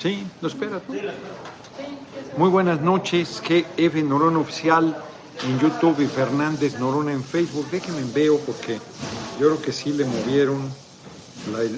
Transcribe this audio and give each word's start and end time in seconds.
Sí, 0.00 0.26
lo 0.40 0.48
espera 0.48 0.80
tú. 0.80 0.94
Muy 2.38 2.48
buenas 2.48 2.80
noches, 2.80 3.42
GF 3.46 3.96
Norona 4.02 4.38
Oficial 4.38 4.96
en 5.44 5.60
YouTube 5.60 6.00
y 6.00 6.06
Fernández 6.06 6.78
Norona 6.78 7.12
en 7.12 7.22
Facebook. 7.22 7.66
Déjenme 7.70 8.10
veo 8.14 8.38
porque 8.38 8.78
yo 9.38 9.48
creo 9.48 9.60
que 9.60 9.72
sí 9.72 9.92
le 9.92 10.06
movieron. 10.06 10.70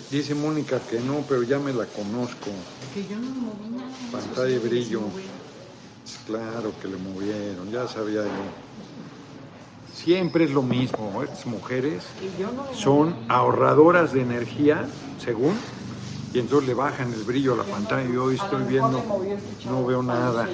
dice 0.08 0.36
Mónica 0.36 0.78
que 0.78 1.00
no, 1.00 1.24
pero 1.28 1.42
ya 1.42 1.58
me 1.58 1.72
la 1.72 1.84
conozco. 1.86 2.50
Que 2.94 3.02
yo 3.02 3.16
no 3.16 3.28
moví 3.28 3.76
nada. 3.76 3.90
Pantalla 4.12 4.44
de 4.44 4.58
brillo. 4.60 5.00
Claro 6.24 6.72
que 6.80 6.86
le 6.86 6.98
movieron, 6.98 7.72
ya 7.72 7.88
sabía 7.88 8.22
yo. 8.22 8.30
Siempre 9.92 10.44
es 10.44 10.52
lo 10.52 10.62
mismo, 10.62 11.22
estas 11.24 11.46
mujeres 11.46 12.04
son 12.74 13.16
ahorradoras 13.28 14.12
de 14.12 14.22
energía, 14.22 14.86
según, 15.18 15.54
y 16.34 16.38
entonces 16.38 16.68
le 16.68 16.74
bajan 16.74 17.12
el 17.12 17.24
brillo 17.24 17.54
a 17.54 17.56
la 17.58 17.64
pantalla 17.64 18.08
y 18.08 18.16
hoy 18.16 18.36
estoy 18.36 18.62
viendo, 18.64 19.02
no 19.66 19.84
veo 19.84 20.02
nada. 20.02 20.48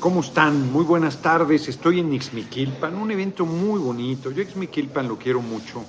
¿Cómo 0.00 0.20
están? 0.20 0.72
Muy 0.72 0.84
buenas 0.84 1.22
tardes, 1.22 1.68
estoy 1.68 2.00
en 2.00 2.12
Ixmiquilpan, 2.12 2.94
un 2.94 3.10
evento 3.10 3.46
muy 3.46 3.78
bonito. 3.80 4.30
Yo 4.30 4.42
Ixmiquilpan 4.42 5.08
lo 5.08 5.16
quiero 5.16 5.40
mucho 5.40 5.84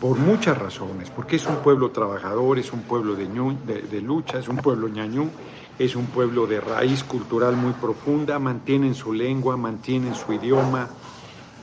por 0.00 0.18
muchas 0.18 0.58
razones, 0.58 1.10
porque 1.10 1.36
es 1.36 1.46
un 1.46 1.56
pueblo 1.56 1.92
trabajador, 1.92 2.58
es 2.58 2.72
un 2.72 2.82
pueblo 2.82 3.14
de, 3.14 3.26
de, 3.26 4.00
lucha, 4.00 4.38
es 4.38 4.48
un 4.48 4.56
pueblo 4.56 4.88
ñañú, 4.88 5.30
es 5.78 5.94
un 5.94 6.06
pueblo 6.06 6.48
de 6.48 6.60
raíz 6.60 7.04
cultural 7.04 7.56
muy 7.56 7.72
profunda, 7.74 8.40
mantienen 8.40 8.96
su 8.96 9.12
lengua, 9.12 9.56
mantienen 9.56 10.16
su 10.16 10.32
idioma, 10.32 10.88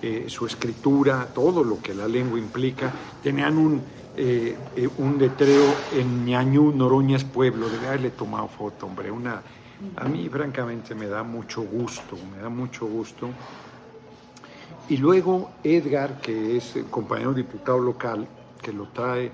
eh, 0.01 0.25
su 0.29 0.45
escritura, 0.45 1.27
todo 1.33 1.61
lo 1.61 1.81
que 1.81 1.93
la 1.93 2.07
lengua 2.07 2.39
implica. 2.39 2.89
Tenían 3.21 3.57
un, 3.57 3.81
eh, 4.15 4.55
eh, 4.75 4.89
un 4.97 5.17
letrero 5.17 5.65
en 5.93 6.25
Ñañú, 6.25 6.71
Noroñas 6.71 7.25
Pueblo, 7.25 7.69
debe 7.69 7.87
haberle 7.87 8.11
tomado 8.11 8.47
foto, 8.47 8.85
hombre. 8.85 9.11
Una, 9.11 9.41
a 9.97 10.05
mí, 10.05 10.29
francamente, 10.29 10.95
me 10.95 11.07
da 11.07 11.23
mucho 11.23 11.63
gusto, 11.63 12.17
me 12.33 12.41
da 12.41 12.47
mucho 12.47 12.85
gusto. 12.85 13.29
Y 14.87 14.95
luego 14.97 15.51
Edgar, 15.65 16.21
que 16.21 16.55
es 16.55 16.77
el 16.77 16.85
compañero 16.85 17.33
diputado 17.33 17.79
local, 17.79 18.25
que 18.61 18.71
lo 18.71 18.87
trae. 18.87 19.29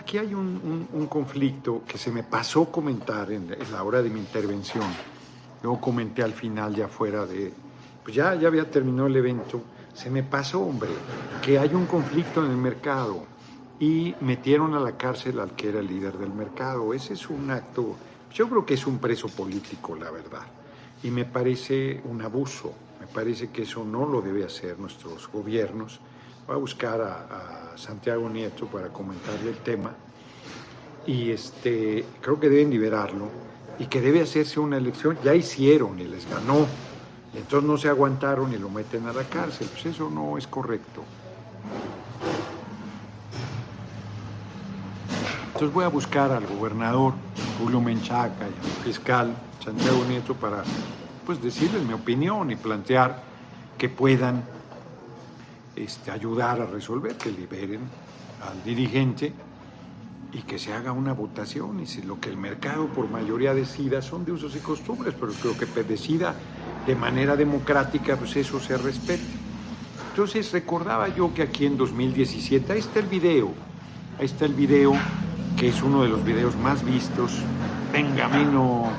Aquí 0.00 0.16
hay 0.16 0.32
un, 0.32 0.88
un, 0.92 1.06
conflicto 1.08 1.82
que 1.86 1.98
se 1.98 2.10
me 2.10 2.22
pasó 2.22 2.72
comentar 2.72 3.30
en, 3.30 3.52
en, 3.52 3.70
la 3.70 3.82
hora 3.82 4.00
de 4.00 4.08
mi 4.08 4.20
intervención. 4.20 4.86
Luego 5.62 5.78
comenté 5.78 6.22
al 6.22 6.32
final, 6.32 6.74
ya 6.74 6.88
fuera 6.88 7.26
de. 7.26 7.52
Pues 8.02 8.16
ya, 8.16 8.34
ya 8.34 8.48
había 8.48 8.70
terminado 8.70 9.08
el 9.08 9.16
evento 9.16 9.62
se 9.96 10.10
me 10.10 10.22
pasó, 10.22 10.60
hombre, 10.60 10.90
que 11.42 11.58
hay 11.58 11.74
un 11.74 11.86
conflicto 11.86 12.44
en 12.44 12.50
el 12.50 12.58
mercado 12.58 13.24
y 13.80 14.14
metieron 14.20 14.74
a 14.74 14.80
la 14.80 14.98
cárcel 14.98 15.40
al 15.40 15.52
que 15.56 15.70
era 15.70 15.80
el 15.80 15.86
líder 15.86 16.18
del 16.18 16.34
mercado. 16.34 16.92
Ese 16.92 17.14
es 17.14 17.30
un 17.30 17.50
acto, 17.50 17.96
yo 18.32 18.46
creo 18.46 18.66
que 18.66 18.74
es 18.74 18.86
un 18.86 18.98
preso 18.98 19.28
político, 19.28 19.96
la 19.96 20.10
verdad. 20.10 20.42
Y 21.02 21.10
me 21.10 21.24
parece 21.24 22.02
un 22.04 22.20
abuso, 22.20 22.74
me 23.00 23.06
parece 23.06 23.48
que 23.48 23.62
eso 23.62 23.84
no 23.84 24.04
lo 24.06 24.20
debe 24.20 24.44
hacer 24.44 24.78
nuestros 24.78 25.30
gobiernos. 25.32 25.98
Voy 26.46 26.56
a 26.56 26.58
buscar 26.58 27.00
a, 27.00 27.72
a 27.72 27.78
Santiago 27.78 28.28
Nieto 28.28 28.66
para 28.66 28.88
comentarle 28.88 29.48
el 29.48 29.58
tema. 29.58 29.94
Y 31.06 31.30
este, 31.30 32.04
creo 32.20 32.38
que 32.38 32.50
deben 32.50 32.68
liberarlo 32.68 33.30
y 33.78 33.86
que 33.86 34.02
debe 34.02 34.20
hacerse 34.20 34.60
una 34.60 34.76
elección. 34.76 35.16
Ya 35.24 35.34
hicieron 35.34 35.98
y 35.98 36.04
les 36.04 36.28
ganó 36.28 36.66
entonces 37.36 37.68
no 37.68 37.76
se 37.76 37.88
aguantaron 37.88 38.52
y 38.52 38.58
lo 38.58 38.70
meten 38.70 39.06
a 39.06 39.12
la 39.12 39.24
cárcel. 39.24 39.68
Pues 39.70 39.86
eso 39.86 40.10
no 40.10 40.38
es 40.38 40.46
correcto. 40.46 41.02
Entonces 45.46 45.72
voy 45.72 45.84
a 45.84 45.88
buscar 45.88 46.32
al 46.32 46.46
gobernador 46.46 47.14
Julio 47.58 47.80
Menchaca 47.80 48.46
y 48.46 48.66
al 48.66 48.84
fiscal 48.84 49.34
Santiago 49.64 50.04
Nieto 50.08 50.34
para 50.34 50.62
pues 51.24 51.42
decirles 51.42 51.82
mi 51.82 51.94
opinión 51.94 52.50
y 52.50 52.56
plantear 52.56 53.22
que 53.78 53.88
puedan 53.88 54.44
este, 55.74 56.10
ayudar 56.10 56.60
a 56.60 56.66
resolver, 56.66 57.16
que 57.16 57.30
liberen 57.30 57.80
al 58.46 58.62
dirigente 58.64 59.32
y 60.32 60.42
que 60.42 60.58
se 60.58 60.72
haga 60.72 60.92
una 60.92 61.12
votación 61.12 61.80
y 61.80 61.86
si 61.86 62.02
lo 62.02 62.20
que 62.20 62.28
el 62.28 62.36
mercado 62.36 62.86
por 62.88 63.08
mayoría 63.08 63.54
decida 63.54 64.02
son 64.02 64.24
de 64.24 64.32
usos 64.32 64.54
y 64.56 64.58
costumbres, 64.58 65.14
pero 65.18 65.32
creo 65.32 65.56
que 65.56 65.82
decida 65.82 66.34
de 66.86 66.94
manera 66.94 67.36
democrática, 67.36 68.16
pues 68.16 68.36
eso 68.36 68.60
se 68.60 68.76
respete. 68.76 69.24
Entonces 70.10 70.52
recordaba 70.52 71.08
yo 71.08 71.32
que 71.34 71.42
aquí 71.42 71.66
en 71.66 71.76
2017, 71.76 72.72
ahí 72.72 72.78
está 72.78 73.00
el 73.00 73.06
video, 73.06 73.52
ahí 74.18 74.26
está 74.26 74.44
el 74.44 74.54
video 74.54 74.94
que 75.56 75.68
es 75.68 75.82
uno 75.82 76.02
de 76.02 76.08
los 76.08 76.22
videos 76.24 76.54
más 76.56 76.84
vistos, 76.84 77.32
Benjamino, 77.92 78.90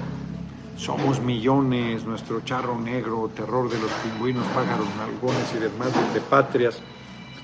somos 0.76 1.22
millones, 1.22 2.04
nuestro 2.04 2.42
charro 2.42 2.80
negro, 2.80 3.30
terror 3.36 3.70
de 3.70 3.80
los 3.80 3.92
pingüinos, 3.92 4.46
pájaros, 4.48 4.88
nalgones 4.98 5.54
y 5.56 5.60
demás 5.60 5.90
de 6.14 6.22
patrias, 6.22 6.80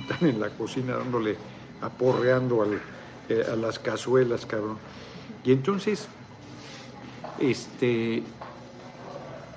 están 0.01 0.29
en 0.29 0.39
la 0.39 0.49
cocina 0.49 0.97
dándole, 0.97 1.37
aporreando 1.81 2.63
al 2.63 2.81
eh, 3.29 3.45
a 3.51 3.55
las 3.55 3.79
cazuelas, 3.79 4.45
cabrón. 4.45 4.77
Y 5.43 5.51
entonces, 5.51 6.07
este, 7.39 8.23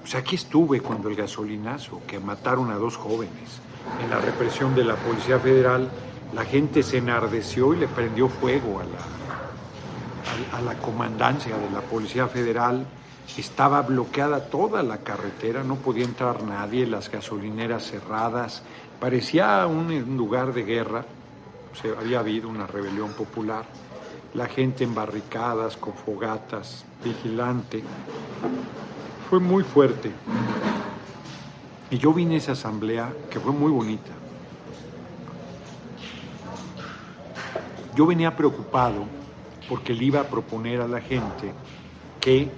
pues 0.01 0.15
aquí 0.15 0.37
estuve 0.37 0.81
cuando 0.81 1.09
el 1.09 1.17
gasolinazo, 1.17 2.01
que 2.07 2.21
mataron 2.21 2.71
a 2.71 2.77
dos 2.77 2.97
jóvenes. 2.97 3.61
En 4.03 4.11
la 4.11 4.21
represión 4.21 4.75
de 4.75 4.85
la 4.85 4.95
Policía 4.95 5.39
Federal, 5.41 5.89
la 6.33 6.45
gente 6.45 6.83
se 6.83 6.99
enardeció 6.99 7.75
y 7.75 7.79
le 7.79 7.89
prendió 7.89 8.29
fuego 8.29 8.81
a 8.81 8.85
la, 8.85 10.59
a, 10.59 10.63
la 10.63 10.75
comandancia 10.81 11.57
de 11.57 11.71
la 11.71 11.81
Policía 11.81 12.29
Federal. 12.29 12.87
Estaba 13.37 13.83
bloqueada 13.83 14.45
toda 14.47 14.83
la 14.85 14.99
carretera, 14.99 15.65
no 15.65 15.75
podía 15.75 16.05
entrar 16.05 16.45
nadie, 16.45 16.87
las 16.87 17.11
gasolineras 17.11 17.91
cerradas. 17.91 18.63
Parecía 19.01 19.67
un 19.67 20.17
lugar 20.17 20.53
de 20.55 20.63
guerra 20.63 21.05
se 21.81 21.91
había 21.91 22.21
habido 22.21 22.49
una 22.49 22.67
rebelión 22.67 23.13
popular, 23.13 23.65
la 24.35 24.47
gente 24.47 24.85
en 24.85 24.95
barricadas, 24.95 25.77
con 25.77 25.95
fogatas, 25.95 26.85
vigilante. 27.05 27.83
Fue 29.29 29.41
muy 29.41 29.63
fuerte. 29.63 30.11
Y 31.91 31.99
yo 31.99 32.13
vine 32.13 32.35
a 32.35 32.39
esa 32.39 32.53
asamblea 32.53 33.13
que 33.31 33.41
fue 33.41 33.53
muy 33.53 33.71
bonita. 33.71 34.11
Yo 37.95 38.07
venía 38.07 38.37
preocupado 38.37 39.05
porque 39.69 39.95
le 39.95 40.05
iba 40.05 40.21
a 40.21 40.25
proponer 40.25 40.81
a 40.81 40.89
la 40.89 41.01
gente 41.01 41.53
que 42.21 42.51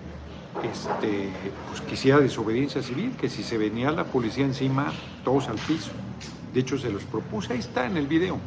este, 0.62 1.30
pues 1.68 1.80
quisiera 1.82 2.18
desobediencia 2.18 2.82
civil, 2.82 3.16
que 3.16 3.28
si 3.28 3.42
se 3.42 3.56
venía 3.58 3.92
la 3.92 4.04
policía 4.04 4.44
encima, 4.44 4.92
todos 5.24 5.48
al 5.48 5.58
piso. 5.58 5.92
De 6.52 6.60
hecho, 6.60 6.78
se 6.78 6.90
los 6.90 7.04
propuse, 7.04 7.52
ahí 7.52 7.60
está 7.60 7.86
en 7.86 7.96
el 7.96 8.06
video. 8.06 8.38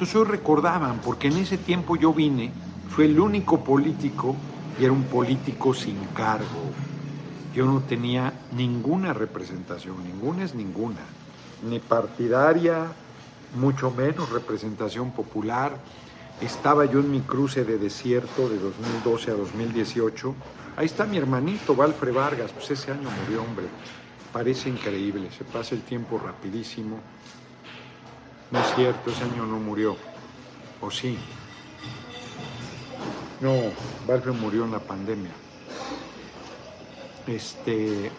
Entonces 0.00 0.16
hoy 0.16 0.28
recordaban, 0.28 1.02
porque 1.04 1.28
en 1.28 1.36
ese 1.36 1.58
tiempo 1.58 1.94
yo 1.94 2.14
vine, 2.14 2.50
fue 2.88 3.04
el 3.04 3.20
único 3.20 3.62
político 3.62 4.34
y 4.80 4.84
era 4.84 4.94
un 4.94 5.02
político 5.02 5.74
sin 5.74 5.98
cargo. 6.14 6.72
Yo 7.54 7.66
no 7.66 7.80
tenía 7.80 8.32
ninguna 8.56 9.12
representación, 9.12 10.02
ninguna 10.02 10.44
es 10.44 10.54
ninguna, 10.54 11.02
ni 11.68 11.80
partidaria, 11.80 12.86
mucho 13.56 13.90
menos 13.90 14.30
representación 14.30 15.10
popular. 15.10 15.76
Estaba 16.40 16.86
yo 16.86 17.00
en 17.00 17.10
mi 17.10 17.20
cruce 17.20 17.64
de 17.64 17.76
desierto 17.76 18.48
de 18.48 18.58
2012 18.58 19.30
a 19.32 19.34
2018. 19.34 20.34
Ahí 20.78 20.86
está 20.86 21.04
mi 21.04 21.18
hermanito, 21.18 21.76
Valfre 21.76 22.10
Vargas, 22.10 22.52
pues 22.52 22.70
ese 22.70 22.90
año 22.90 23.10
murió, 23.26 23.42
hombre. 23.42 23.66
Parece 24.32 24.70
increíble, 24.70 25.28
se 25.36 25.44
pasa 25.44 25.74
el 25.74 25.82
tiempo 25.82 26.18
rapidísimo. 26.18 27.00
No 28.50 28.58
es 28.58 28.74
cierto, 28.74 29.10
ese 29.10 29.24
año 29.24 29.46
no 29.46 29.58
murió. 29.58 29.96
¿O 30.80 30.90
sí? 30.90 31.16
No, 33.40 33.54
Valfred 34.06 34.32
murió 34.32 34.64
en 34.64 34.72
la 34.72 34.80
pandemia. 34.80 35.30
Este. 37.26 38.10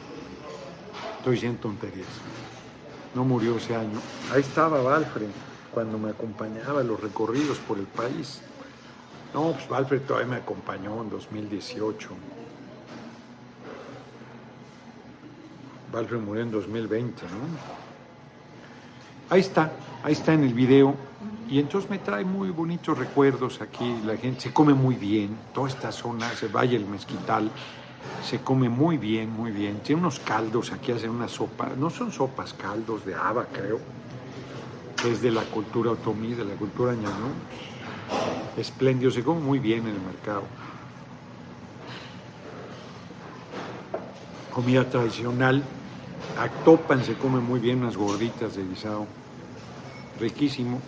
Estoy 1.17 1.33
diciendo 1.33 1.59
tonterías. 1.61 2.07
No 3.13 3.25
murió 3.25 3.57
ese 3.57 3.75
año. 3.75 3.99
Ahí 4.31 4.41
estaba 4.41 4.81
Valfred 4.81 5.27
cuando 5.73 5.97
me 5.97 6.11
acompañaba 6.11 6.81
en 6.81 6.87
los 6.87 6.99
recorridos 6.99 7.57
por 7.59 7.77
el 7.77 7.85
país. 7.85 8.41
No, 9.33 9.51
pues 9.51 9.67
Valfred 9.67 10.01
todavía 10.01 10.29
me 10.29 10.35
acompañó 10.37 11.01
en 11.01 11.09
2018. 11.09 12.09
Valfred 15.91 16.19
murió 16.19 16.43
en 16.43 16.51
2020, 16.51 17.21
¿no? 17.23 17.90
Ahí 19.31 19.39
está, 19.39 19.71
ahí 20.03 20.11
está 20.11 20.33
en 20.33 20.43
el 20.43 20.53
video. 20.53 20.93
Y 21.49 21.59
entonces 21.59 21.89
me 21.89 21.99
trae 21.99 22.25
muy 22.25 22.49
bonitos 22.49 22.97
recuerdos 22.97 23.61
aquí. 23.61 24.01
La 24.05 24.17
gente 24.17 24.41
se 24.41 24.51
come 24.51 24.73
muy 24.73 24.95
bien. 24.95 25.37
Toda 25.53 25.69
esta 25.69 25.93
zona, 25.93 26.29
se 26.35 26.49
vaya 26.49 26.75
el 26.75 26.85
mezquital, 26.85 27.49
se 28.25 28.41
come 28.41 28.67
muy 28.67 28.97
bien, 28.97 29.31
muy 29.31 29.51
bien. 29.51 29.79
Tiene 29.79 30.01
unos 30.01 30.19
caldos, 30.19 30.73
aquí 30.73 30.91
hacen 30.91 31.11
una 31.11 31.29
sopa. 31.29 31.69
No 31.77 31.89
son 31.89 32.11
sopas, 32.11 32.53
caldos 32.53 33.05
de 33.05 33.15
haba, 33.15 33.45
creo. 33.45 33.79
Es 35.09 35.21
de 35.21 35.31
la 35.31 35.43
cultura 35.43 35.91
otomí, 35.91 36.33
de 36.33 36.43
la 36.43 36.55
cultura 36.55 36.93
ñanú. 36.93 37.31
espléndido, 38.57 39.11
se 39.11 39.23
come 39.23 39.39
muy 39.39 39.59
bien 39.59 39.87
en 39.87 39.95
el 39.95 40.01
mercado. 40.01 40.43
Comida 44.53 44.89
tradicional. 44.89 45.63
Actopan 46.39 47.03
se 47.03 47.15
come 47.15 47.39
muy 47.39 47.59
bien 47.59 47.83
unas 47.83 47.97
gorditas 47.97 48.55
de 48.55 48.63
guisado. 48.63 49.05
Riquísimo. 50.19 50.79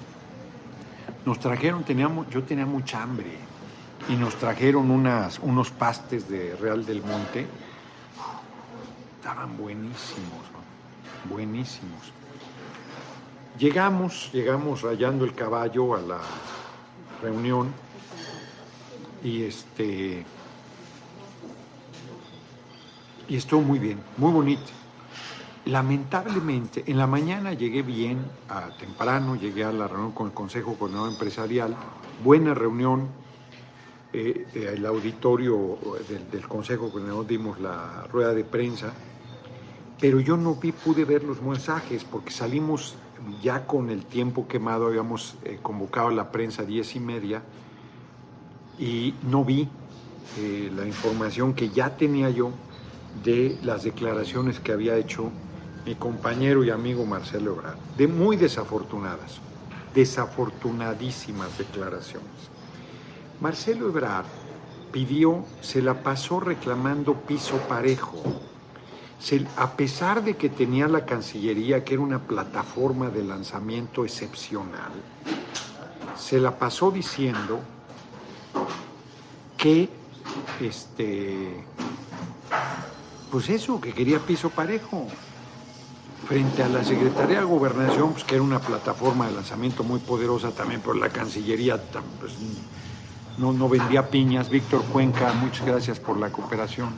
Nos 1.25 1.40
trajeron, 1.40 1.84
teníamos, 1.84 2.30
yo 2.30 2.44
tenía 2.44 2.66
mucha 2.66 3.01
hambre 3.01 3.38
y 4.10 4.16
nos 4.16 4.36
trajeron 4.36 4.92
unas, 4.92 5.40
unos 5.40 5.72
pastes 5.72 6.28
de 6.30 6.56
Real 6.56 6.86
del 6.86 7.01
Monte. 7.01 7.48
Estaban 9.18 9.57
buenísimos, 9.57 10.44
buenísimos. 11.30 12.12
Llegamos, 13.57 14.30
llegamos 14.34 14.81
rayando 14.81 15.24
el 15.25 15.34
caballo 15.34 15.95
a 15.95 16.01
la 16.01 16.19
reunión 17.22 17.72
y 19.24 19.44
este 19.44 20.25
y 23.30 23.38
estuvo 23.38 23.62
muy 23.62 23.80
bien, 23.80 24.00
muy 24.18 24.31
bonito. 24.31 24.82
Lamentablemente, 25.65 26.83
en 26.88 26.98
la 26.98 27.07
mañana 27.07 27.54
llegué 27.54 27.83
bien, 27.83 28.19
a 28.50 28.69
temprano, 28.77 29.36
llegué 29.36 29.63
a 29.63 29.71
la 29.71 29.88
reunión 29.88 30.12
con 30.12 30.27
el 30.27 30.33
Consejo 30.33 30.75
Coordinador 30.75 31.12
Empresarial, 31.12 31.75
buena 32.24 32.54
reunión, 32.54 33.07
eh, 34.12 34.45
eh, 34.54 34.74
el 34.75 34.86
auditorio 34.86 35.77
del, 36.07 36.30
del, 36.30 36.48
Consejo 36.48 36.92
Coordinador 36.92 37.25
dimos 37.25 37.60
la 37.60 38.06
rueda 38.12 38.33
de 38.33 38.44
prensa, 38.44 38.94
pero 40.00 40.19
yo 40.19 40.36
no 40.36 40.56
vi, 40.56 40.71
pude 40.71 41.06
ver 41.06 41.24
los 41.24 41.42
mensajes 41.42 42.04
porque 42.04 42.31
salimos 42.31 42.95
ya 43.42 43.66
con 43.66 43.89
el 43.89 44.06
tiempo 44.06 44.48
quemado, 44.48 44.88
habíamos 44.88 45.36
eh, 45.44 45.59
convocado 45.62 46.09
a 46.09 46.12
la 46.12 46.31
prensa 46.31 46.63
a 46.63 46.66
diez 46.66 46.95
y 46.95 47.00
media 47.00 47.42
y 48.80 49.13
no 49.24 49.44
vi 49.44 49.68
eh, 50.39 50.71
la 50.75 50.86
información 50.86 51.54
que 51.54 51.69
ya 51.69 51.95
tenía 51.95 52.30
yo 52.30 52.51
de 53.24 53.57
las 53.63 53.83
declaraciones 53.83 54.59
que 54.59 54.71
había 54.71 54.98
hecho 54.98 55.31
mi 55.85 55.95
compañero 55.95 56.63
y 56.63 56.69
amigo 56.69 57.06
Marcelo 57.06 57.53
Ebrard, 57.53 57.77
de 57.97 58.07
muy 58.07 58.38
desafortunadas, 58.38 59.39
desafortunadísimas 59.94 61.57
declaraciones. 61.57 62.30
Marcelo 63.41 63.89
Ebrard 63.89 64.25
pidió, 64.91 65.44
se 65.62 65.81
la 65.81 66.03
pasó 66.03 66.39
reclamando 66.39 67.15
piso 67.15 67.57
parejo, 67.68 68.21
a 69.56 69.71
pesar 69.71 70.24
de 70.24 70.35
que 70.35 70.50
tenía 70.50 70.88
la 70.88 71.06
Cancillería, 71.06 71.83
que 71.83 71.94
era 71.94 72.03
una 72.03 72.19
plataforma 72.19 73.09
de 73.09 73.24
lanzamiento 73.24 74.03
excepcional, 74.03 74.91
se 76.18 76.39
la 76.39 76.57
pasó 76.57 76.91
diciendo 76.91 77.59
que 79.57 79.89
este 80.62 81.63
pues 83.31 83.50
eso, 83.50 83.81
que 83.81 83.94
quería 83.94 84.19
piso 84.19 84.51
parejo. 84.51 85.07
Frente 86.27 86.63
a 86.63 86.69
la 86.69 86.83
Secretaría 86.83 87.39
de 87.39 87.45
Gobernación, 87.45 88.13
pues 88.13 88.23
que 88.23 88.35
era 88.35 88.43
una 88.43 88.59
plataforma 88.59 89.27
de 89.27 89.33
lanzamiento 89.33 89.83
muy 89.83 89.99
poderosa 89.99 90.51
también, 90.51 90.79
por 90.81 90.95
la 90.95 91.09
Cancillería 91.09 91.77
pues, 92.19 92.33
no, 93.37 93.51
no 93.51 93.67
vendía 93.67 94.09
piñas. 94.09 94.49
Víctor 94.49 94.83
Cuenca, 94.85 95.33
muchas 95.33 95.65
gracias 95.65 95.99
por 95.99 96.17
la 96.17 96.31
cooperación. 96.31 96.89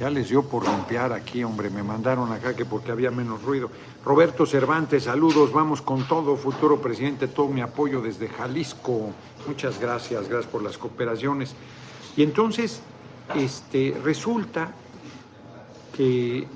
Ya 0.00 0.10
les 0.10 0.28
dio 0.28 0.42
por 0.42 0.68
limpiar 0.68 1.12
aquí, 1.12 1.42
hombre, 1.42 1.70
me 1.70 1.82
mandaron 1.82 2.30
acá 2.32 2.54
que 2.54 2.66
porque 2.66 2.90
había 2.90 3.10
menos 3.10 3.42
ruido. 3.42 3.70
Roberto 4.04 4.44
Cervantes, 4.44 5.04
saludos, 5.04 5.52
vamos 5.52 5.80
con 5.80 6.06
todo, 6.06 6.36
futuro 6.36 6.82
presidente, 6.82 7.28
todo 7.28 7.48
mi 7.48 7.62
apoyo 7.62 8.02
desde 8.02 8.28
Jalisco. 8.28 9.12
Muchas 9.46 9.80
gracias, 9.80 10.28
gracias 10.28 10.50
por 10.52 10.62
las 10.62 10.76
cooperaciones. 10.76 11.54
Y 12.16 12.22
entonces, 12.22 12.82
este, 13.34 13.98
resulta 14.04 14.72
que 15.96 16.46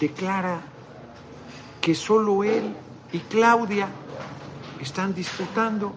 declara 0.00 0.71
que 1.82 1.94
solo 1.96 2.44
él 2.44 2.74
y 3.12 3.18
Claudia 3.18 3.88
están 4.80 5.12
disputando. 5.14 5.92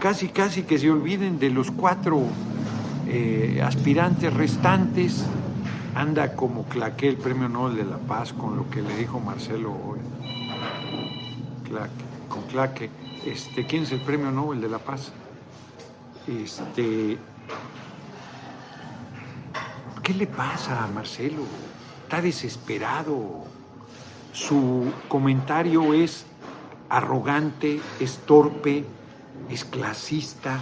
Casi, 0.00 0.28
casi 0.28 0.62
que 0.62 0.78
se 0.78 0.90
olviden 0.90 1.38
de 1.38 1.50
los 1.50 1.70
cuatro 1.70 2.22
eh, 3.06 3.62
aspirantes 3.62 4.32
restantes. 4.32 5.24
Anda 5.94 6.34
como 6.34 6.64
claque 6.64 7.08
el 7.08 7.16
premio 7.16 7.48
Nobel 7.48 7.76
de 7.76 7.84
la 7.84 7.98
Paz 7.98 8.32
con 8.32 8.56
lo 8.56 8.68
que 8.68 8.82
le 8.82 8.96
dijo 8.96 9.20
Marcelo 9.20 9.70
hoy. 9.70 10.00
Claque, 11.68 12.04
con 12.28 12.42
claque. 12.44 12.90
Este, 13.24 13.66
¿Quién 13.66 13.84
es 13.84 13.92
el 13.92 14.00
premio 14.00 14.30
Nobel 14.32 14.60
de 14.60 14.68
la 14.68 14.78
Paz? 14.78 15.12
Este, 16.26 17.18
¿Qué 20.02 20.14
le 20.14 20.26
pasa 20.26 20.84
a 20.84 20.86
Marcelo? 20.88 21.42
Está 22.04 22.22
desesperado. 22.22 23.53
Su 24.34 24.92
comentario 25.06 25.94
es 25.94 26.26
arrogante, 26.88 27.80
es 28.00 28.18
torpe, 28.26 28.84
es 29.48 29.64
clasista, 29.64 30.60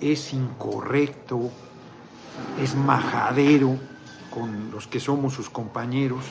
es 0.00 0.32
incorrecto, 0.32 1.50
es 2.58 2.74
majadero 2.74 3.76
con 4.30 4.70
los 4.70 4.86
que 4.86 4.98
somos 4.98 5.34
sus 5.34 5.50
compañeros, 5.50 6.24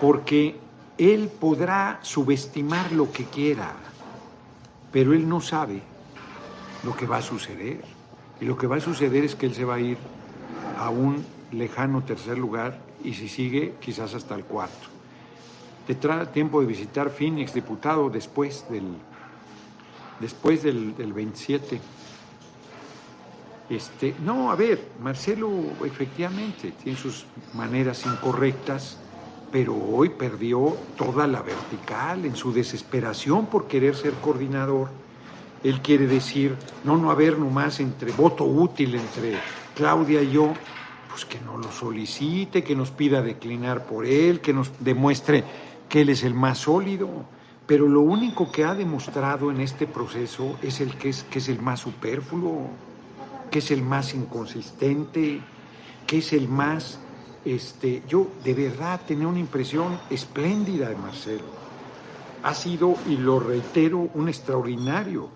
porque 0.00 0.60
él 0.96 1.28
podrá 1.40 1.98
subestimar 2.02 2.92
lo 2.92 3.10
que 3.10 3.24
quiera, 3.24 3.72
pero 4.92 5.12
él 5.12 5.28
no 5.28 5.40
sabe 5.40 5.82
lo 6.84 6.96
que 6.96 7.08
va 7.08 7.16
a 7.16 7.22
suceder. 7.22 7.82
Y 8.40 8.44
lo 8.44 8.56
que 8.56 8.68
va 8.68 8.76
a 8.76 8.80
suceder 8.80 9.24
es 9.24 9.34
que 9.34 9.46
él 9.46 9.54
se 9.56 9.64
va 9.64 9.74
a 9.74 9.80
ir 9.80 9.98
a 10.78 10.88
un 10.90 11.26
lejano 11.50 12.04
tercer 12.04 12.38
lugar 12.38 12.83
y 13.04 13.14
si 13.14 13.28
sigue 13.28 13.74
quizás 13.80 14.14
hasta 14.14 14.34
el 14.34 14.44
cuarto. 14.44 14.88
Tendrá 15.86 16.30
tiempo 16.32 16.60
de 16.60 16.66
visitar 16.66 17.10
Phoenix, 17.10 17.52
diputado, 17.52 18.08
después 18.08 18.64
del, 18.70 18.84
después 20.18 20.62
del, 20.62 20.96
del 20.96 21.12
27. 21.12 21.80
Este, 23.68 24.14
no, 24.24 24.50
a 24.50 24.56
ver, 24.56 24.92
Marcelo 25.02 25.50
efectivamente 25.84 26.72
tiene 26.82 26.98
sus 26.98 27.26
maneras 27.54 28.04
incorrectas, 28.06 28.98
pero 29.52 29.74
hoy 29.74 30.10
perdió 30.10 30.76
toda 30.96 31.26
la 31.26 31.42
vertical 31.42 32.24
en 32.24 32.36
su 32.36 32.52
desesperación 32.52 33.46
por 33.46 33.66
querer 33.66 33.94
ser 33.94 34.12
coordinador. 34.14 34.88
Él 35.62 35.80
quiere 35.80 36.06
decir, 36.06 36.56
no, 36.84 36.96
no 36.96 37.10
haber 37.10 37.38
nomás 37.38 37.80
entre 37.80 38.12
voto 38.12 38.44
útil 38.44 38.94
entre 38.96 39.38
Claudia 39.74 40.22
y 40.22 40.32
yo, 40.32 40.52
pues 41.14 41.26
que 41.26 41.38
no 41.42 41.56
lo 41.56 41.70
solicite, 41.70 42.64
que 42.64 42.74
nos 42.74 42.90
pida 42.90 43.22
declinar 43.22 43.86
por 43.86 44.04
él, 44.04 44.40
que 44.40 44.52
nos 44.52 44.72
demuestre 44.80 45.44
que 45.88 46.00
él 46.00 46.08
es 46.08 46.24
el 46.24 46.34
más 46.34 46.58
sólido. 46.58 47.08
Pero 47.68 47.86
lo 47.86 48.00
único 48.00 48.50
que 48.50 48.64
ha 48.64 48.74
demostrado 48.74 49.52
en 49.52 49.60
este 49.60 49.86
proceso 49.86 50.56
es 50.60 50.80
el 50.80 50.96
que 50.96 51.10
es, 51.10 51.22
que 51.22 51.38
es 51.38 51.48
el 51.48 51.62
más 51.62 51.78
superfluo, 51.78 52.66
que 53.48 53.60
es 53.60 53.70
el 53.70 53.82
más 53.82 54.12
inconsistente, 54.12 55.40
que 56.04 56.18
es 56.18 56.32
el 56.32 56.48
más... 56.48 56.98
Este, 57.44 58.02
yo 58.08 58.26
de 58.42 58.52
verdad 58.52 59.00
tenía 59.06 59.28
una 59.28 59.38
impresión 59.38 60.00
espléndida 60.10 60.88
de 60.88 60.96
Marcelo. 60.96 61.44
Ha 62.42 62.54
sido, 62.54 62.96
y 63.06 63.18
lo 63.18 63.38
reitero, 63.38 64.10
un 64.14 64.28
extraordinario 64.28 65.28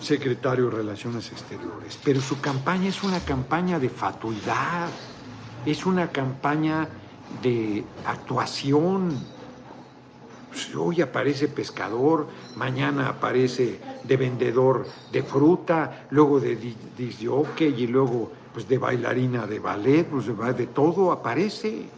secretario 0.00 0.66
de 0.66 0.76
Relaciones 0.76 1.30
Exteriores, 1.32 1.98
pero 2.04 2.20
su 2.20 2.40
campaña 2.40 2.88
es 2.88 3.02
una 3.02 3.20
campaña 3.20 3.78
de 3.78 3.88
fatuidad, 3.88 4.88
es 5.66 5.86
una 5.86 6.08
campaña 6.08 6.88
de 7.42 7.84
actuación. 8.06 9.18
Pues, 10.48 10.74
hoy 10.74 11.02
aparece 11.02 11.48
pescador, 11.48 12.28
mañana 12.56 13.08
aparece 13.08 13.80
de 14.04 14.16
vendedor 14.16 14.86
de 15.12 15.22
fruta, 15.22 16.06
luego 16.10 16.40
de 16.40 16.56
disjockey 16.96 17.82
y 17.82 17.86
luego 17.86 18.32
pues 18.52 18.68
de 18.68 18.78
bailarina 18.78 19.46
de 19.46 19.58
ballet, 19.58 20.04
pues 20.04 20.26
de, 20.26 20.52
de 20.54 20.66
todo 20.68 21.12
aparece. 21.12 21.88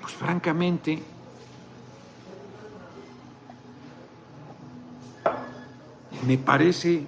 Pues 0.00 0.12
francamente, 0.12 1.02
me 6.26 6.38
parece, 6.38 7.04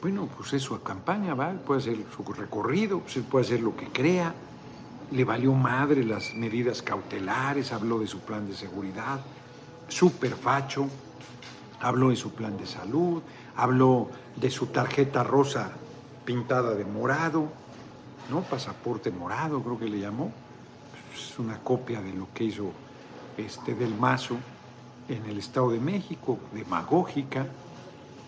bueno, 0.00 0.28
pues 0.36 0.52
es 0.52 0.62
su 0.62 0.80
campaña, 0.82 1.34
¿va? 1.34 1.52
puede 1.52 1.80
hacer 1.80 1.96
su 2.14 2.32
recorrido, 2.32 3.00
pues 3.00 3.18
puede 3.28 3.44
hacer 3.44 3.60
lo 3.60 3.76
que 3.76 3.88
crea, 3.88 4.34
le 5.10 5.24
valió 5.24 5.52
madre 5.54 6.04
las 6.04 6.34
medidas 6.34 6.82
cautelares, 6.82 7.72
habló 7.72 7.98
de 7.98 8.06
su 8.06 8.20
plan 8.20 8.46
de 8.46 8.54
seguridad, 8.54 9.20
súper 9.88 10.34
facho, 10.34 10.88
habló 11.80 12.10
de 12.10 12.16
su 12.16 12.32
plan 12.32 12.56
de 12.56 12.66
salud, 12.66 13.22
habló 13.56 14.10
de 14.36 14.50
su 14.50 14.66
tarjeta 14.66 15.24
rosa 15.24 15.72
pintada 16.24 16.74
de 16.74 16.84
morado, 16.84 17.48
¿no? 18.30 18.42
Pasaporte 18.42 19.10
morado, 19.10 19.62
creo 19.62 19.78
que 19.78 19.88
le 19.88 19.98
llamó. 19.98 20.30
Es 21.14 21.38
una 21.38 21.58
copia 21.58 22.00
de 22.02 22.12
lo 22.12 22.28
que 22.34 22.44
hizo 22.44 22.70
este 23.36 23.74
del 23.74 23.94
Mazo 23.94 24.36
en 25.08 25.24
el 25.26 25.38
Estado 25.38 25.70
de 25.70 25.80
México, 25.80 26.38
demagógica. 26.52 27.46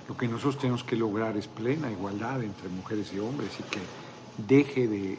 Lo 0.09 0.17
que 0.17 0.27
nosotros 0.27 0.59
tenemos 0.59 0.83
que 0.83 0.97
lograr 0.97 1.37
es 1.37 1.47
plena 1.47 1.91
igualdad 1.91 2.43
entre 2.43 2.69
mujeres 2.69 3.13
y 3.13 3.19
hombres 3.19 3.51
y 3.59 3.63
que 3.65 3.81
deje 4.37 4.89
de 4.89 5.19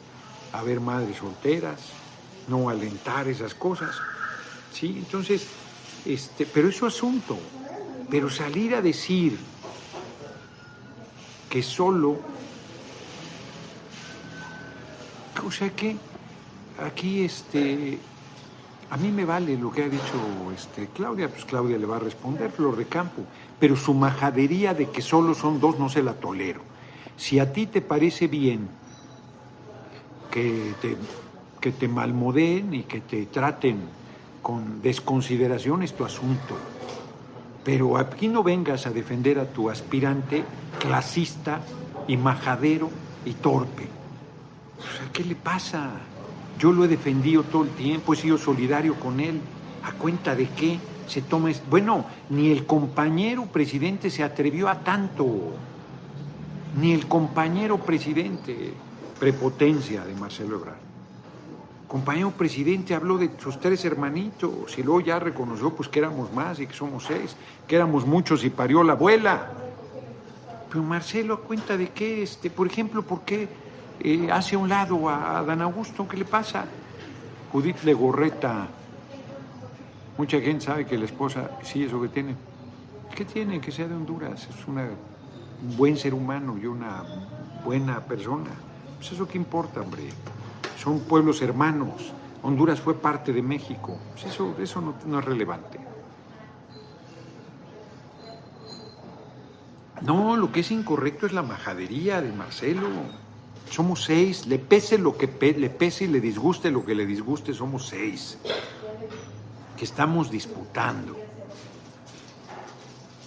haber 0.52 0.80
madres 0.80 1.16
solteras, 1.16 1.80
no 2.48 2.68
alentar 2.68 3.28
esas 3.28 3.54
cosas. 3.54 3.96
¿sí? 4.72 4.96
Entonces, 4.98 5.46
este, 6.04 6.46
pero 6.46 6.68
es 6.68 6.76
su 6.76 6.86
asunto. 6.86 7.38
Pero 8.10 8.28
salir 8.28 8.74
a 8.74 8.82
decir 8.82 9.38
que 11.48 11.62
solo, 11.62 12.18
o 15.44 15.50
sea 15.50 15.70
que 15.70 15.96
aquí 16.82 17.24
este, 17.24 17.98
a 18.92 18.98
mí 18.98 19.10
me 19.10 19.24
vale 19.24 19.56
lo 19.56 19.72
que 19.72 19.84
ha 19.84 19.88
dicho 19.88 20.52
este, 20.54 20.88
Claudia, 20.88 21.30
pues 21.30 21.46
Claudia 21.46 21.78
le 21.78 21.86
va 21.86 21.96
a 21.96 21.98
responder, 21.98 22.50
Flor 22.50 22.76
de 22.76 22.84
Campo, 22.84 23.22
pero 23.58 23.74
su 23.74 23.94
majadería 23.94 24.74
de 24.74 24.90
que 24.90 25.00
solo 25.00 25.34
son 25.34 25.60
dos 25.60 25.78
no 25.78 25.88
se 25.88 26.02
la 26.02 26.12
tolero. 26.12 26.60
Si 27.16 27.38
a 27.38 27.54
ti 27.54 27.66
te 27.66 27.80
parece 27.80 28.26
bien 28.26 28.68
que 30.30 30.74
te, 30.82 30.98
que 31.58 31.72
te 31.72 31.88
malmodeen 31.88 32.74
y 32.74 32.82
que 32.82 33.00
te 33.00 33.24
traten 33.24 33.78
con 34.42 34.82
desconsideración 34.82 35.82
es 35.82 35.94
tu 35.94 36.04
asunto. 36.04 36.54
Pero 37.64 37.96
aquí 37.96 38.28
no 38.28 38.42
vengas 38.42 38.86
a 38.86 38.90
defender 38.90 39.38
a 39.38 39.46
tu 39.46 39.70
aspirante 39.70 40.44
clasista 40.78 41.62
y 42.06 42.18
majadero 42.18 42.90
y 43.24 43.32
torpe. 43.32 43.88
O 44.78 44.82
sea, 44.82 45.10
¿qué 45.14 45.24
le 45.24 45.34
pasa? 45.34 46.11
Yo 46.58 46.72
lo 46.72 46.84
he 46.84 46.88
defendido 46.88 47.42
todo 47.42 47.64
el 47.64 47.70
tiempo, 47.70 48.14
he 48.14 48.16
sido 48.16 48.38
solidario 48.38 48.94
con 48.94 49.20
él. 49.20 49.40
¿A 49.84 49.92
cuenta 49.92 50.34
de 50.34 50.48
qué 50.48 50.78
se 51.08 51.22
toma? 51.22 51.50
Bueno, 51.68 52.06
ni 52.30 52.50
el 52.50 52.66
compañero 52.66 53.46
presidente 53.46 54.10
se 54.10 54.22
atrevió 54.22 54.68
a 54.68 54.80
tanto. 54.80 55.54
Ni 56.80 56.92
el 56.92 57.06
compañero 57.06 57.78
presidente. 57.78 58.74
Prepotencia 59.18 60.04
de 60.04 60.14
Marcelo 60.14 60.56
Ebrard 60.56 60.92
compañero 61.92 62.30
presidente 62.30 62.94
habló 62.94 63.18
de 63.18 63.30
sus 63.36 63.60
tres 63.60 63.84
hermanitos 63.84 64.78
y 64.78 64.82
luego 64.82 65.02
ya 65.02 65.18
reconoció 65.18 65.76
pues 65.76 65.90
que 65.90 65.98
éramos 65.98 66.32
más 66.32 66.58
y 66.58 66.66
que 66.66 66.72
somos 66.72 67.04
seis, 67.04 67.36
que 67.68 67.76
éramos 67.76 68.06
muchos 68.06 68.44
y 68.44 68.48
parió 68.48 68.82
la 68.82 68.94
abuela. 68.94 69.52
Pero 70.70 70.82
Marcelo, 70.82 71.34
¿a 71.34 71.40
cuenta 71.40 71.76
de 71.76 71.90
qué? 71.90 72.22
Este, 72.22 72.48
por 72.48 72.66
ejemplo, 72.66 73.02
¿por 73.02 73.20
qué 73.26 73.46
eh, 74.02 74.28
hace 74.30 74.56
a 74.56 74.58
un 74.58 74.68
lado 74.68 75.08
a, 75.08 75.42
Dan 75.42 75.62
Augusto? 75.62 76.06
¿Qué 76.06 76.16
le 76.16 76.24
pasa? 76.24 76.64
Judith 77.52 77.82
Legorreta. 77.84 78.68
Mucha 80.18 80.40
gente 80.40 80.64
sabe 80.64 80.86
que 80.86 80.98
la 80.98 81.06
esposa, 81.06 81.58
sí, 81.62 81.84
eso 81.84 82.00
que 82.00 82.08
tiene. 82.08 82.34
¿Qué 83.14 83.24
tiene? 83.24 83.60
Que 83.60 83.70
sea 83.70 83.88
de 83.88 83.94
Honduras. 83.94 84.48
Es 84.48 84.66
una, 84.66 84.82
un 84.82 85.76
buen 85.76 85.96
ser 85.96 86.14
humano 86.14 86.58
y 86.60 86.66
una 86.66 87.02
buena 87.64 88.00
persona. 88.00 88.50
Pues 88.98 89.12
eso 89.12 89.26
qué 89.26 89.38
importa, 89.38 89.80
hombre 89.80 90.10
son 90.82 91.00
pueblos 91.00 91.40
hermanos. 91.42 92.12
Honduras 92.42 92.80
fue 92.80 92.94
parte 92.94 93.32
de 93.32 93.40
México. 93.40 93.98
Pues 94.12 94.24
eso, 94.24 94.56
eso 94.58 94.94
no, 95.06 95.18
es 95.18 95.24
relevante. 95.24 95.78
No, 100.00 100.36
lo 100.36 100.50
que 100.50 100.60
es 100.60 100.72
incorrecto 100.72 101.26
es 101.26 101.32
la 101.32 101.42
majadería 101.42 102.20
de 102.20 102.32
Marcelo. 102.32 102.88
Somos 103.72 104.04
seis, 104.04 104.46
le 104.46 104.58
pese 104.58 104.98
lo 104.98 105.16
que 105.16 105.26
le 105.56 105.70
pese 105.70 106.04
y 106.04 106.08
le 106.08 106.20
disguste 106.20 106.70
lo 106.70 106.84
que 106.84 106.94
le 106.94 107.06
disguste, 107.06 107.54
somos 107.54 107.88
seis. 107.88 108.36
Que 109.78 109.84
estamos 109.84 110.30
disputando. 110.30 111.16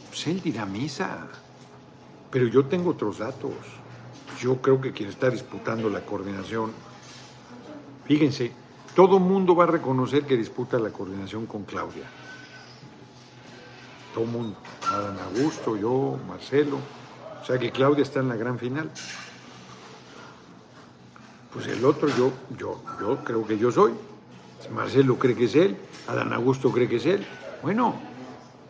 Pues 0.09 0.27
él 0.27 0.41
dirá 0.41 0.67
misa. 0.67 1.27
Pero 2.29 2.47
yo 2.47 2.65
tengo 2.65 2.91
otros 2.91 3.17
datos. 3.17 3.53
Yo 4.39 4.61
creo 4.61 4.79
que 4.79 4.91
quien 4.91 5.09
está 5.09 5.31
disputando 5.31 5.89
la 5.89 6.01
coordinación 6.01 6.71
Fíjense, 8.05 8.51
todo 8.95 9.19
mundo 9.19 9.55
va 9.55 9.63
a 9.63 9.67
reconocer 9.67 10.25
que 10.25 10.37
disputa 10.37 10.77
la 10.77 10.91
coordinación 10.91 11.47
con 11.47 11.63
Claudia. 11.63 12.05
Todo 14.13 14.25
mundo. 14.25 14.57
Adán 14.87 15.17
Augusto, 15.19 15.75
yo, 15.75 16.19
Marcelo. 16.27 16.77
O 17.41 17.45
sea 17.45 17.57
que 17.57 17.71
Claudia 17.71 18.03
está 18.03 18.19
en 18.19 18.29
la 18.29 18.35
gran 18.35 18.59
final. 18.59 18.91
Pues 21.55 21.67
el 21.67 21.83
otro, 21.83 22.07
yo, 22.09 22.31
yo, 22.55 22.79
yo 23.01 23.17
creo 23.23 23.47
que 23.47 23.57
yo 23.57 23.71
soy. 23.71 23.93
Marcelo 24.73 25.17
cree 25.17 25.35
que 25.35 25.45
es 25.45 25.55
él, 25.55 25.75
Adán 26.07 26.31
Augusto 26.33 26.71
cree 26.71 26.87
que 26.87 26.97
es 26.97 27.05
él. 27.07 27.25
Bueno, 27.63 27.95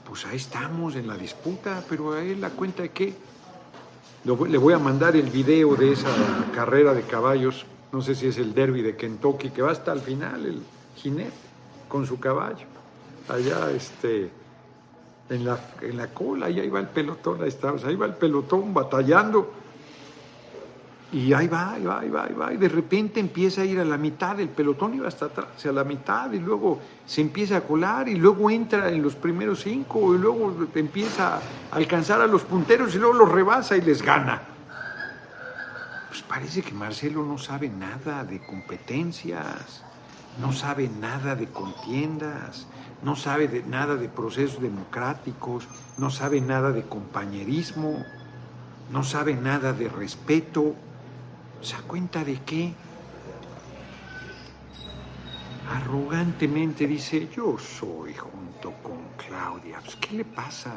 pues 0.08 0.26
ahí 0.26 0.38
estamos 0.38 0.96
en 0.96 1.08
la 1.08 1.18
disputa, 1.18 1.84
pero 1.90 2.14
a 2.14 2.24
él 2.24 2.40
la 2.40 2.52
cuenta 2.52 2.84
de 2.84 2.92
que 2.92 3.14
le 4.24 4.58
voy 4.58 4.74
a 4.74 4.80
mandar 4.80 5.18
el 5.18 5.30
video 5.30 5.76
de 5.76 5.92
esa 5.92 6.10
carrera 6.54 6.94
de 6.94 7.02
caballos 7.02 7.66
no 7.96 8.02
sé 8.02 8.14
si 8.14 8.28
es 8.28 8.38
el 8.40 8.54
derby 8.54 8.82
de 8.82 8.98
Kentucky, 8.98 9.52
que 9.52 9.62
va 9.62 9.72
hasta 9.72 9.94
el 9.94 10.02
final, 10.02 10.46
el 10.46 10.62
jinete 10.98 11.32
con 11.88 12.06
su 12.06 12.20
caballo, 12.20 12.66
allá 13.30 13.72
este, 13.72 14.30
en 15.30 15.46
la, 15.46 15.58
en 15.80 15.96
la 15.96 16.08
cola, 16.08 16.48
ahí 16.48 16.68
va 16.68 16.82
el 16.82 16.90
pelotón, 16.90 17.42
ahí 17.42 17.48
está, 17.48 17.74
ahí 17.86 17.96
va 17.96 18.08
el 18.08 18.16
pelotón 18.16 18.74
batallando, 18.74 19.50
y 21.16 21.32
ahí 21.32 21.48
va, 21.48 21.72
ahí 21.72 21.86
va, 21.86 22.00
ahí 22.02 22.10
va, 22.10 22.26
ahí 22.26 22.34
va, 22.34 22.54
y 22.54 22.58
de 22.58 22.68
repente 22.68 23.22
empieza 23.22 23.62
a 23.62 23.66
ir 23.66 23.80
a 23.80 23.86
la 23.86 23.98
mitad, 23.98 24.38
el 24.40 24.50
pelotón 24.50 24.96
iba 24.96 25.08
hasta 25.08 25.28
atrás, 25.28 25.66
a 25.66 25.72
la 25.72 25.86
mitad, 25.86 26.30
y 26.34 26.40
luego 26.40 26.82
se 27.06 27.22
empieza 27.22 27.56
a 27.56 27.62
colar, 27.62 28.10
y 28.10 28.16
luego 28.16 28.50
entra 28.50 28.90
en 28.90 29.02
los 29.02 29.16
primeros 29.16 29.62
cinco, 29.64 30.14
y 30.14 30.18
luego 30.18 30.54
empieza 30.76 31.38
a 31.38 31.42
alcanzar 31.72 32.20
a 32.20 32.28
los 32.28 32.44
punteros, 32.44 32.94
y 32.96 32.98
luego 32.98 33.14
los 33.14 33.32
rebasa 33.32 33.78
y 33.78 33.82
les 33.82 34.02
gana 34.02 34.42
pues 36.16 36.24
parece 36.24 36.62
que 36.62 36.74
Marcelo 36.74 37.26
no 37.26 37.38
sabe 37.38 37.68
nada 37.68 38.24
de 38.24 38.40
competencias, 38.40 39.84
no 40.40 40.54
sabe 40.54 40.88
nada 40.88 41.36
de 41.36 41.48
contiendas, 41.48 42.68
no 43.04 43.18
sabe 43.18 43.50
de, 43.50 43.64
nada 43.64 43.98
de 43.98 44.08
procesos 44.08 44.62
democráticos, 44.62 45.68
no 45.98 46.10
sabe 46.10 46.40
nada 46.40 46.72
de 46.72 46.84
compañerismo, 46.84 48.02
no 48.94 49.04
sabe 49.04 49.36
nada 49.36 49.74
de 49.74 49.90
respeto. 49.90 50.76
¿Se 51.62 51.74
da 51.74 51.82
cuenta 51.82 52.24
de 52.24 52.40
qué? 52.42 52.74
Arrogantemente 55.70 56.86
dice, 56.86 57.28
yo 57.36 57.58
soy 57.58 58.14
junto 58.14 58.74
con 58.84 59.00
Claudia. 59.18 59.80
Pues, 59.84 59.96
¿Qué 59.96 60.18
le 60.18 60.26
pasa? 60.26 60.74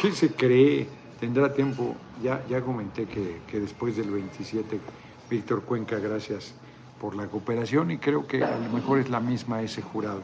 ¿Qué 0.00 0.12
se 0.12 0.32
cree? 0.32 0.98
tendrá 1.18 1.52
tiempo, 1.52 1.96
ya, 2.22 2.44
ya 2.48 2.60
comenté 2.60 3.06
que, 3.06 3.60
después 3.60 3.96
del 3.96 4.10
27, 4.10 4.80
Víctor 5.28 5.62
Cuenca, 5.62 5.98
gracias 5.98 6.54
por 7.00 7.14
la 7.14 7.26
cooperación 7.26 7.90
y 7.90 7.98
creo 7.98 8.26
que 8.26 8.42
a 8.42 8.58
lo 8.58 8.70
mejor 8.70 8.98
es 8.98 9.08
la 9.08 9.20
misma 9.20 9.62
ese 9.62 9.82
jurado 9.82 10.22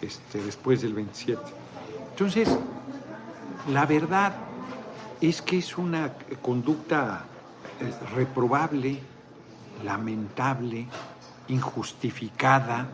este, 0.00 0.42
después 0.42 0.82
del 0.82 0.94
27. 0.94 1.40
Entonces, 2.10 2.48
la 3.70 3.86
verdad 3.86 4.34
es 5.20 5.42
que 5.42 5.58
es 5.58 5.76
una 5.76 6.12
conducta 6.40 7.24
eh, 7.80 7.92
reprobable, 8.14 9.00
lamentable, 9.84 10.86
injustificada, 11.48 12.86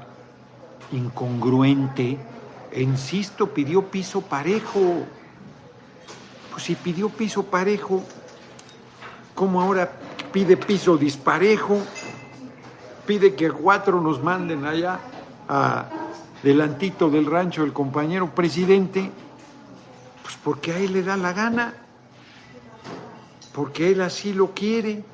incongruente. 0.92 2.18
E 2.70 2.82
insisto, 2.82 3.48
pidió 3.52 3.82
piso 3.90 4.20
parejo. 4.20 5.04
Pues 6.50 6.62
si 6.64 6.74
pidió 6.74 7.08
piso 7.08 7.44
parejo, 7.44 8.02
¿cómo 9.34 9.60
ahora 9.60 9.90
pide 10.32 10.56
piso 10.56 10.96
disparejo? 10.96 11.78
Pide 13.06 13.34
que 13.34 13.46
a 13.46 13.52
cuatro 13.52 14.00
nos 14.00 14.22
manden 14.22 14.64
allá 14.64 14.98
a 15.48 15.86
delantito 16.42 17.08
del 17.10 17.26
rancho 17.26 17.64
el 17.64 17.72
compañero 17.72 18.34
presidente, 18.34 19.10
pues 20.22 20.36
porque 20.44 20.72
a 20.72 20.78
él 20.78 20.92
le 20.92 21.02
da 21.02 21.16
la 21.16 21.32
gana, 21.32 21.74
porque 23.54 23.92
él 23.92 24.00
así 24.00 24.32
lo 24.32 24.52
quiere. 24.52 25.04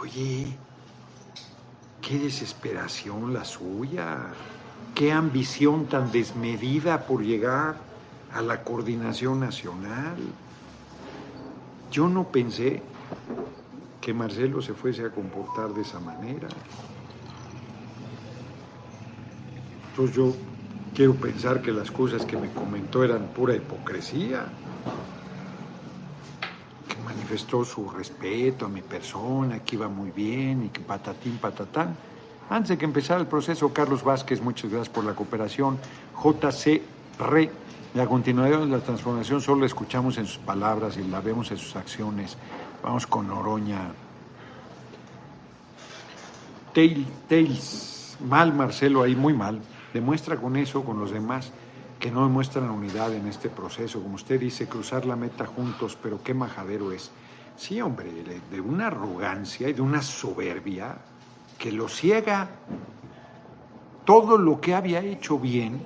Oye, 0.00 0.56
qué 2.00 2.18
desesperación 2.18 3.34
la 3.34 3.44
suya, 3.44 4.28
qué 4.94 5.10
ambición 5.12 5.86
tan 5.86 6.12
desmedida 6.12 7.06
por 7.06 7.22
llegar 7.22 7.76
a 8.32 8.40
la 8.40 8.62
coordinación 8.62 9.40
nacional. 9.40 10.16
Yo 11.90 12.08
no 12.08 12.28
pensé 12.28 12.82
que 14.00 14.14
Marcelo 14.14 14.62
se 14.62 14.74
fuese 14.74 15.04
a 15.04 15.10
comportar 15.10 15.74
de 15.74 15.82
esa 15.82 15.98
manera. 15.98 16.48
Entonces 19.90 20.14
yo 20.14 20.36
quiero 20.94 21.14
pensar 21.14 21.62
que 21.62 21.72
las 21.72 21.90
cosas 21.90 22.24
que 22.24 22.36
me 22.36 22.52
comentó 22.52 23.02
eran 23.02 23.26
pura 23.28 23.56
hipocresía, 23.56 24.46
manifestó 27.18 27.64
su 27.64 27.90
respeto 27.90 28.66
a 28.66 28.68
mi 28.68 28.80
persona, 28.80 29.58
que 29.58 29.74
iba 29.74 29.88
muy 29.88 30.12
bien 30.12 30.66
y 30.66 30.68
que 30.68 30.80
patatín, 30.80 31.36
patatán. 31.38 31.96
Antes 32.48 32.70
de 32.70 32.78
que 32.78 32.84
empezara 32.84 33.20
el 33.20 33.26
proceso, 33.26 33.72
Carlos 33.72 34.04
Vázquez, 34.04 34.40
muchas 34.40 34.70
gracias 34.70 34.88
por 34.88 35.04
la 35.04 35.14
cooperación. 35.14 35.78
JC 36.22 36.80
Re, 37.18 37.50
la 37.94 38.06
continuidad 38.06 38.60
de 38.60 38.66
la 38.66 38.78
transformación 38.78 39.40
solo 39.40 39.60
la 39.60 39.66
escuchamos 39.66 40.16
en 40.18 40.26
sus 40.26 40.38
palabras 40.38 40.96
y 40.96 41.02
la 41.08 41.20
vemos 41.20 41.50
en 41.50 41.58
sus 41.58 41.74
acciones. 41.74 42.36
Vamos 42.82 43.06
con 43.06 43.28
Oroña. 43.30 43.90
Tails, 46.72 48.16
mal 48.24 48.54
Marcelo 48.54 49.02
ahí, 49.02 49.16
muy 49.16 49.32
mal. 49.32 49.60
Demuestra 49.92 50.36
con 50.36 50.56
eso, 50.56 50.84
con 50.84 51.00
los 51.00 51.10
demás, 51.10 51.50
que 51.98 52.10
no 52.10 52.22
demuestran 52.22 52.70
unidad 52.70 53.12
en 53.12 53.26
este 53.26 53.48
proceso. 53.48 54.02
Como 54.02 54.14
usted 54.14 54.38
dice, 54.38 54.68
cruzar 54.68 55.06
la 55.06 55.16
meta 55.16 55.46
juntos, 55.46 55.98
pero 56.00 56.22
qué 56.22 56.34
majadero 56.34 56.92
es. 56.92 57.10
Sí, 57.56 57.80
hombre, 57.80 58.10
de 58.50 58.60
una 58.60 58.86
arrogancia 58.86 59.68
y 59.68 59.72
de 59.72 59.82
una 59.82 60.02
soberbia 60.02 60.98
que 61.58 61.72
lo 61.72 61.88
ciega. 61.88 62.48
Todo 64.04 64.38
lo 64.38 64.60
que 64.60 64.74
había 64.74 65.00
hecho 65.00 65.38
bien 65.38 65.84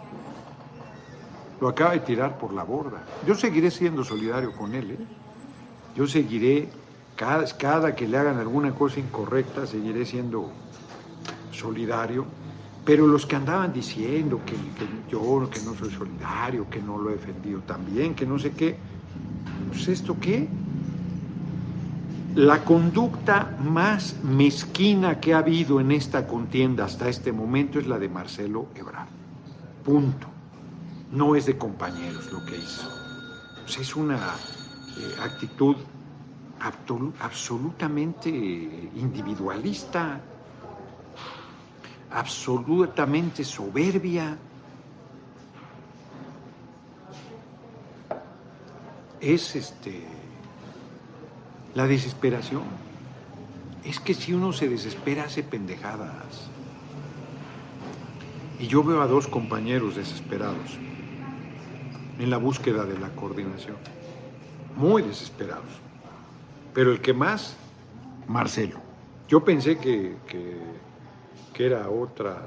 lo 1.61 1.69
acaba 1.69 1.93
de 1.93 2.01
tirar 2.01 2.39
por 2.39 2.53
la 2.53 2.65
borda. 2.65 3.05
Yo 3.25 3.37
seguiré 3.37 3.71
siendo 3.71 4.03
solidario 4.05 4.53
con 4.53 4.75
él. 4.75 4.91
¿eh? 4.91 4.99
Yo 5.95 6.09
seguiré, 6.09 6.69
cada, 7.15 7.47
cada 7.57 7.95
que 7.95 8.09
le 8.09 8.19
hagan 8.19 8.39
alguna 8.39 8.75
cosa 8.75 8.99
incorrecta, 8.99 9.65
seguiré 9.65 10.05
siendo 10.05 10.51
solidario. 11.53 12.27
Pero 12.85 13.07
los 13.07 13.27
que 13.27 13.37
andaban 13.37 13.73
diciendo 13.73 14.41
que, 14.45 14.55
yo, 15.09 15.49
que 15.51 15.61
no 15.61 15.75
soy 15.75 15.91
solidario, 15.91 16.69
que 16.69 16.83
no 16.83 16.99
lo 16.99 17.11
he 17.11 17.13
defendido 17.15 17.61
también, 17.61 18.15
que 18.15 18.27
no 18.27 18.39
sé 18.39 18.51
qué, 18.53 18.77
pues 19.71 19.87
esto 19.89 20.17
qué, 20.21 20.49
la 22.35 22.65
conducta 22.65 23.57
más 23.63 24.17
mezquina 24.25 25.21
que 25.21 25.35
ha 25.35 25.39
habido 25.39 25.81
en 25.81 25.93
esta 25.93 26.27
contienda 26.27 26.87
hasta 26.87 27.09
este 27.09 27.31
momento 27.31 27.79
es 27.79 27.87
la 27.87 27.99
de 27.99 28.09
Marcelo 28.09 28.69
Ebrard. 28.75 29.09
Punto. 29.85 30.29
No 31.13 31.37
es 31.37 31.47
de 31.47 31.59
compañeros 31.59 32.33
lo 32.33 32.45
que 32.47 32.57
hizo. 32.57 32.89
es 33.67 33.95
una 33.97 34.17
eh, 34.17 35.15
actitud 35.23 35.77
absolutamente 37.21 38.31
individualista, 38.97 40.21
absolutamente 42.15 43.45
soberbia. 43.45 44.37
Es 49.21 49.55
este 49.57 50.03
la 51.75 51.87
desesperación. 51.87 52.63
Es 53.85 53.99
que 53.99 54.15
si 54.15 54.33
uno 54.33 54.53
se 54.53 54.69
desespera 54.69 55.25
hace 55.25 55.43
pendejadas. 55.43 56.49
Y 58.59 58.69
yo 58.69 58.85
veo 58.85 59.03
a 59.03 59.07
dos 59.07 59.27
compañeros 59.27 59.97
desesperados 59.97 60.79
en 62.19 62.31
la 62.31 62.37
búsqueda 62.37 62.85
de 62.85 62.99
la 62.99 63.09
coordinación. 63.11 63.77
Muy 64.77 65.03
desesperados. 65.03 65.65
Pero 66.73 66.93
el 66.93 67.01
que 67.01 67.13
más, 67.13 67.57
Marcelo. 68.29 68.79
Yo 69.29 69.45
pensé 69.45 69.79
que, 69.79 70.15
que, 70.29 70.59
era 71.59 71.89
otra, 71.89 72.39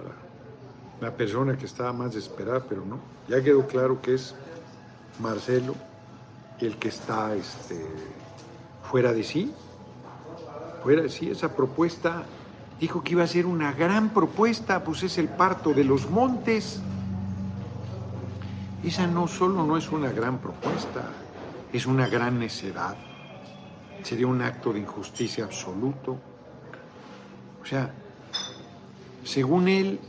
la 1.02 1.12
persona 1.12 1.58
que 1.58 1.66
estaba 1.66 1.94
más 1.94 2.14
desesperada, 2.14 2.64
pero 2.68 2.86
no. 2.86 3.00
Ya 3.28 3.42
quedó 3.44 3.66
claro 3.68 4.02
que 4.02 4.16
es 4.16 4.36
Marcelo 5.20 5.76
el 6.60 6.78
que 6.78 6.88
está 6.88 7.36
este, 7.36 7.86
fuera 8.90 9.14
de 9.14 9.24
sí, 9.24 9.54
fuera 10.84 11.02
de 11.02 11.10
sí, 11.10 11.30
esa 11.30 11.56
propuesta 11.56 12.24
dijo 12.80 13.04
que 13.04 13.14
iba 13.14 13.24
a 13.24 13.28
ser 13.28 13.46
una 13.46 13.72
gran 13.74 14.10
propuesta, 14.10 14.84
pues 14.84 15.04
es 15.04 15.18
el 15.18 15.28
parto 15.30 15.74
de 15.74 15.84
los 15.84 16.10
montes. 16.10 16.82
Esa 18.84 19.08
no 19.08 19.28
solo 19.28 19.64
no 19.64 19.78
es 19.78 19.92
una 19.92 20.12
gran 20.12 20.38
propuesta, 20.38 21.10
es 21.74 21.86
una 21.86 22.08
gran 22.08 22.40
necedad. 22.40 22.96
Sería 24.04 24.28
un 24.28 24.42
acto 24.42 24.74
de 24.74 24.80
injusticia 24.80 25.46
absoluto. 25.46 26.18
O 27.62 27.66
sea, 27.66 27.92
según 29.26 29.68
él, 29.68 30.00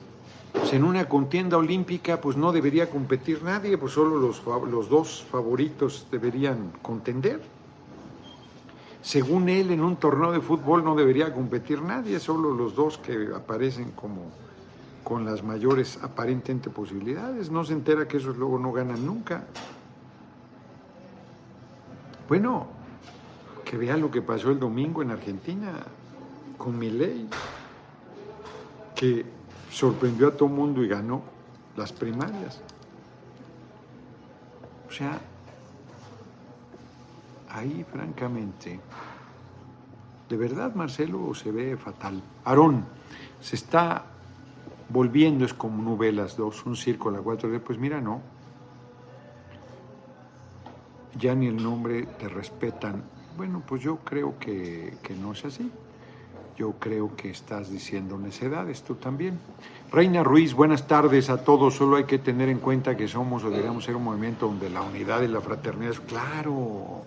pues 0.53 0.75
en 0.75 0.85
una 0.85 1.09
contienda 1.09 1.57
olímpica, 1.57 2.21
pues 2.21 2.37
no 2.37 2.53
debería 2.53 2.91
competir 2.91 3.43
nadie, 3.43 3.79
pues 3.79 3.93
solo 3.95 4.21
los, 4.21 4.43
los 4.71 4.89
dos 4.89 5.27
favoritos 5.31 6.07
deberían 6.11 6.71
contender. 6.83 7.41
Según 9.01 9.49
él, 9.49 9.71
en 9.71 9.83
un 9.83 9.97
torneo 9.97 10.33
de 10.33 10.41
fútbol 10.41 10.85
no 10.85 10.95
debería 10.95 11.33
competir 11.33 11.81
nadie, 11.81 12.21
solo 12.21 12.53
los 12.53 12.75
dos 12.75 12.99
que 12.99 13.31
aparecen 13.35 13.93
como 13.93 14.31
con 15.03 15.25
las 15.25 15.43
mayores 15.43 15.99
aparentemente 16.03 16.69
posibilidades. 16.69 17.51
No 17.51 17.65
se 17.65 17.73
entera 17.73 18.07
que 18.07 18.19
esos 18.19 18.37
luego 18.37 18.59
no 18.59 18.73
ganan 18.73 19.07
nunca. 19.07 19.45
Bueno, 22.29 22.67
que 23.65 23.79
vea 23.79 23.97
lo 23.97 24.11
que 24.11 24.21
pasó 24.21 24.51
el 24.51 24.59
domingo 24.59 25.01
en 25.01 25.13
Argentina 25.13 25.73
con 26.59 26.81
ley, 26.81 27.29
que 28.97 29.25
sorprendió 29.71 30.29
a 30.29 30.31
todo 30.33 30.49
mundo 30.49 30.83
y 30.83 30.89
ganó 30.89 31.23
las 31.77 31.93
primarias. 31.93 32.61
O 34.89 34.91
sea, 34.91 35.21
ahí 37.51 37.85
francamente, 37.93 38.81
de 40.29 40.37
verdad 40.37 40.75
Marcelo 40.75 41.35
se 41.35 41.53
ve 41.53 41.77
fatal. 41.77 42.23
Aarón, 42.45 42.85
se 43.41 43.57
está 43.57 44.07
volviendo, 44.89 45.45
es 45.45 45.53
como 45.53 45.83
novelas 45.83 46.37
dos, 46.37 46.65
un 46.65 46.77
circo 46.77 47.11
la 47.11 47.21
cuatro 47.21 47.51
d 47.51 47.61
pues 47.61 47.79
mira, 47.79 48.01
no. 48.01 48.23
Ya 51.19 51.35
ni 51.35 51.47
el 51.47 51.63
nombre 51.63 52.05
te 52.19 52.29
respetan. 52.29 53.03
Bueno, 53.37 53.63
pues 53.67 53.83
yo 53.83 53.99
creo 53.99 54.39
que, 54.39 54.97
que 55.03 55.15
no 55.15 55.33
es 55.33 55.45
así. 55.45 55.71
Yo 56.57 56.73
creo 56.73 57.15
que 57.17 57.31
estás 57.31 57.71
diciendo 57.71 58.19
necedades, 58.19 58.83
tú 58.83 58.95
también. 58.95 59.39
Reina 59.93 60.25
Ruiz, 60.25 60.55
buenas 60.55 60.87
tardes 60.87 61.29
a 61.29 61.45
todos. 61.45 61.75
Solo 61.75 61.97
hay 61.97 62.05
que 62.05 62.19
tener 62.19 62.49
en 62.49 62.59
cuenta 62.59 62.97
que 62.97 63.09
somos 63.09 63.45
o 63.45 63.51
deberíamos 63.51 63.85
ser 63.85 63.97
un 63.97 64.05
movimiento 64.05 64.47
donde 64.47 64.71
la 64.71 64.83
unidad 64.83 65.23
y 65.23 65.29
la 65.29 65.41
fraternidad 65.41 65.93
es 65.93 66.01
claro 66.01 67.05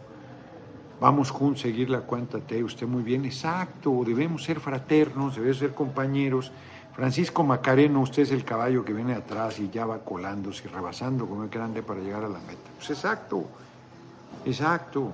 vamos 0.99 1.31
juntos 1.31 1.61
a 1.61 1.63
seguir 1.63 1.89
la 1.89 2.01
cuenta 2.01 2.39
T, 2.39 2.63
usted 2.63 2.87
muy 2.87 3.03
bien, 3.03 3.25
exacto, 3.25 4.03
debemos 4.05 4.43
ser 4.43 4.59
fraternos, 4.59 5.35
debemos 5.35 5.57
ser 5.57 5.73
compañeros. 5.73 6.51
Francisco 6.93 7.43
Macareno, 7.43 8.01
usted 8.01 8.23
es 8.23 8.31
el 8.31 8.43
caballo 8.43 8.83
que 8.83 8.91
viene 8.91 9.13
atrás 9.13 9.59
y 9.59 9.69
ya 9.69 9.85
va 9.85 9.99
colándose 9.99 10.67
y 10.67 10.71
rebasando 10.71 11.25
como 11.25 11.45
es 11.45 11.51
grande 11.51 11.81
para 11.81 12.01
llegar 12.01 12.25
a 12.25 12.29
la 12.29 12.39
meta. 12.39 12.69
Pues 12.75 12.89
exacto, 12.89 13.45
exacto. 14.45 15.13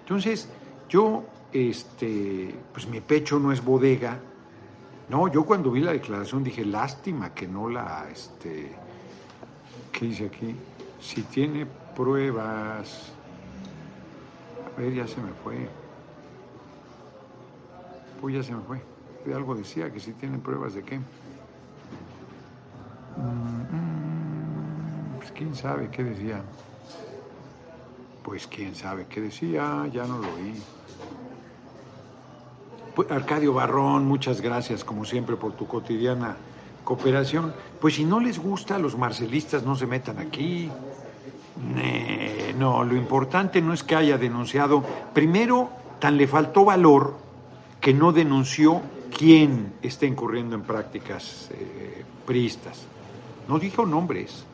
Entonces, 0.00 0.48
yo, 0.90 1.24
este, 1.52 2.54
pues 2.72 2.86
mi 2.88 3.00
pecho 3.00 3.38
no 3.38 3.52
es 3.52 3.64
bodega. 3.64 4.18
No, 5.08 5.30
yo 5.30 5.44
cuando 5.44 5.70
vi 5.70 5.80
la 5.80 5.92
declaración 5.92 6.42
dije, 6.42 6.64
lástima 6.64 7.34
que 7.34 7.46
no 7.46 7.68
la, 7.68 8.08
este, 8.10 8.72
¿qué 9.92 10.06
dice 10.06 10.26
aquí? 10.26 10.54
Si 11.00 11.22
tiene 11.22 11.66
pruebas 11.94 13.12
a 14.76 14.80
ver, 14.80 14.94
ya 14.94 15.06
se 15.06 15.20
me 15.20 15.32
fue. 15.44 15.68
Pues 18.20 18.34
ya 18.34 18.42
se 18.42 18.52
me 18.54 18.62
fue. 18.62 18.82
De 19.26 19.34
algo 19.34 19.54
decía, 19.54 19.92
que 19.92 20.00
si 20.00 20.12
tienen 20.12 20.40
pruebas 20.40 20.74
de 20.74 20.82
qué. 20.82 20.98
Mm, 20.98 21.02
pues 25.18 25.30
quién 25.32 25.54
sabe 25.54 25.90
qué 25.90 26.04
decía. 26.04 26.42
Pues 28.22 28.46
quién 28.46 28.74
sabe 28.74 29.06
qué 29.08 29.20
decía, 29.20 29.86
ya 29.92 30.06
no 30.06 30.18
lo 30.18 30.32
oí. 30.34 30.54
Pues, 32.94 33.10
Arcadio 33.10 33.52
Barrón, 33.52 34.06
muchas 34.06 34.40
gracias 34.40 34.84
como 34.84 35.04
siempre 35.04 35.36
por 35.36 35.52
tu 35.52 35.66
cotidiana 35.66 36.36
cooperación. 36.84 37.54
Pues 37.80 37.94
si 37.94 38.04
no 38.04 38.20
les 38.20 38.38
gusta, 38.38 38.78
los 38.78 38.96
marcelistas 38.96 39.64
no 39.64 39.76
se 39.76 39.86
metan 39.86 40.18
aquí 40.18 40.70
no, 42.58 42.84
lo 42.84 42.96
importante 42.96 43.60
no 43.60 43.72
es 43.72 43.82
que 43.82 43.96
haya 43.96 44.18
denunciado. 44.18 44.84
Primero, 45.12 45.70
tan 45.98 46.16
le 46.16 46.26
faltó 46.26 46.64
valor 46.64 47.16
que 47.80 47.92
no 47.94 48.12
denunció 48.12 48.80
quién 49.16 49.74
está 49.82 50.06
incurriendo 50.06 50.54
en 50.54 50.62
prácticas 50.62 51.50
eh, 51.52 52.04
priistas. 52.26 52.86
No 53.48 53.58
dijo 53.58 53.86
nombres. 53.86 54.44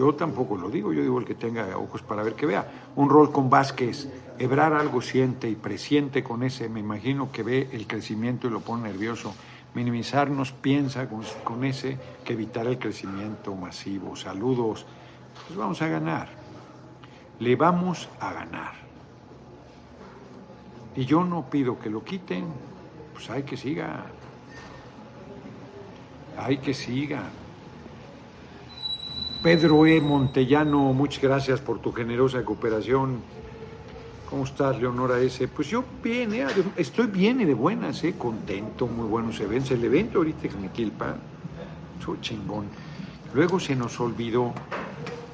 Yo 0.00 0.14
tampoco 0.14 0.56
lo 0.56 0.70
digo, 0.70 0.94
yo 0.94 1.02
digo 1.02 1.18
el 1.18 1.26
que 1.26 1.34
tenga 1.34 1.76
ojos 1.76 2.00
para 2.00 2.22
ver 2.22 2.32
que 2.32 2.46
vea. 2.46 2.66
Un 2.96 3.10
rol 3.10 3.30
con 3.30 3.50
Vázquez, 3.50 4.08
Ebrar 4.38 4.72
algo 4.72 5.02
siente 5.02 5.50
y 5.50 5.56
presiente 5.56 6.24
con 6.24 6.42
ese, 6.42 6.70
me 6.70 6.80
imagino 6.80 7.30
que 7.30 7.42
ve 7.42 7.68
el 7.72 7.86
crecimiento 7.86 8.46
y 8.46 8.50
lo 8.50 8.60
pone 8.60 8.84
nervioso. 8.84 9.34
Minimizarnos 9.74 10.52
piensa 10.52 11.06
con, 11.06 11.20
con 11.44 11.64
ese 11.64 11.98
que 12.24 12.32
evitar 12.32 12.66
el 12.66 12.78
crecimiento 12.78 13.54
masivo. 13.54 14.16
Saludos 14.16 14.86
pues 15.46 15.58
vamos 15.58 15.82
a 15.82 15.88
ganar. 15.88 16.28
Le 17.38 17.54
vamos 17.54 18.08
a 18.20 18.32
ganar. 18.32 18.72
Y 20.96 21.04
yo 21.04 21.24
no 21.24 21.50
pido 21.50 21.78
que 21.78 21.90
lo 21.90 22.02
quiten, 22.02 22.46
pues 23.12 23.28
hay 23.28 23.42
que 23.42 23.58
siga. 23.58 24.06
Hay 26.38 26.56
que 26.56 26.72
siga. 26.72 27.24
Pedro 29.42 29.86
E. 29.86 30.02
Montellano, 30.02 30.92
muchas 30.92 31.22
gracias 31.22 31.60
por 31.62 31.78
tu 31.78 31.92
generosa 31.92 32.44
cooperación. 32.44 33.22
¿Cómo 34.28 34.44
estás, 34.44 34.78
Leonora 34.78 35.18
S? 35.18 35.48
Pues 35.48 35.68
yo 35.68 35.82
bien, 36.02 36.34
eh, 36.34 36.46
estoy 36.76 37.06
bien 37.06 37.40
y 37.40 37.46
de 37.46 37.54
buenas, 37.54 38.04
eh, 38.04 38.16
contento, 38.18 38.86
muy 38.86 39.06
buenos 39.06 39.40
eventos. 39.40 39.70
El 39.70 39.82
evento 39.82 40.18
ahorita 40.18 40.46
es 40.46 40.56
Miquilpa, 40.56 41.16
soy 42.04 42.20
chingón. 42.20 42.66
Luego 43.32 43.58
se 43.58 43.74
nos 43.74 43.98
olvidó 43.98 44.52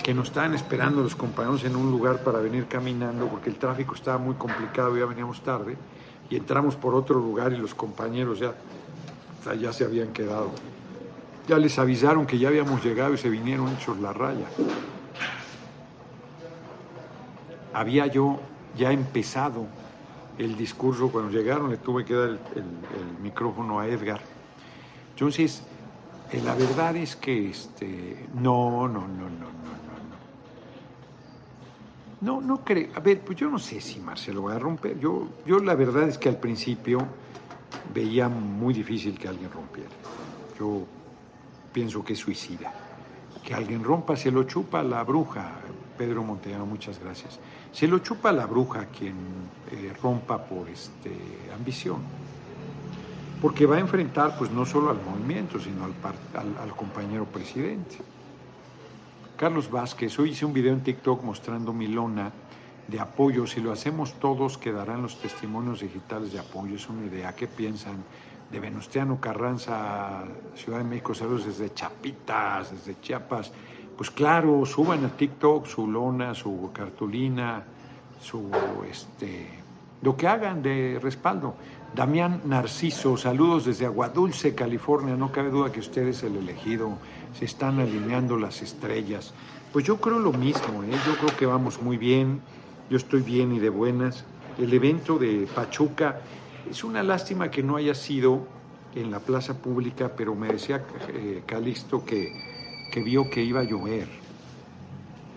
que 0.04 0.14
nos 0.14 0.28
estaban 0.28 0.54
esperando 0.54 1.02
los 1.02 1.16
compañeros 1.16 1.64
en 1.64 1.74
un 1.74 1.90
lugar 1.90 2.22
para 2.22 2.38
venir 2.38 2.66
caminando 2.68 3.26
porque 3.26 3.50
el 3.50 3.56
tráfico 3.56 3.96
estaba 3.96 4.18
muy 4.18 4.36
complicado, 4.36 4.96
ya 4.96 5.06
veníamos 5.06 5.40
tarde, 5.40 5.76
y 6.30 6.36
entramos 6.36 6.76
por 6.76 6.94
otro 6.94 7.18
lugar 7.18 7.52
y 7.52 7.56
los 7.56 7.74
compañeros 7.74 8.38
ya, 8.38 8.54
ya 9.60 9.72
se 9.72 9.84
habían 9.84 10.12
quedado. 10.12 10.52
Ya 11.46 11.58
les 11.58 11.78
avisaron 11.78 12.26
que 12.26 12.38
ya 12.38 12.48
habíamos 12.48 12.84
llegado 12.84 13.14
y 13.14 13.18
se 13.18 13.28
vinieron 13.28 13.68
hechos 13.72 13.98
la 14.00 14.12
raya. 14.12 14.46
Había 17.72 18.06
yo 18.06 18.40
ya 18.76 18.90
empezado 18.90 19.66
el 20.38 20.56
discurso 20.56 21.10
cuando 21.10 21.30
llegaron, 21.30 21.70
le 21.70 21.78
tuve 21.78 22.04
que 22.04 22.14
dar 22.14 22.28
el, 22.30 22.38
micrófono 23.22 23.80
a 23.80 23.86
Edgar. 23.86 24.20
Entonces, 25.12 25.62
eh, 26.32 26.40
la 26.44 26.54
verdad 26.54 26.96
es 26.96 27.16
que 27.16 27.50
este, 27.50 28.26
no, 28.34 28.86
no, 28.88 28.88
no, 28.88 29.08
no, 29.08 29.28
no, 29.28 29.28
no, 29.28 29.90
no. 32.20 32.40
No, 32.40 32.40
no 32.40 32.64
creo. 32.64 32.88
A 32.94 33.00
ver, 33.00 33.20
pues 33.20 33.38
yo 33.38 33.50
no 33.50 33.58
sé 33.58 33.80
si 33.80 34.00
Marcelo 34.00 34.44
va 34.44 34.54
a 34.54 34.58
romper. 34.58 34.98
Yo, 34.98 35.28
yo 35.46 35.58
la 35.60 35.74
verdad 35.74 36.08
es 36.08 36.18
que 36.18 36.28
al 36.28 36.38
principio 36.38 36.98
veía 37.94 38.28
muy 38.28 38.74
difícil 38.74 39.18
que 39.18 39.28
alguien 39.28 39.50
rompiera. 39.50 39.90
Yo 40.58 40.86
pienso 41.76 42.02
que 42.02 42.14
es 42.14 42.18
suicida. 42.20 42.72
Que 43.44 43.52
alguien 43.52 43.84
rompa, 43.84 44.16
se 44.16 44.30
lo 44.30 44.44
chupa 44.44 44.82
la 44.82 45.04
bruja. 45.04 45.52
Pedro 45.98 46.24
Montellano, 46.24 46.64
muchas 46.64 46.98
gracias. 46.98 47.38
Se 47.70 47.86
lo 47.86 47.98
chupa 47.98 48.32
la 48.32 48.46
bruja 48.46 48.86
quien 48.86 49.14
eh, 49.70 49.92
rompa 50.02 50.42
por 50.42 50.70
este, 50.70 51.14
ambición. 51.54 51.98
Porque 53.42 53.66
va 53.66 53.76
a 53.76 53.80
enfrentar 53.80 54.38
pues 54.38 54.50
no 54.50 54.64
solo 54.64 54.88
al 54.88 55.02
movimiento, 55.02 55.60
sino 55.60 55.84
al, 55.84 55.92
al, 56.62 56.74
compañero 56.74 57.26
presidente. 57.26 57.98
Carlos 59.36 59.70
Vázquez, 59.70 60.18
hoy 60.18 60.30
hice 60.30 60.46
un 60.46 60.54
video 60.54 60.72
en 60.72 60.82
TikTok 60.82 61.22
mostrando 61.22 61.74
mi 61.74 61.88
lona 61.88 62.32
de 62.88 63.00
apoyo. 63.00 63.46
Si 63.46 63.60
lo 63.60 63.70
hacemos 63.70 64.14
todos, 64.14 64.56
quedarán 64.56 65.02
los 65.02 65.20
testimonios 65.20 65.80
digitales 65.80 66.32
de 66.32 66.38
apoyo. 66.38 66.76
Es 66.76 66.88
una 66.88 67.04
idea. 67.04 67.36
¿Qué 67.36 67.46
piensan? 67.46 68.02
De 68.50 68.60
Venustiano 68.60 69.20
Carranza, 69.20 70.24
Ciudad 70.54 70.78
de 70.78 70.84
México, 70.84 71.14
saludos 71.14 71.46
desde 71.46 71.74
Chapitas, 71.74 72.70
desde 72.70 73.00
Chiapas. 73.00 73.52
Pues 73.96 74.10
claro, 74.10 74.64
suban 74.66 75.04
a 75.04 75.08
TikTok 75.08 75.66
su 75.66 75.86
lona, 75.88 76.34
su 76.34 76.70
cartulina, 76.72 77.64
su 78.20 78.50
este 78.90 79.66
lo 80.02 80.16
que 80.16 80.28
hagan 80.28 80.62
de 80.62 80.98
respaldo. 81.02 81.54
Damián 81.94 82.42
Narciso, 82.44 83.16
saludos 83.16 83.64
desde 83.64 83.86
Aguadulce, 83.86 84.54
California. 84.54 85.16
No 85.16 85.32
cabe 85.32 85.50
duda 85.50 85.72
que 85.72 85.80
usted 85.80 86.06
es 86.08 86.22
el 86.22 86.36
elegido. 86.36 86.98
Se 87.38 87.46
están 87.46 87.80
alineando 87.80 88.36
las 88.36 88.60
estrellas. 88.62 89.32
Pues 89.72 89.84
yo 89.84 89.96
creo 89.96 90.18
lo 90.18 90.32
mismo, 90.32 90.82
¿eh? 90.84 90.90
yo 91.06 91.16
creo 91.16 91.36
que 91.36 91.46
vamos 91.46 91.80
muy 91.80 91.96
bien. 91.96 92.40
Yo 92.90 92.98
estoy 92.98 93.22
bien 93.22 93.52
y 93.52 93.58
de 93.58 93.70
buenas. 93.70 94.24
El 94.58 94.72
evento 94.72 95.18
de 95.18 95.48
Pachuca, 95.54 96.20
es 96.70 96.84
una 96.84 97.02
lástima 97.02 97.50
que 97.50 97.62
no 97.62 97.76
haya 97.76 97.94
sido 97.94 98.46
en 98.94 99.10
la 99.10 99.20
plaza 99.20 99.54
pública, 99.58 100.12
pero 100.16 100.34
me 100.34 100.48
decía 100.48 100.84
eh, 101.08 101.42
Calixto 101.46 102.04
que, 102.04 102.32
que, 102.90 103.02
vio 103.02 103.28
que 103.30 103.42
iba 103.42 103.60
a 103.60 103.64
llover. 103.64 104.08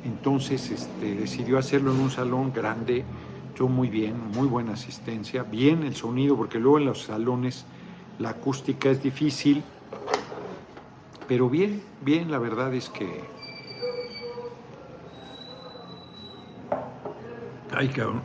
Entonces 0.05 0.71
este, 0.71 1.15
decidió 1.15 1.57
hacerlo 1.57 1.93
en 1.93 1.99
un 1.99 2.09
salón 2.09 2.53
grande, 2.53 3.03
yo 3.57 3.67
muy 3.67 3.89
bien, 3.89 4.15
muy 4.31 4.47
buena 4.47 4.73
asistencia, 4.73 5.43
bien 5.43 5.83
el 5.83 5.95
sonido, 5.95 6.37
porque 6.37 6.57
luego 6.57 6.77
en 6.77 6.85
los 6.85 7.03
salones 7.03 7.65
la 8.17 8.29
acústica 8.29 8.89
es 8.89 9.03
difícil, 9.03 9.63
pero 11.27 11.49
bien, 11.49 11.81
bien, 12.01 12.31
la 12.31 12.39
verdad 12.39 12.73
es 12.73 12.89
que... 12.89 13.23
Ay, 17.71 17.87
cabrón 17.89 18.23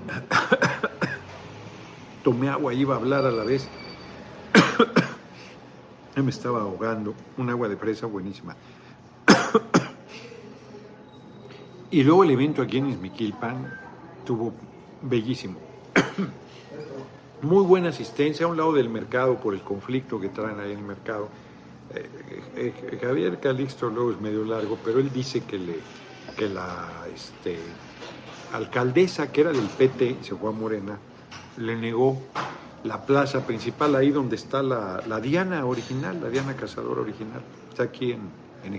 tomé 2.24 2.48
agua 2.48 2.74
y 2.74 2.80
iba 2.80 2.94
a 2.94 2.98
hablar 2.98 3.26
a 3.26 3.30
la 3.30 3.44
vez. 3.44 3.68
ya 6.16 6.22
me 6.22 6.30
estaba 6.30 6.62
ahogando. 6.62 7.14
Un 7.36 7.50
agua 7.50 7.68
de 7.68 7.76
fresa 7.76 8.06
buenísima. 8.06 8.56
y 11.92 12.02
luego 12.02 12.24
el 12.24 12.30
evento 12.30 12.62
aquí 12.62 12.78
en 12.78 12.88
Izmiquilpan 12.88 13.72
tuvo 14.24 14.52
bellísimo. 15.02 15.58
Muy 17.42 17.64
buena 17.64 17.90
asistencia 17.90 18.46
a 18.46 18.48
un 18.48 18.56
lado 18.56 18.72
del 18.72 18.88
mercado 18.88 19.36
por 19.36 19.54
el 19.54 19.60
conflicto 19.60 20.18
que 20.18 20.30
traen 20.30 20.58
ahí 20.58 20.72
en 20.72 20.78
el 20.78 20.84
mercado. 20.84 21.28
Eh, 21.94 22.08
eh, 22.56 22.72
eh, 22.90 22.98
Javier 23.00 23.38
Calixto 23.38 23.90
luego 23.90 24.12
es 24.12 24.20
medio 24.20 24.44
largo, 24.44 24.78
pero 24.82 24.98
él 24.98 25.12
dice 25.12 25.42
que, 25.42 25.58
le, 25.58 25.76
que 26.36 26.48
la 26.48 26.88
este, 27.14 27.58
alcaldesa, 28.54 29.30
que 29.30 29.42
era 29.42 29.52
del 29.52 29.68
PT, 29.68 30.16
se 30.22 30.34
fue 30.34 30.48
a 30.48 30.52
Morena, 30.52 30.98
le 31.56 31.76
negó 31.76 32.20
la 32.84 33.06
plaza 33.06 33.46
principal, 33.46 33.94
ahí 33.94 34.10
donde 34.10 34.36
está 34.36 34.62
la, 34.62 35.20
Diana 35.20 35.64
original, 35.64 36.20
la 36.20 36.28
Diana 36.28 36.54
Cazadora 36.54 37.00
original. 37.00 37.42
Está 37.70 37.84
aquí 37.84 38.12
en, 38.12 38.30
en 38.64 38.74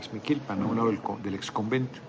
a 0.48 0.54
un 0.54 0.76
lado 0.76 0.88
del, 0.88 1.00
del 1.24 1.36
ex 1.36 1.52
convento. 1.52 2.00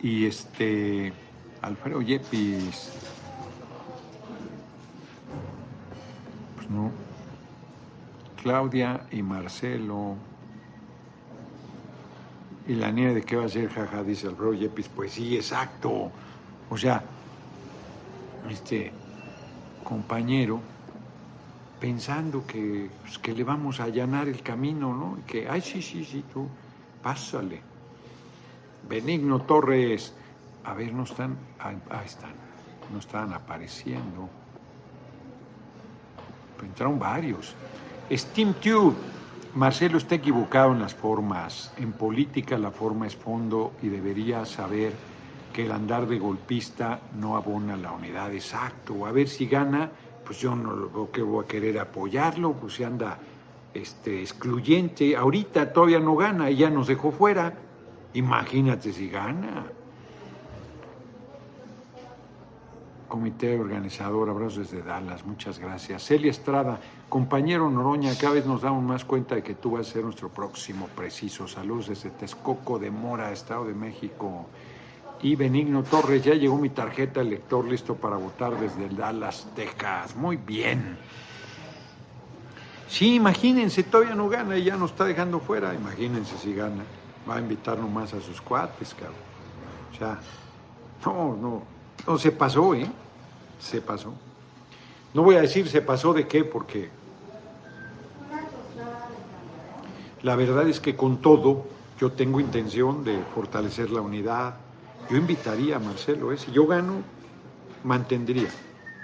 Y 0.00 0.26
este, 0.26 1.12
Alfredo 1.60 2.00
Yepis, 2.02 2.90
pues 6.54 6.70
no, 6.70 6.92
Claudia 8.40 9.06
y 9.10 9.22
Marcelo. 9.22 10.14
Y 12.68 12.74
la 12.74 12.92
niña 12.92 13.14
de 13.14 13.22
qué 13.22 13.34
va 13.34 13.46
a 13.46 13.48
ser, 13.48 13.70
jaja, 13.70 14.04
dice 14.04 14.28
Alfredo 14.28 14.54
Yepis, 14.54 14.88
pues 14.88 15.12
sí, 15.12 15.34
exacto. 15.34 16.12
O 16.70 16.76
sea, 16.76 17.02
este, 18.48 18.92
compañero 19.88 20.60
pensando 21.80 22.44
que, 22.46 22.90
pues, 23.00 23.18
que 23.18 23.32
le 23.32 23.42
vamos 23.42 23.80
a 23.80 23.84
allanar 23.84 24.28
el 24.28 24.42
camino, 24.42 24.94
¿no? 24.94 25.18
Que, 25.26 25.48
ay, 25.48 25.62
sí, 25.62 25.80
sí, 25.80 26.04
sí, 26.04 26.22
tú, 26.30 26.46
pásale. 27.02 27.62
Benigno 28.86 29.40
Torres, 29.42 30.12
a 30.64 30.74
ver, 30.74 30.92
no 30.92 31.04
están, 31.04 31.38
ahí, 31.58 31.78
están, 32.04 32.34
no 32.92 32.98
están 32.98 33.32
apareciendo. 33.32 34.28
Pues 36.58 36.68
entraron 36.68 36.98
varios. 36.98 37.54
Steam 38.12 38.52
Tube, 38.54 38.94
Marcelo 39.54 39.96
está 39.96 40.16
equivocado 40.16 40.72
en 40.72 40.80
las 40.80 40.94
formas. 40.94 41.72
En 41.78 41.92
política 41.92 42.58
la 42.58 42.72
forma 42.72 43.06
es 43.06 43.16
fondo 43.16 43.72
y 43.80 43.88
debería 43.88 44.44
saber 44.44 44.92
el 45.58 45.72
andar 45.72 46.06
de 46.06 46.18
golpista 46.18 47.00
no 47.18 47.36
abona 47.36 47.76
la 47.76 47.92
unidad. 47.92 48.32
Exacto. 48.32 49.06
A 49.06 49.12
ver 49.12 49.28
si 49.28 49.46
gana, 49.46 49.90
pues 50.24 50.38
yo 50.38 50.54
no 50.54 50.72
lo 50.72 51.10
que 51.10 51.22
voy 51.22 51.44
a 51.44 51.48
querer 51.48 51.78
apoyarlo, 51.80 52.52
pues 52.52 52.74
si 52.74 52.84
anda 52.84 53.18
este, 53.74 54.20
excluyente. 54.20 55.16
Ahorita 55.16 55.72
todavía 55.72 55.98
no 55.98 56.14
gana 56.16 56.50
y 56.50 56.56
ya 56.56 56.70
nos 56.70 56.86
dejó 56.86 57.10
fuera. 57.10 57.54
Imagínate 58.14 58.92
si 58.92 59.08
gana. 59.08 59.66
Comité 63.08 63.58
organizador, 63.58 64.28
abrazos 64.28 64.70
desde 64.70 64.82
Dallas, 64.82 65.24
muchas 65.24 65.58
gracias. 65.58 66.04
Celia 66.04 66.30
Estrada, 66.30 66.78
compañero 67.08 67.70
Noroña, 67.70 68.12
cada 68.20 68.34
vez 68.34 68.44
nos 68.44 68.60
damos 68.60 68.84
más 68.84 69.04
cuenta 69.06 69.34
de 69.34 69.42
que 69.42 69.54
tú 69.54 69.72
vas 69.72 69.88
a 69.88 69.92
ser 69.92 70.04
nuestro 70.04 70.28
próximo 70.28 70.88
preciso. 70.94 71.48
Saludos 71.48 71.88
desde 71.88 72.10
Texcoco 72.10 72.78
de 72.78 72.90
Mora, 72.90 73.32
Estado 73.32 73.64
de 73.64 73.72
México 73.72 74.46
y 75.22 75.34
Benigno 75.36 75.82
Torres, 75.82 76.22
ya 76.22 76.34
llegó 76.34 76.56
mi 76.58 76.70
tarjeta 76.70 77.20
de 77.20 77.30
lector 77.30 77.64
listo 77.64 77.94
para 77.94 78.16
votar 78.16 78.58
desde 78.58 78.88
Dallas, 78.88 79.48
Texas. 79.54 80.14
Muy 80.14 80.36
bien. 80.36 80.96
Sí, 82.88 83.16
imagínense, 83.16 83.82
todavía 83.82 84.14
no 84.14 84.28
gana 84.28 84.56
y 84.56 84.64
ya 84.64 84.76
nos 84.76 84.92
está 84.92 85.04
dejando 85.04 85.40
fuera. 85.40 85.74
Imagínense 85.74 86.38
si 86.38 86.54
gana. 86.54 86.84
Va 87.28 87.36
a 87.36 87.40
invitar 87.40 87.78
nomás 87.78 88.14
a 88.14 88.20
sus 88.20 88.40
cuates, 88.40 88.94
cabrón. 88.94 89.16
O 89.92 89.96
sea, 89.98 90.18
no, 91.04 91.36
no, 91.36 91.62
no, 92.06 92.18
se 92.18 92.32
pasó, 92.32 92.74
¿eh? 92.74 92.86
Se 93.60 93.80
pasó. 93.80 94.14
No 95.12 95.22
voy 95.22 95.36
a 95.36 95.40
decir 95.40 95.68
se 95.68 95.82
pasó 95.82 96.14
de 96.14 96.26
qué, 96.26 96.44
porque 96.44 96.90
la 100.22 100.36
verdad 100.36 100.68
es 100.68 100.80
que 100.80 100.96
con 100.96 101.18
todo 101.18 101.66
yo 102.00 102.12
tengo 102.12 102.40
intención 102.40 103.04
de 103.04 103.18
fortalecer 103.34 103.90
la 103.90 104.00
unidad, 104.00 104.54
yo 105.10 105.16
invitaría 105.16 105.76
a 105.76 105.78
Marcelo, 105.78 106.32
¿eh? 106.32 106.36
si 106.36 106.50
yo 106.52 106.66
gano, 106.66 107.02
mantendría, 107.84 108.48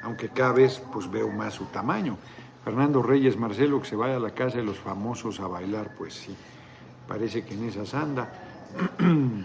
aunque 0.03 0.29
cada 0.29 0.53
vez 0.53 0.83
pues 0.93 1.11
veo 1.11 1.31
más 1.31 1.55
su 1.55 1.64
tamaño. 1.67 2.19
Fernando 2.64 3.03
Reyes, 3.03 3.37
Marcelo, 3.37 3.81
que 3.81 3.88
se 3.88 3.97
vaya 3.97 4.17
a 4.17 4.21
la 4.21 4.31
casa 4.31 4.57
de 4.57 4.64
los 4.64 4.79
famosos 4.79 5.38
a 5.40 5.47
bailar, 5.47 5.95
pues 5.97 6.14
sí. 6.14 6.35
parece 7.07 7.45
que 7.45 7.55
en 7.55 7.64
esas 7.64 7.93
anda. 7.95 8.33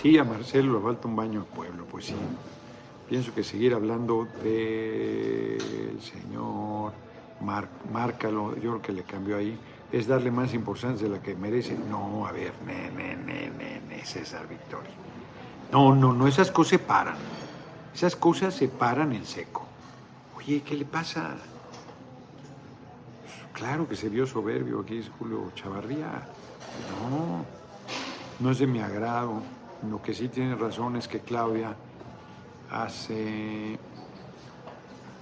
sí, 0.00 0.16
a 0.16 0.24
Marcelo 0.24 0.78
le 0.78 0.84
falta 0.84 1.06
un 1.06 1.16
baño 1.16 1.40
al 1.40 1.46
pueblo, 1.46 1.84
pues 1.84 2.06
sí. 2.06 2.14
Pienso 3.08 3.34
que 3.34 3.44
seguir 3.44 3.74
hablando 3.74 4.26
del 4.42 6.00
señor 6.00 6.92
Mar, 7.40 7.68
Márcalo, 7.92 8.54
yo 8.54 8.70
creo 8.70 8.82
que 8.82 8.92
le 8.92 9.02
cambió 9.02 9.36
ahí, 9.36 9.58
es 9.92 10.06
darle 10.06 10.30
más 10.30 10.54
importancia 10.54 11.08
de 11.08 11.14
la 11.14 11.22
que 11.22 11.34
merece. 11.34 11.76
No, 11.88 12.26
a 12.26 12.32
ver, 12.32 12.52
ne, 12.66 12.90
ne, 12.90 13.16
ne, 13.16 13.80
ne, 13.88 14.04
César 14.04 14.48
Victoria. 14.48 14.92
No, 15.72 15.94
no, 15.94 16.12
no, 16.12 16.26
esas 16.26 16.50
cosas 16.50 16.70
se 16.70 16.78
paran. 16.78 17.16
Esas 17.94 18.16
cosas 18.16 18.54
se 18.54 18.68
paran 18.68 19.12
en 19.12 19.24
seco. 19.24 19.66
Oye, 20.36 20.62
¿qué 20.62 20.74
le 20.74 20.84
pasa? 20.84 21.36
Claro 23.52 23.88
que 23.88 23.96
se 23.96 24.08
vio 24.08 24.26
soberbio 24.26 24.80
aquí 24.80 24.98
es 24.98 25.10
Julio 25.18 25.52
Chavarría. 25.54 26.28
No, 27.10 27.44
no 28.38 28.50
es 28.50 28.58
de 28.58 28.66
mi 28.66 28.80
agrado. 28.80 29.42
Lo 29.88 30.00
que 30.00 30.14
sí 30.14 30.28
tiene 30.28 30.54
razón 30.54 30.96
es 30.96 31.08
que 31.08 31.20
Claudia 31.20 31.74
hace 32.70 33.78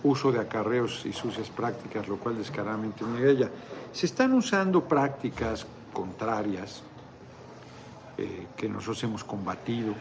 uso 0.02 0.30
de 0.32 0.40
acarreos 0.40 1.04
y 1.04 1.12
sucias 1.12 1.48
prácticas, 1.50 2.08
lo 2.08 2.16
cual 2.16 2.38
descaradamente 2.38 3.04
niega 3.04 3.30
ella. 3.30 3.50
Se 3.92 4.06
están 4.06 4.32
usando 4.34 4.84
prácticas 4.84 5.66
contrarias 5.92 6.82
eh, 8.16 8.46
que 8.56 8.68
nosotros 8.68 9.02
hemos 9.04 9.24
combatido, 9.24 9.94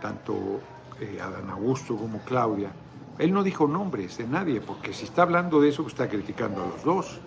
tanto 0.00 0.60
eh, 1.00 1.20
Adán 1.20 1.50
Augusto 1.50 1.96
como 1.96 2.20
Claudia. 2.20 2.70
Él 3.18 3.32
no 3.32 3.42
dijo 3.42 3.66
nombres 3.66 4.18
de 4.18 4.26
nadie, 4.26 4.60
porque 4.60 4.92
si 4.92 5.04
está 5.04 5.22
hablando 5.22 5.60
de 5.60 5.68
eso, 5.68 5.82
pues 5.82 5.94
está 5.94 6.08
criticando 6.08 6.62
a 6.62 6.66
los 6.66 6.82
dos. 6.84 7.20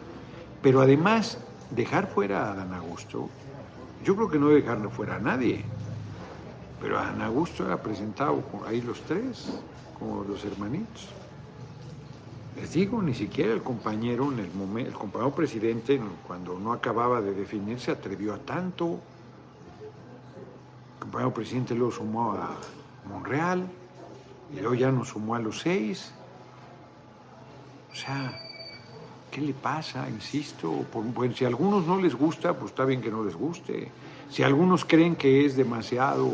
Pero 0.61 0.81
además, 0.81 1.37
dejar 1.71 2.07
fuera 2.07 2.47
a 2.47 2.51
Adán 2.53 2.73
Augusto, 2.73 3.29
yo 4.03 4.15
creo 4.15 4.29
que 4.29 4.39
no 4.39 4.49
dejarlo 4.49 4.89
fuera 4.89 5.15
a 5.15 5.19
nadie. 5.19 5.63
Pero 6.81 6.99
Adán 6.99 7.21
Augusto 7.21 7.71
ha 7.71 7.77
presentado 7.77 8.43
ahí 8.67 8.81
los 8.81 9.01
tres, 9.01 9.59
como 9.97 10.23
los 10.23 10.43
hermanitos. 10.43 11.09
Les 12.55 12.71
digo, 12.71 13.01
ni 13.01 13.13
siquiera 13.13 13.53
el 13.53 13.63
compañero, 13.63 14.31
en 14.31 14.39
el, 14.39 14.51
momento, 14.53 14.91
el 14.91 14.97
compañero 14.97 15.33
presidente, 15.33 15.99
cuando 16.27 16.59
no 16.59 16.71
acababa 16.71 17.21
de 17.21 17.33
definirse, 17.33 17.91
atrevió 17.91 18.33
a 18.33 18.37
tanto. 18.37 18.99
El 20.95 20.99
compañero 20.99 21.33
presidente 21.33 21.73
luego 21.73 21.91
sumó 21.91 22.33
a 22.33 22.55
Monreal, 23.09 23.67
y 24.55 24.59
luego 24.59 24.75
ya 24.75 24.91
nos 24.91 25.09
sumó 25.09 25.35
a 25.35 25.39
los 25.39 25.59
seis. 25.61 26.11
O 27.91 27.95
sea, 27.95 28.39
¿qué 29.31 29.41
le 29.41 29.53
pasa? 29.53 30.07
Insisto, 30.09 30.85
si 31.35 31.45
a 31.45 31.47
algunos 31.47 31.85
no 31.85 31.99
les 31.99 32.15
gusta, 32.15 32.53
pues 32.53 32.71
está 32.71 32.85
bien 32.85 33.01
que 33.01 33.09
no 33.09 33.23
les 33.23 33.35
guste. 33.35 33.89
Si 34.29 34.43
algunos 34.43 34.85
creen 34.85 35.15
que 35.15 35.45
es 35.45 35.55
demasiado 35.55 36.29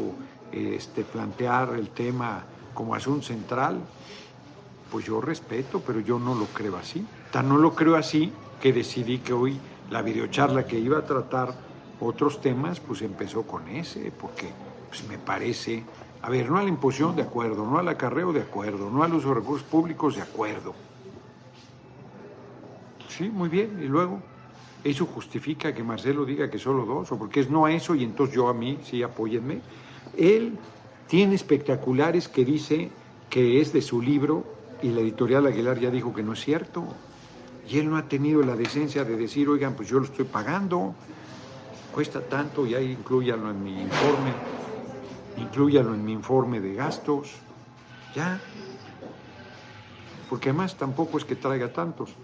este, 0.51 1.03
plantear 1.03 1.75
el 1.75 1.89
tema 1.89 2.43
como 2.73 2.95
asunto 2.95 3.25
central, 3.25 3.79
pues 4.91 5.05
yo 5.05 5.21
respeto, 5.21 5.81
pero 5.85 5.99
yo 5.99 6.19
no 6.19 6.35
lo 6.35 6.45
creo 6.45 6.77
así. 6.77 7.05
Tan 7.31 7.49
no 7.49 7.57
lo 7.57 7.75
creo 7.75 7.95
así 7.95 8.31
que 8.61 8.73
decidí 8.73 9.19
que 9.19 9.33
hoy 9.33 9.57
la 9.89 10.01
videocharla 10.01 10.65
que 10.65 10.77
iba 10.77 10.99
a 10.99 11.05
tratar 11.05 11.53
otros 11.99 12.41
temas, 12.41 12.79
pues 12.79 13.01
empezó 13.01 13.43
con 13.43 13.67
ese, 13.67 14.11
porque 14.11 14.49
pues 14.87 15.07
me 15.07 15.17
parece, 15.17 15.83
a 16.21 16.29
ver, 16.29 16.49
no 16.49 16.57
a 16.57 16.63
la 16.63 16.69
imposición 16.69 17.15
de 17.15 17.23
acuerdo, 17.23 17.65
no 17.65 17.77
al 17.77 17.87
acarreo 17.87 18.31
de 18.31 18.41
acuerdo, 18.41 18.89
no 18.89 19.03
al 19.03 19.13
uso 19.13 19.29
de 19.29 19.35
recursos 19.35 19.67
públicos 19.67 20.15
de 20.15 20.21
acuerdo. 20.21 20.73
Sí, 23.09 23.29
muy 23.29 23.49
bien, 23.49 23.79
y 23.83 23.87
luego, 23.87 24.21
¿eso 24.83 25.05
justifica 25.05 25.73
que 25.73 25.83
Marcelo 25.83 26.23
diga 26.23 26.49
que 26.49 26.57
solo 26.57 26.85
dos? 26.85 27.11
¿O 27.11 27.17
porque 27.17 27.41
es 27.41 27.49
no 27.49 27.65
a 27.65 27.73
eso 27.73 27.95
y 27.95 28.03
entonces 28.03 28.35
yo 28.35 28.47
a 28.47 28.53
mí, 28.53 28.79
sí, 28.83 29.03
apóyenme? 29.03 29.61
Él 30.17 30.57
tiene 31.07 31.35
espectaculares 31.35 32.29
que 32.29 32.45
dice 32.45 32.91
que 33.29 33.59
es 33.59 33.73
de 33.73 33.81
su 33.81 34.01
libro 34.01 34.58
y 34.81 34.89
la 34.89 35.01
editorial 35.01 35.45
Aguilar 35.45 35.79
ya 35.79 35.91
dijo 35.91 36.13
que 36.13 36.23
no 36.23 36.33
es 36.33 36.39
cierto. 36.39 36.85
Y 37.67 37.79
él 37.79 37.89
no 37.89 37.97
ha 37.97 38.07
tenido 38.07 38.41
la 38.41 38.55
decencia 38.55 39.03
de 39.03 39.15
decir, 39.15 39.47
oigan, 39.47 39.75
pues 39.75 39.89
yo 39.89 39.99
lo 39.99 40.05
estoy 40.05 40.25
pagando, 40.25 40.95
cuesta 41.93 42.21
tanto 42.21 42.65
y 42.65 42.73
ahí 42.73 42.91
incluyalo 42.91 43.51
en 43.51 43.63
mi 43.63 43.81
informe, 43.81 44.33
incluyalo 45.37 45.93
en 45.93 46.03
mi 46.03 46.13
informe 46.13 46.59
de 46.59 46.73
gastos, 46.73 47.35
ya. 48.15 48.39
Porque 50.29 50.49
además 50.49 50.75
tampoco 50.77 51.17
es 51.17 51.25
que 51.25 51.35
traiga 51.35 51.71
tantos. 51.71 52.15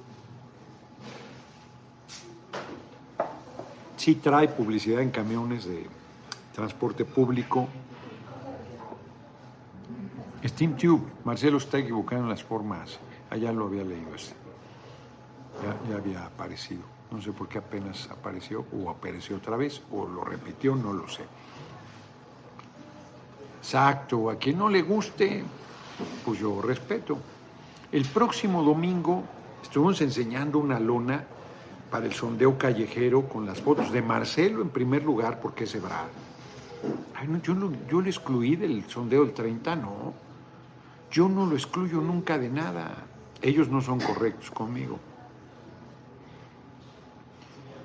Sí 3.98 4.16
trae 4.16 4.48
publicidad 4.48 5.02
en 5.02 5.12
camiones 5.12 5.66
de 5.66 5.88
transporte 6.54 7.06
público, 7.06 7.68
Steam 10.48 10.78
Tube, 10.78 11.02
Marcelo 11.24 11.58
está 11.58 11.80
equivocado 11.80 12.22
en 12.22 12.30
las 12.30 12.44
formas. 12.44 13.00
Allá 13.32 13.52
lo 13.52 13.66
había 13.66 13.84
leído 13.84 14.14
este. 14.14 14.36
Ya, 15.90 15.96
había 15.96 16.26
aparecido. 16.26 16.82
No 17.10 17.22
sé 17.22 17.32
por 17.32 17.48
qué 17.48 17.58
apenas 17.58 18.10
apareció 18.12 18.66
o 18.72 18.90
apareció 18.90 19.38
otra 19.38 19.58
vez 19.58 19.82
o 19.92 20.06
lo 20.06 20.24
repitió, 20.24 20.76
no 20.76 20.94
lo 20.94 21.08
sé. 21.08 21.24
Exacto, 23.60 24.30
a 24.30 24.36
quien 24.36 24.60
no 24.60 24.70
le 24.70 24.84
guste, 24.84 25.44
pues 26.24 26.40
yo 26.40 26.62
respeto. 26.62 27.18
El 27.92 28.06
próximo 28.06 28.62
domingo 28.62 29.24
estuvimos 29.64 30.00
enseñando 30.02 30.60
una 30.60 30.80
lona 30.80 31.24
para 31.90 32.06
el 32.06 32.14
sondeo 32.14 32.58
callejero 32.58 33.28
con 33.28 33.46
las 33.46 33.62
fotos 33.62 33.92
de 33.92 34.02
Marcelo 34.02 34.62
en 34.62 34.70
primer 34.70 35.04
lugar, 35.04 35.40
porque 35.40 35.64
es 35.64 35.74
Ebrard. 35.74 36.10
Ay, 37.16 37.28
no, 37.28 37.42
yo, 37.42 37.56
yo 37.90 38.02
le 38.02 38.10
excluí 38.10 38.56
del 38.56 38.84
sondeo 38.88 39.24
del 39.26 39.34
30, 39.34 39.76
no. 39.78 40.25
Yo 41.12 41.30
no 41.30 41.46
lo 41.46 41.56
excluyo 41.56 42.02
nunca 42.02 42.38
de 42.38 42.50
nada. 42.50 43.06
Ellos 43.42 43.70
no 43.70 43.82
son 43.82 44.00
correctos 44.00 44.52
conmigo. 44.52 45.00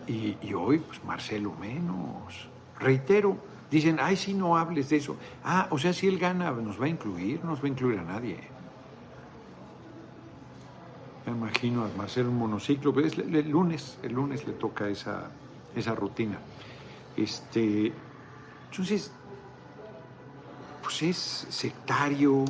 Y, 0.06 0.52
hoy, 0.54 0.78
pues 0.78 1.04
Marcelo 1.04 1.52
menos. 1.60 2.48
Reitero, 2.80 3.36
dicen, 3.70 3.98
ay, 4.00 4.16
si 4.16 4.34
no 4.34 4.56
hables 4.56 4.88
de 4.88 4.96
eso. 4.96 5.16
Ah, 5.44 5.68
o 5.70 5.78
sea, 5.78 5.92
si 5.92 6.08
él 6.08 6.18
gana, 6.18 6.50
nos 6.50 6.80
va 6.80 6.86
a 6.86 6.88
incluir, 6.88 7.40
no 7.44 7.50
nos 7.50 7.60
va 7.60 7.66
a 7.66 7.68
incluir 7.68 7.98
a 8.00 8.02
nadie. 8.02 8.38
Me 11.26 11.32
imagino 11.32 11.84
a 11.84 11.88
Marcelo 11.96 12.30
un 12.30 12.38
monociclo, 12.38 12.92
pero 12.92 13.06
es 13.06 13.18
el, 13.18 13.48
lunes, 13.48 13.98
el 14.02 14.14
lunes 14.14 14.44
le 14.46 14.54
toca 14.54 14.88
esa, 14.88 15.30
esa 15.76 15.94
rutina. 15.94 16.38
Este, 17.16 17.92
entonces, 18.70 19.12
pues 20.82 21.02
es 21.02 21.46
sectario, 21.50 22.44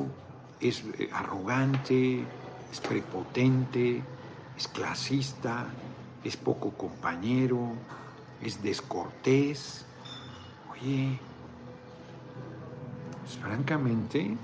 es 0.60 0.84
eh, 0.98 1.10
arrogante, 1.12 2.24
es 2.70 2.80
prepotente, 2.80 4.02
es 4.56 4.68
clasista, 4.68 5.66
es 6.22 6.36
poco 6.36 6.70
compañero, 6.70 7.72
es 8.42 8.62
descortés. 8.62 9.86
Oye, 10.72 11.18
pues, 13.20 13.36
francamente, 13.38 14.36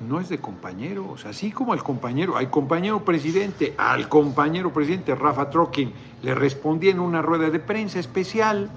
no 0.00 0.18
es 0.18 0.28
de 0.28 0.38
compañeros, 0.38 1.26
así 1.26 1.52
como 1.52 1.72
al 1.72 1.82
compañero, 1.82 2.36
al 2.36 2.50
compañero 2.50 3.04
presidente, 3.04 3.74
al 3.76 4.08
compañero 4.08 4.72
presidente 4.72 5.14
Rafa 5.14 5.50
Trokin 5.50 5.92
le 6.22 6.34
respondí 6.34 6.88
en 6.88 7.00
una 7.00 7.20
rueda 7.20 7.50
de 7.50 7.60
prensa 7.60 7.98
especial 7.98 8.70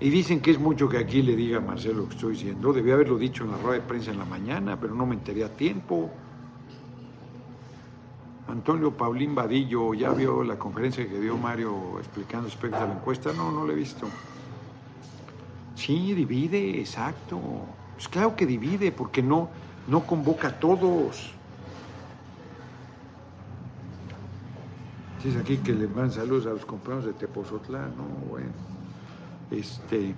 y 0.00 0.08
dicen 0.08 0.40
que 0.40 0.50
es 0.50 0.58
mucho 0.58 0.88
que 0.88 0.96
aquí 0.96 1.20
le 1.20 1.36
diga 1.36 1.58
a 1.58 1.60
Marcelo 1.60 2.00
lo 2.00 2.08
que 2.08 2.14
estoy 2.14 2.32
diciendo. 2.32 2.72
Debía 2.72 2.94
haberlo 2.94 3.18
dicho 3.18 3.44
en 3.44 3.50
la 3.50 3.58
rueda 3.58 3.82
de 3.82 3.86
prensa 3.86 4.10
en 4.10 4.18
la 4.18 4.24
mañana, 4.24 4.80
pero 4.80 4.94
no 4.94 5.04
me 5.04 5.14
enteré 5.14 5.44
a 5.44 5.54
tiempo. 5.54 6.10
Antonio 8.48 8.96
Paulín 8.96 9.34
Vadillo, 9.34 9.92
¿ya 9.92 10.10
vio 10.10 10.42
la 10.42 10.58
conferencia 10.58 11.06
que 11.06 11.20
dio 11.20 11.36
Mario 11.36 11.98
explicando 11.98 12.48
aspectos 12.48 12.80
de 12.80 12.88
la 12.88 12.94
encuesta? 12.94 13.32
No, 13.34 13.52
no 13.52 13.66
la 13.66 13.74
he 13.74 13.76
visto. 13.76 14.08
Sí, 15.74 16.14
divide, 16.14 16.80
exacto. 16.80 17.38
Pues 17.94 18.08
claro 18.08 18.34
que 18.34 18.46
divide, 18.46 18.92
porque 18.92 19.22
no, 19.22 19.50
no 19.86 20.06
convoca 20.06 20.48
a 20.48 20.58
todos. 20.58 21.34
es 25.22 25.36
aquí 25.36 25.58
que 25.58 25.74
le 25.74 25.86
mandan 25.86 26.12
saludos 26.12 26.46
a 26.46 26.50
los 26.50 26.64
compañeros 26.64 27.04
de 27.04 27.12
Tepozotlán, 27.12 27.94
no, 27.94 28.04
bueno. 28.30 28.69
Este, 29.50 30.14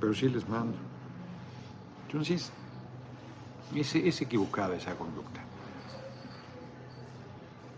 pero 0.00 0.14
sí 0.14 0.28
les 0.28 0.48
mando. 0.48 0.76
Entonces, 2.06 2.50
es, 3.74 3.94
es 3.94 4.20
equivocada 4.20 4.76
esa 4.76 4.94
conducta. 4.94 5.40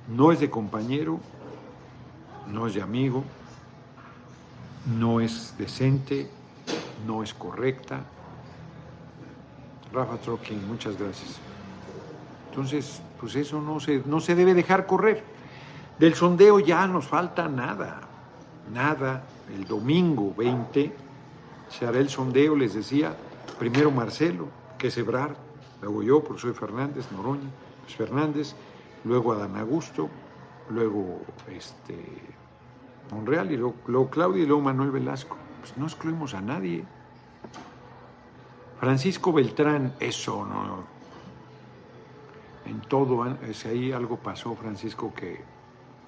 No 0.08 0.32
es 0.32 0.40
de 0.40 0.50
compañero, 0.50 1.20
no 2.50 2.66
es 2.66 2.74
de 2.74 2.82
amigo, 2.82 3.24
no 4.98 5.20
es 5.20 5.54
decente, 5.56 6.28
no 7.06 7.22
es 7.22 7.32
correcta. 7.32 8.00
Rafa 9.92 10.16
Trokin, 10.18 10.66
muchas 10.66 10.98
gracias. 10.98 11.38
Entonces, 12.50 13.00
pues 13.20 13.36
eso 13.36 13.60
no 13.60 13.80
se, 13.80 14.02
no 14.04 14.20
se 14.20 14.34
debe 14.34 14.54
dejar 14.54 14.86
correr. 14.86 15.24
Del 15.98 16.14
sondeo 16.14 16.58
ya 16.60 16.86
nos 16.86 17.06
falta 17.06 17.48
nada. 17.48 18.00
nada. 18.72 19.22
El 19.52 19.64
domingo 19.66 20.32
20 20.36 20.92
se 21.68 21.86
hará 21.86 21.98
el 21.98 22.08
sondeo, 22.08 22.56
les 22.56 22.74
decía, 22.74 23.16
primero 23.58 23.90
Marcelo, 23.90 24.48
que 24.78 24.88
es 24.88 24.96
Ebrar, 24.98 25.36
luego 25.82 26.02
yo, 26.02 26.22
por 26.22 26.38
soy 26.38 26.52
Fernández, 26.52 27.10
Noroña, 27.12 27.50
pues 27.82 27.94
Fernández, 27.96 28.54
luego 29.04 29.32
Adán 29.32 29.56
Augusto, 29.56 30.08
luego 30.70 31.20
este, 31.48 31.96
Monreal, 33.10 33.52
y 33.52 33.56
luego, 33.56 33.74
luego 33.86 34.10
Claudia 34.10 34.42
y 34.42 34.46
luego 34.46 34.62
Manuel 34.62 34.90
Velasco. 34.90 35.36
Pues 35.60 35.76
no 35.76 35.86
excluimos 35.86 36.34
a 36.34 36.40
nadie. 36.40 36.84
Francisco 38.80 39.32
Beltrán, 39.32 39.94
eso 40.00 40.44
no. 40.44 40.84
En 42.66 42.80
todo, 42.82 43.24
si 43.52 43.68
ahí 43.68 43.92
algo 43.92 44.16
pasó, 44.16 44.54
Francisco, 44.54 45.12
que 45.14 45.42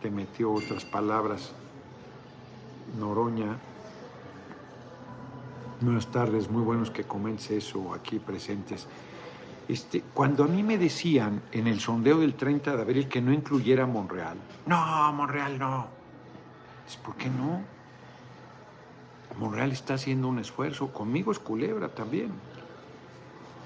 te 0.00 0.10
metió 0.10 0.52
otras 0.52 0.84
palabras. 0.84 1.54
Noroña. 2.98 3.56
Buenas 5.80 6.06
tardes, 6.06 6.50
muy 6.50 6.62
buenos 6.62 6.90
que 6.90 7.04
comentes 7.04 7.50
eso 7.50 7.92
aquí 7.92 8.18
presentes. 8.18 8.86
Este, 9.68 10.02
cuando 10.14 10.44
a 10.44 10.46
mí 10.46 10.62
me 10.62 10.78
decían 10.78 11.42
en 11.52 11.66
el 11.66 11.80
sondeo 11.80 12.18
del 12.18 12.34
30 12.34 12.76
de 12.76 12.82
abril 12.82 13.08
que 13.08 13.20
no 13.20 13.32
incluyera 13.32 13.84
a 13.84 13.86
Monreal, 13.86 14.38
no, 14.66 15.12
Monreal 15.12 15.58
no. 15.58 15.86
¿Por 17.04 17.16
qué 17.16 17.28
no? 17.28 17.62
Monreal 19.38 19.72
está 19.72 19.94
haciendo 19.94 20.28
un 20.28 20.38
esfuerzo, 20.38 20.92
conmigo 20.92 21.32
es 21.32 21.38
Culebra 21.38 21.88
también. 21.88 22.30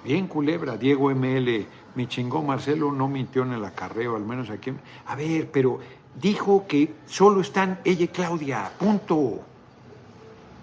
Bien 0.03 0.27
Culebra, 0.27 0.79
Diego 0.79 1.11
ML, 1.15 1.67
me 1.95 2.09
chingó 2.09 2.43
Marcelo, 2.43 2.91
no 2.91 3.07
mintió 3.07 3.43
en 3.43 3.53
el 3.53 3.65
acarreo, 3.65 4.17
al 4.17 4.25
menos 4.25 4.49
aquí. 4.49 4.73
A 5.07 5.15
ver, 5.15 5.51
pero 5.51 5.79
dijo 6.15 6.67
que 6.67 6.95
solo 7.07 7.41
están 7.41 7.81
ella 7.85 8.05
y 8.05 8.09
Claudia, 8.09 8.71
punto. 8.79 9.41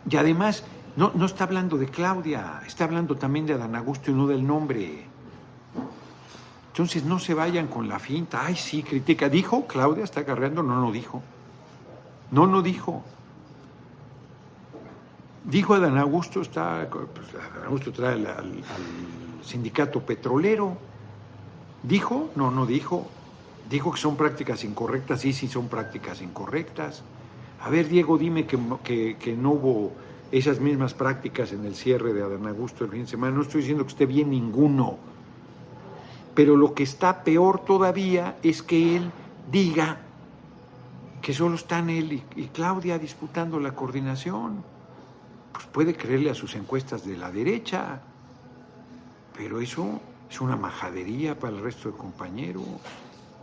Y 0.10 0.16
además, 0.16 0.64
no, 0.96 1.12
no 1.14 1.26
está 1.26 1.44
hablando 1.44 1.78
de 1.78 1.88
Claudia, 1.88 2.62
está 2.66 2.86
hablando 2.86 3.16
también 3.16 3.46
de 3.46 3.54
Adán 3.54 3.76
Augusto 3.76 4.12
y 4.12 4.14
no 4.14 4.28
del 4.28 4.46
nombre. 4.46 5.06
Entonces 6.78 7.04
no 7.04 7.18
se 7.18 7.34
vayan 7.34 7.68
con 7.68 7.90
la 7.90 7.98
finta. 7.98 8.46
Ay, 8.46 8.56
sí, 8.56 8.84
critica. 8.84 9.30
¿Dijo 9.30 9.66
Claudia 9.66 10.04
está 10.04 10.20
agarrando? 10.20 10.62
No, 10.62 10.80
no 10.80 10.92
dijo. 10.92 11.24
No, 12.30 12.46
no 12.46 12.62
dijo. 12.62 13.04
Dijo 15.44 15.74
Adán 15.74 15.98
Augusto, 15.98 16.42
está, 16.42 16.88
pues, 16.92 17.30
Adán 17.34 17.66
Augusto 17.66 17.92
trae 17.92 18.14
al 18.14 18.62
sindicato 19.44 20.02
petrolero. 20.02 20.78
¿Dijo? 21.82 22.30
No, 22.36 22.52
no 22.52 22.66
dijo. 22.66 23.08
Dijo 23.70 23.92
que 23.92 24.00
son 24.00 24.16
prácticas 24.16 24.64
incorrectas, 24.64 25.22
sí, 25.22 25.34
sí 25.34 25.48
son 25.48 25.68
prácticas 25.68 26.22
incorrectas. 26.22 27.04
A 27.62 27.70
ver, 27.70 27.90
Diego, 27.90 28.18
dime 28.18 28.46
que, 28.46 29.18
que, 29.20 29.36
no 29.36 29.52
hubo 29.52 29.92
esas 30.32 30.60
mismas 30.62 30.94
prácticas 30.94 31.52
en 31.52 31.66
el 31.66 31.76
cierre 31.76 32.14
de 32.14 32.22
Adán 32.22 32.48
Augusto 32.48 32.86
el 32.86 32.92
fin 32.92 33.02
de 33.02 33.08
semana. 33.08 33.36
No 33.36 33.42
estoy 33.42 33.62
diciendo 33.62 33.84
que 33.84 33.92
esté 33.92 34.06
bien 34.06 34.30
ninguno. 34.30 34.98
Pero 36.34 36.56
lo 36.56 36.74
que 36.74 36.84
está 36.84 37.24
peor 37.24 37.66
todavía 37.66 38.38
es 38.42 38.62
que 38.62 38.96
él 38.96 39.12
diga 39.52 39.98
que 41.22 41.34
solo 41.34 41.56
están 41.56 41.90
él 41.90 42.14
y, 42.14 42.24
y 42.42 42.48
Claudia 42.48 42.98
disputando 43.00 43.60
la 43.60 43.74
coordinación. 43.74 44.64
Pues 45.52 45.66
puede 45.66 45.96
creerle 45.96 46.30
a 46.30 46.36
sus 46.36 46.56
encuestas 46.56 47.06
de 47.06 47.18
la 47.18 47.32
derecha. 47.32 48.00
Pero 49.36 49.60
eso 49.60 50.00
es 50.30 50.40
una 50.40 50.56
majadería 50.56 51.38
para 51.38 51.58
el 51.58 51.64
resto 51.64 51.92
de 51.92 51.98
compañeros. 51.98 52.64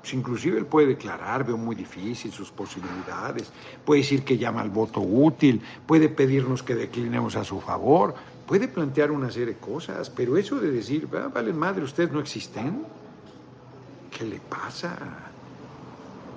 Pues 0.04 0.12
inclusive 0.12 0.58
él 0.58 0.66
puede 0.66 0.88
declarar, 0.88 1.46
veo 1.46 1.56
muy 1.56 1.74
difícil 1.74 2.30
sus 2.30 2.50
posibilidades, 2.50 3.50
puede 3.86 4.02
decir 4.02 4.22
que 4.22 4.36
llama 4.36 4.60
al 4.60 4.68
voto 4.68 5.00
útil, 5.00 5.62
puede 5.86 6.10
pedirnos 6.10 6.62
que 6.62 6.74
declinemos 6.74 7.36
a 7.36 7.44
su 7.44 7.58
favor, 7.58 8.14
puede 8.46 8.68
plantear 8.68 9.10
una 9.10 9.30
serie 9.30 9.54
de 9.54 9.56
cosas, 9.56 10.10
pero 10.10 10.36
eso 10.36 10.60
de 10.60 10.70
decir, 10.70 11.08
ah, 11.14 11.30
vale 11.32 11.54
madre, 11.54 11.84
ustedes 11.84 12.12
no 12.12 12.20
existen, 12.20 12.84
¿qué 14.10 14.26
le 14.26 14.40
pasa? 14.40 14.94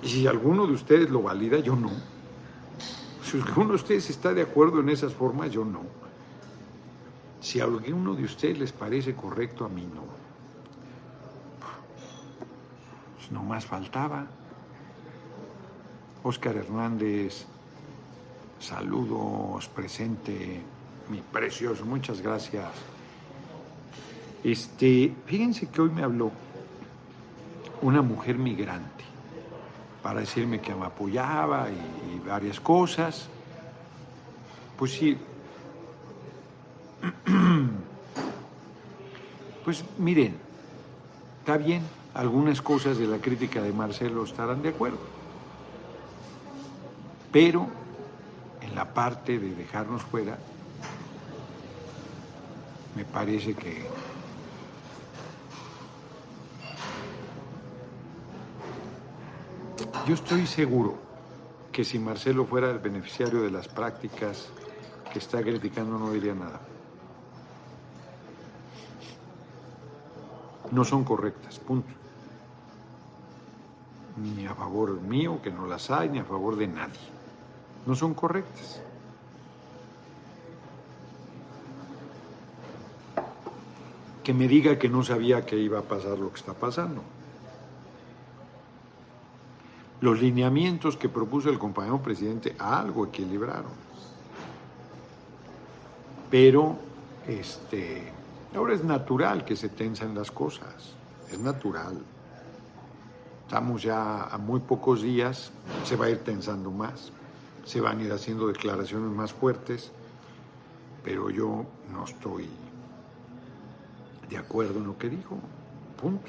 Y 0.02 0.08
si 0.08 0.26
alguno 0.26 0.66
de 0.66 0.72
ustedes 0.72 1.10
lo 1.10 1.20
valida, 1.20 1.58
yo 1.58 1.76
no. 1.76 1.90
Si 3.22 3.38
alguno 3.38 3.68
de 3.68 3.74
ustedes 3.74 4.08
está 4.08 4.32
de 4.32 4.40
acuerdo 4.40 4.80
en 4.80 4.88
esas 4.88 5.12
formas, 5.12 5.50
yo 5.50 5.66
no. 5.66 5.82
Si 7.42 7.60
alguno 7.60 8.14
de 8.14 8.24
ustedes 8.24 8.58
les 8.58 8.72
parece 8.72 9.14
correcto, 9.14 9.66
a 9.66 9.68
mí 9.68 9.86
no. 9.94 10.17
No 13.30 13.42
más 13.42 13.66
faltaba. 13.66 14.26
Óscar 16.22 16.56
Hernández, 16.56 17.46
saludos, 18.58 19.68
presente, 19.68 20.60
mi 21.08 21.20
precioso, 21.20 21.84
muchas 21.84 22.20
gracias. 22.20 22.68
Este, 24.42 25.14
fíjense 25.26 25.68
que 25.68 25.80
hoy 25.80 25.90
me 25.90 26.02
habló 26.02 26.30
una 27.82 28.02
mujer 28.02 28.38
migrante 28.38 29.04
para 30.02 30.20
decirme 30.20 30.60
que 30.60 30.74
me 30.74 30.86
apoyaba 30.86 31.68
y, 31.70 32.16
y 32.16 32.28
varias 32.28 32.60
cosas. 32.60 33.28
Pues 34.76 34.92
sí. 34.92 35.18
Pues 39.68 39.84
miren, 39.98 40.34
está 41.40 41.58
bien, 41.58 41.82
algunas 42.14 42.62
cosas 42.62 42.98
de 42.98 43.06
la 43.06 43.18
crítica 43.18 43.62
de 43.62 43.72
Marcelo 43.72 44.24
estarán 44.24 44.62
de 44.62 44.70
acuerdo. 44.70 44.98
Pero 47.30 47.66
en 48.60 48.74
la 48.74 48.92
parte 48.92 49.38
de 49.38 49.54
dejarnos 49.54 50.02
fuera, 50.02 50.38
me 52.96 53.04
parece 53.04 53.54
que 53.54 53.86
yo 60.06 60.14
estoy 60.14 60.46
seguro 60.46 60.98
que 61.70 61.84
si 61.84 61.98
Marcelo 61.98 62.44
fuera 62.44 62.70
el 62.70 62.78
beneficiario 62.78 63.42
de 63.42 63.50
las 63.50 63.68
prácticas 63.68 64.48
que 65.12 65.18
está 65.18 65.42
criticando 65.42 65.98
no 65.98 66.10
diría 66.10 66.34
nada. 66.34 66.60
No 70.70 70.84
son 70.84 71.04
correctas, 71.04 71.58
punto 71.58 71.98
ni 74.18 74.46
a 74.46 74.54
favor 74.54 75.00
mío, 75.00 75.40
que 75.42 75.50
no 75.50 75.66
las 75.66 75.90
hay, 75.90 76.08
ni 76.08 76.18
a 76.18 76.24
favor 76.24 76.56
de 76.56 76.66
nadie. 76.66 76.98
No 77.86 77.94
son 77.94 78.14
correctas. 78.14 78.80
Que 84.22 84.34
me 84.34 84.48
diga 84.48 84.78
que 84.78 84.88
no 84.88 85.02
sabía 85.02 85.46
que 85.46 85.56
iba 85.56 85.78
a 85.78 85.82
pasar 85.82 86.18
lo 86.18 86.30
que 86.30 86.36
está 86.36 86.52
pasando. 86.52 87.02
Los 90.00 90.20
lineamientos 90.20 90.96
que 90.96 91.08
propuso 91.08 91.50
el 91.50 91.58
compañero 91.58 92.00
presidente 92.00 92.54
algo 92.58 93.06
equilibraron. 93.06 93.88
Pero 96.30 96.76
este, 97.26 98.12
ahora 98.54 98.74
es 98.74 98.84
natural 98.84 99.44
que 99.44 99.56
se 99.56 99.68
tensan 99.68 100.14
las 100.14 100.30
cosas. 100.30 100.94
Es 101.30 101.38
natural. 101.38 101.98
Estamos 103.46 103.82
ya 103.82 104.24
a 104.24 104.38
muy 104.38 104.60
pocos 104.60 105.02
días, 105.02 105.52
se 105.84 105.96
va 105.96 106.06
a 106.06 106.10
ir 106.10 106.18
tensando 106.18 106.70
más, 106.70 107.12
se 107.64 107.80
van 107.80 107.98
a 107.98 108.02
ir 108.02 108.12
haciendo 108.12 108.46
declaraciones 108.46 109.10
más 109.10 109.32
fuertes, 109.32 109.90
pero 111.02 111.30
yo 111.30 111.64
no 111.90 112.04
estoy 112.04 112.48
de 114.28 114.36
acuerdo 114.36 114.78
en 114.78 114.86
lo 114.86 114.98
que 114.98 115.08
dijo, 115.08 115.38
punto. 116.00 116.28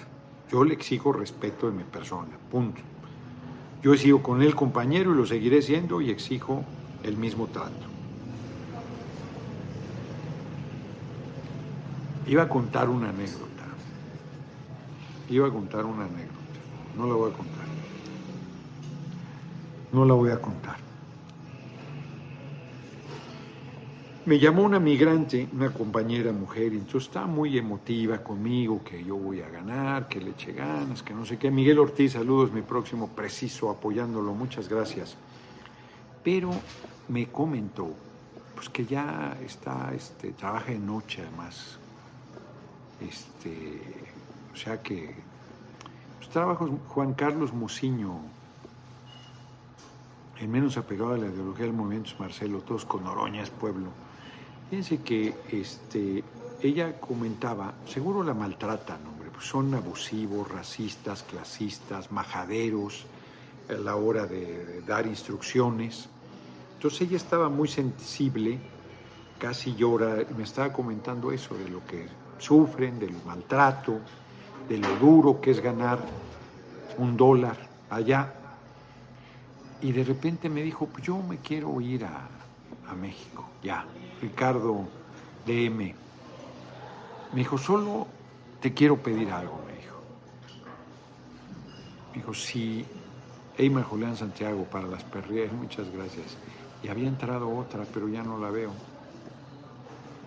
Yo 0.50 0.64
le 0.64 0.74
exijo 0.74 1.12
respeto 1.12 1.70
de 1.70 1.76
mi 1.76 1.84
persona, 1.84 2.38
punto. 2.50 2.82
Yo 3.84 3.94
he 3.94 3.98
sido 3.98 4.24
con 4.24 4.42
él 4.42 4.56
compañero 4.56 5.12
y 5.12 5.18
lo 5.18 5.26
seguiré 5.26 5.62
siendo 5.62 6.00
y 6.00 6.12
exijo 6.12 6.64
el 7.04 7.18
mismo 7.18 7.48
trato. 7.48 7.89
Iba 12.30 12.44
a 12.44 12.48
contar 12.48 12.88
una 12.90 13.10
anécdota. 13.10 13.66
Iba 15.32 15.48
a 15.48 15.50
contar 15.50 15.84
una 15.84 16.06
anécdota. 16.06 16.60
No 16.96 17.08
la 17.08 17.16
voy 17.16 17.32
a 17.32 17.34
contar. 17.34 17.66
No 19.92 20.06
la 20.06 20.14
voy 20.14 20.30
a 20.30 20.40
contar. 20.40 20.78
Me 24.28 24.38
llamó 24.38 24.62
una 24.62 24.80
migrante, 24.80 25.50
una 25.54 25.74
compañera 25.74 26.32
mujer, 26.32 26.74
y 26.74 26.78
entonces 26.78 27.08
está 27.08 27.26
muy 27.26 27.58
emotiva 27.58 28.20
conmigo, 28.20 28.84
que 28.84 29.04
yo 29.04 29.16
voy 29.16 29.42
a 29.42 29.50
ganar, 29.50 30.08
que 30.08 30.22
le 30.22 30.30
eche 30.30 30.54
ganas, 30.54 31.02
que 31.02 31.16
no 31.16 31.26
sé 31.26 31.40
qué. 31.40 31.50
Miguel 31.50 31.80
Ortiz, 31.80 32.12
saludos, 32.12 32.52
mi 32.52 32.62
próximo 32.62 33.08
preciso, 33.08 33.72
apoyándolo, 33.72 34.36
muchas 34.36 34.70
gracias. 34.70 35.18
Pero 36.24 36.52
me 37.08 37.26
comentó, 37.26 37.92
pues 38.54 38.70
que 38.70 38.86
ya 38.86 39.36
está, 39.44 39.92
este, 39.96 40.34
trabaja 40.34 40.74
de 40.74 40.78
noche 40.78 41.24
además. 41.24 41.79
Este, 43.02 43.82
o 44.54 44.56
sea 44.56 44.82
que 44.82 45.16
trabajos 46.30 46.70
Juan 46.88 47.14
Carlos 47.14 47.54
Muciño, 47.54 48.20
el 50.40 50.48
menos 50.48 50.78
apegado 50.78 51.14
a 51.14 51.18
la 51.18 51.28
ideología 51.28 51.66
del 51.66 51.74
movimiento 51.74 52.12
es 52.12 52.20
Marcelo, 52.20 52.60
todos 52.60 52.86
con 52.86 53.06
Oroñas, 53.08 53.50
pueblo. 53.50 53.88
Fíjense 54.70 55.02
que 55.02 55.34
este, 55.52 56.24
ella 56.62 57.00
comentaba, 57.00 57.74
seguro 57.86 58.24
la 58.24 58.34
maltratan, 58.34 59.06
hombre, 59.08 59.30
pues 59.32 59.46
son 59.46 59.74
abusivos, 59.74 60.50
racistas, 60.50 61.24
clasistas, 61.24 62.12
majaderos 62.12 63.06
a 63.68 63.74
la 63.74 63.96
hora 63.96 64.28
de, 64.28 64.82
dar 64.88 65.08
instrucciones. 65.08 66.08
Entonces 66.76 67.02
ella 67.02 67.18
estaba 67.18 67.50
muy 67.50 67.68
sensible, 67.68 68.60
casi 69.40 69.76
llora, 69.76 70.26
me 70.38 70.44
estaba 70.44 70.72
comentando 70.72 71.32
eso, 71.32 71.56
de 71.56 71.70
lo 71.70 71.86
que 71.86 72.08
sufren, 72.40 72.98
del 73.00 73.16
maltrato, 73.26 74.00
de 74.68 74.78
lo 74.78 74.96
duro 74.96 75.40
que 75.40 75.52
es 75.52 75.62
ganar 75.62 76.00
un 76.98 77.16
dólar 77.16 77.58
allá. 77.90 78.34
Y 79.82 79.92
de 79.92 80.04
repente 80.04 80.50
me 80.50 80.62
dijo, 80.62 80.88
pues 80.88 81.06
yo 81.06 81.18
me 81.22 81.38
quiero 81.38 81.80
ir 81.80 82.06
a, 82.06 82.28
a 82.88 82.94
México, 82.96 83.46
ya. 83.64 83.86
Ricardo 84.22 84.88
DM. 85.46 85.96
Me 87.32 87.40
dijo, 87.40 87.58
solo 87.58 88.08
te 88.60 88.74
quiero 88.74 88.98
pedir 88.98 89.32
algo, 89.32 89.62
me 89.66 89.74
dijo. 89.74 89.96
Me 92.12 92.18
dijo, 92.18 92.34
si 92.34 92.86
Eymar 93.58 93.84
Julián 93.84 94.16
Santiago 94.16 94.64
para 94.66 94.88
las 94.88 95.04
perrias, 95.04 95.52
muchas 95.54 95.90
gracias. 95.92 96.38
Y 96.82 96.88
había 96.88 97.08
entrado 97.08 97.50
otra, 97.56 97.86
pero 97.94 98.08
ya 98.08 98.24
no 98.24 98.38
la 98.38 98.50
veo. 98.50 98.72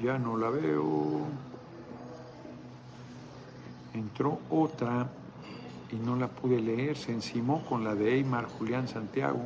Ya 0.00 0.18
no 0.18 0.36
la 0.36 0.50
veo. 0.50 1.26
Entró 3.94 4.40
otra 4.50 5.08
y 5.90 5.96
no 5.96 6.16
la 6.16 6.28
pude 6.28 6.60
leer, 6.60 6.96
se 6.96 7.12
encimó 7.12 7.64
con 7.66 7.84
la 7.84 7.94
de 7.94 8.14
Eymar 8.14 8.46
Julián 8.46 8.88
Santiago 8.88 9.44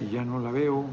y 0.00 0.10
ya 0.10 0.24
no 0.24 0.38
la 0.38 0.50
veo. 0.50 0.84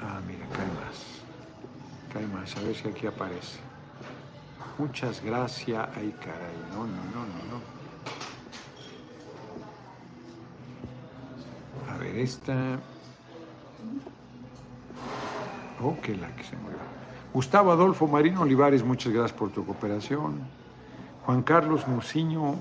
Ah, 0.00 0.20
mira, 0.26 0.46
cae 0.48 0.66
más. 0.66 1.20
Cae 2.12 2.26
más, 2.26 2.56
a 2.56 2.60
ver 2.62 2.74
si 2.74 2.88
aquí 2.88 3.06
aparece. 3.06 3.58
Muchas 4.78 5.22
gracias. 5.22 5.88
Ay, 5.96 6.14
caray, 6.20 6.56
no, 6.70 6.86
no, 6.86 7.04
no, 7.12 7.26
no, 7.26 7.44
no. 7.50 7.74
A 11.92 11.98
ver, 11.98 12.16
esta. 12.16 12.78
Oh, 15.82 15.96
que 16.00 16.16
la 16.16 16.34
que 16.34 16.44
se 16.44 16.56
mueve. 16.56 17.03
Gustavo 17.34 17.72
Adolfo 17.72 18.06
Marino 18.06 18.42
Olivares, 18.42 18.84
muchas 18.84 19.12
gracias 19.12 19.36
por 19.36 19.50
tu 19.50 19.66
cooperación. 19.66 20.38
Juan 21.26 21.42
Carlos 21.42 21.88
Muciño, 21.88 22.54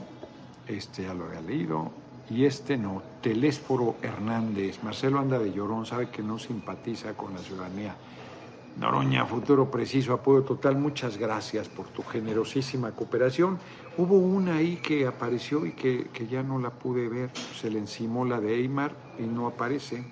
este 0.67 1.03
ya 1.03 1.13
lo 1.13 1.26
había 1.26 1.41
leído. 1.41 1.91
Y 2.28 2.45
este 2.45 2.76
no, 2.76 3.03
Telésforo 3.21 3.97
Hernández. 4.01 4.82
Marcelo 4.82 5.19
anda 5.19 5.38
de 5.38 5.53
llorón, 5.53 5.86
sabe 5.86 6.09
que 6.09 6.24
no 6.24 6.39
simpatiza 6.39 7.13
con 7.13 7.36
la 7.36 7.39
ciudadanía. 7.41 7.95
Noroña, 8.80 9.28
futuro 9.28 9.69
preciso, 9.69 10.11
apoyo 10.11 10.41
total. 10.41 10.76
Muchas 10.76 11.19
gracias 11.19 11.69
por 11.69 11.89
tu 11.89 12.01
generosísima 12.01 12.93
cooperación. 12.93 13.59
Hubo 13.99 14.17
una 14.17 14.55
ahí 14.55 14.78
que 14.78 15.05
apareció 15.05 15.67
y 15.67 15.74
que, 15.74 16.07
que 16.11 16.26
ya 16.26 16.41
no 16.41 16.57
la 16.57 16.71
pude 16.71 17.07
ver. 17.09 17.30
Se 17.55 17.69
le 17.69 17.78
encimó 17.78 18.26
la 18.26 18.41
de 18.41 18.55
Eymar 18.55 18.95
y 19.19 19.21
no 19.28 19.45
aparece. 19.45 20.03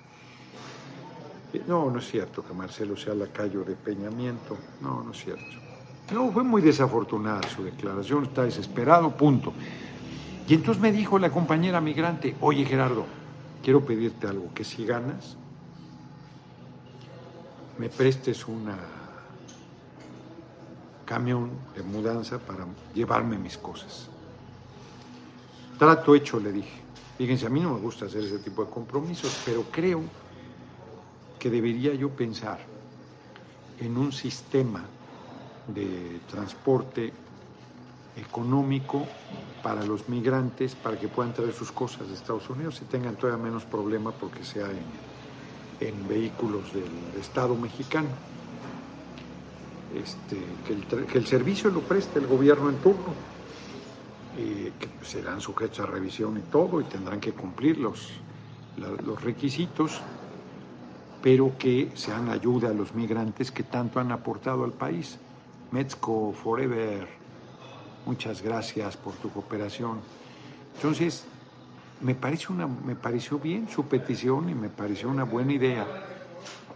Eh, 1.52 1.62
no, 1.66 1.90
no 1.90 1.98
es 1.98 2.10
cierto 2.10 2.44
que 2.44 2.54
Marcelo 2.54 2.96
sea 2.96 3.14
lacayo 3.14 3.64
de 3.64 3.74
Peñamiento. 3.74 4.56
No, 4.80 5.02
no 5.02 5.12
es 5.12 5.22
cierto. 5.22 5.44
No, 6.12 6.30
fue 6.30 6.42
muy 6.42 6.62
desafortunada 6.62 7.42
su 7.48 7.62
declaración, 7.62 8.24
está 8.24 8.44
desesperado, 8.44 9.16
punto. 9.16 9.52
Y 10.48 10.54
entonces 10.54 10.82
me 10.82 10.92
dijo 10.92 11.18
la 11.18 11.30
compañera 11.30 11.80
migrante, 11.80 12.36
oye 12.40 12.64
Gerardo, 12.64 13.06
quiero 13.62 13.84
pedirte 13.84 14.26
algo, 14.26 14.52
que 14.54 14.64
si 14.64 14.84
ganas, 14.84 15.36
me 17.78 17.88
prestes 17.88 18.46
una 18.46 18.76
camión 21.04 21.50
de 21.74 21.82
mudanza 21.82 22.38
para 22.38 22.66
llevarme 22.94 23.38
mis 23.38 23.56
cosas. 23.56 24.08
Trato 25.78 26.14
hecho, 26.14 26.38
le 26.38 26.52
dije. 26.52 26.80
Fíjense, 27.16 27.46
a 27.46 27.50
mí 27.50 27.60
no 27.60 27.74
me 27.74 27.80
gusta 27.80 28.06
hacer 28.06 28.24
ese 28.24 28.38
tipo 28.38 28.64
de 28.64 28.70
compromisos, 28.70 29.40
pero 29.44 29.64
creo 29.70 30.02
que 31.42 31.50
debería 31.50 31.92
yo 31.92 32.08
pensar 32.10 32.60
en 33.80 33.96
un 33.96 34.12
sistema 34.12 34.84
de 35.66 36.20
transporte 36.30 37.12
económico 38.16 39.04
para 39.60 39.84
los 39.84 40.08
migrantes 40.08 40.76
para 40.76 40.96
que 41.00 41.08
puedan 41.08 41.34
traer 41.34 41.52
sus 41.52 41.72
cosas 41.72 42.06
de 42.06 42.14
Estados 42.14 42.48
Unidos 42.48 42.80
y 42.80 42.84
tengan 42.84 43.16
todavía 43.16 43.42
menos 43.42 43.64
problema 43.64 44.12
porque 44.12 44.44
sea 44.44 44.68
en, 44.70 45.88
en 45.88 46.06
vehículos 46.06 46.72
del 46.72 47.20
Estado 47.20 47.56
mexicano. 47.56 48.10
Este, 49.96 50.36
que, 50.64 51.18
el, 51.18 51.26
servicio 51.26 51.70
lo 51.70 51.80
preste 51.80 52.20
el 52.20 52.28
gobierno 52.28 52.70
en 52.70 52.76
turno, 52.76 53.14
que 54.36 55.04
serán 55.04 55.40
sujetos 55.40 55.80
a 55.80 55.86
revisión 55.86 56.38
y 56.38 56.42
todo 56.52 56.80
y 56.80 56.84
tendrán 56.84 57.18
que 57.18 57.32
cumplir 57.32 57.78
los, 57.78 58.10
los 58.76 59.20
requisitos, 59.24 60.00
pero 61.22 61.52
que 61.58 61.90
sean 61.94 62.28
ayuda 62.28 62.70
a 62.70 62.74
los 62.74 62.94
migrantes 62.94 63.50
que 63.50 63.62
tanto 63.62 64.00
han 64.00 64.12
aportado 64.12 64.64
al 64.64 64.72
país. 64.72 65.18
Metzco 65.70 66.32
Forever, 66.32 67.22
Muchas 68.04 68.42
gracias 68.42 68.96
por 68.96 69.14
tu 69.14 69.30
cooperación. 69.30 70.00
Entonces, 70.74 71.24
me, 72.00 72.16
parece 72.16 72.52
una, 72.52 72.66
me 72.66 72.96
pareció 72.96 73.38
bien 73.38 73.68
su 73.68 73.84
petición 73.84 74.48
y 74.48 74.54
me 74.54 74.68
pareció 74.68 75.08
una 75.08 75.22
buena 75.22 75.52
idea 75.52 75.86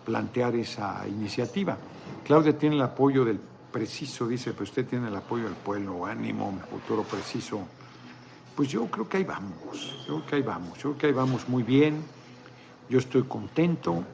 plantear 0.04 0.54
esa 0.54 1.04
iniciativa. 1.08 1.76
Claudia 2.24 2.56
tiene 2.56 2.76
el 2.76 2.82
apoyo 2.82 3.24
del 3.24 3.40
preciso, 3.72 4.28
dice, 4.28 4.52
pues 4.52 4.68
usted 4.68 4.86
tiene 4.86 5.08
el 5.08 5.16
apoyo 5.16 5.44
del 5.44 5.54
pueblo, 5.54 6.06
ánimo, 6.06 6.60
futuro 6.70 7.02
preciso. 7.02 7.60
Pues 8.54 8.68
yo 8.68 8.86
creo 8.86 9.08
que 9.08 9.16
ahí 9.16 9.24
vamos, 9.24 10.06
yo 10.06 10.14
creo 10.14 10.26
que 10.26 10.36
ahí 10.36 10.42
vamos, 10.42 10.78
yo 10.78 10.82
creo 10.82 10.98
que 10.98 11.06
ahí 11.08 11.12
vamos 11.12 11.48
muy 11.48 11.64
bien, 11.64 12.04
yo 12.88 13.00
estoy 13.00 13.24
contento, 13.24 14.04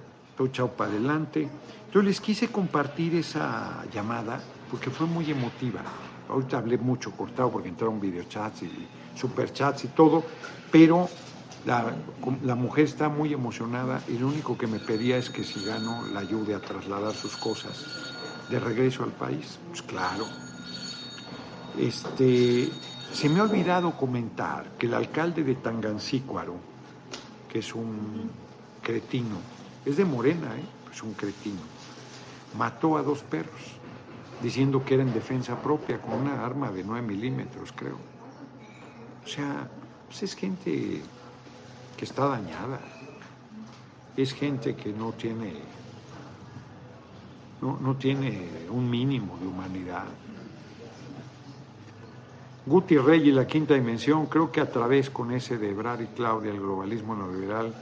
estoy 0.45 0.49
echado 0.49 0.72
para 0.72 0.90
adelante. 0.90 1.49
Yo 1.93 2.03
les 2.03 2.20
quise 2.20 2.49
compartir 2.49 3.14
esa 3.14 3.84
llamada 3.93 4.40
porque 4.70 4.90
fue 4.90 5.07
muy 5.07 5.30
emotiva 5.30 5.82
ahorita 6.32 6.59
hablé 6.59 6.78
mucho 6.78 7.12
cortado 7.12 7.51
porque 7.51 7.68
entraron 7.68 8.01
videochats 8.01 8.62
y 8.62 8.88
superchats 9.14 9.84
y 9.84 9.88
todo, 9.88 10.24
pero 10.70 11.09
la, 11.66 11.95
la, 12.43 12.55
mujer 12.55 12.84
está 12.84 13.09
muy 13.09 13.32
emocionada 13.32 14.03
y 14.09 14.18
lo 14.18 14.28
único 14.28 14.57
que 14.57 14.66
me 14.66 14.78
pedía 14.78 15.16
es 15.16 15.30
que 15.30 15.45
si 15.45 15.64
gano 15.64 16.07
la 16.12 16.20
ayude 16.20 16.55
a 16.55 16.61
trasladar 16.61 17.12
sus 17.12 17.36
cosas 17.36 17.84
de 18.51 18.59
regreso 18.59 19.05
al 19.05 19.12
país. 19.12 19.59
Pues 19.68 19.82
claro. 19.82 20.26
Este, 21.78 22.68
se 23.12 23.28
me 23.28 23.40
ha 23.40 23.45
olvidado 23.45 23.93
comentar 23.93 24.72
que 24.78 24.86
el 24.86 24.95
alcalde 24.95 25.45
de 25.45 25.55
Tangancícuaro, 25.55 26.55
que 27.51 27.61
es 27.61 27.74
un 27.74 28.30
cretino, 28.82 29.36
es 29.85 29.97
de 29.97 30.05
Morena, 30.05 30.57
¿eh? 30.57 30.64
es 30.93 31.03
un 31.03 31.14
cretino, 31.14 31.61
mató 32.57 32.97
a 32.97 33.03
dos 33.03 33.20
perros 33.22 33.61
diciendo 34.43 34.85
que 34.85 34.95
era 34.95 35.03
en 35.03 35.14
defensa 35.14 35.61
propia 35.61 36.01
con 36.01 36.14
una 36.14 36.45
arma 36.45 36.70
de 36.70 36.83
9 36.83 37.07
milímetros, 37.07 37.72
creo. 37.72 37.97
O 39.24 39.28
sea, 39.28 39.68
pues 40.07 40.24
es 40.24 40.35
gente 40.35 41.01
que 41.97 42.05
está 42.05 42.26
dañada, 42.26 42.80
es 44.16 44.33
gente 44.33 44.74
que 44.74 44.93
no 44.93 45.12
tiene, 45.12 45.55
no, 47.61 47.78
no 47.80 47.97
tiene 47.97 48.49
un 48.70 48.91
mínimo 48.91 49.39
de 49.39 49.47
humanidad. 49.47 50.05
Guti 52.66 52.97
Rey 52.97 53.28
y 53.28 53.33
la 53.33 53.47
quinta 53.47 53.74
dimensión, 53.74 54.26
creo 54.26 54.53
que 54.53 54.61
a 54.61 54.70
través 54.70 55.11
con 55.11 55.33
ese 55.33 55.59
de 55.59 55.70
Ebrar 55.70 56.01
y 56.01 56.07
Claudia, 56.07 56.51
el 56.51 56.61
globalismo 56.61 57.16
neoliberal, 57.16 57.74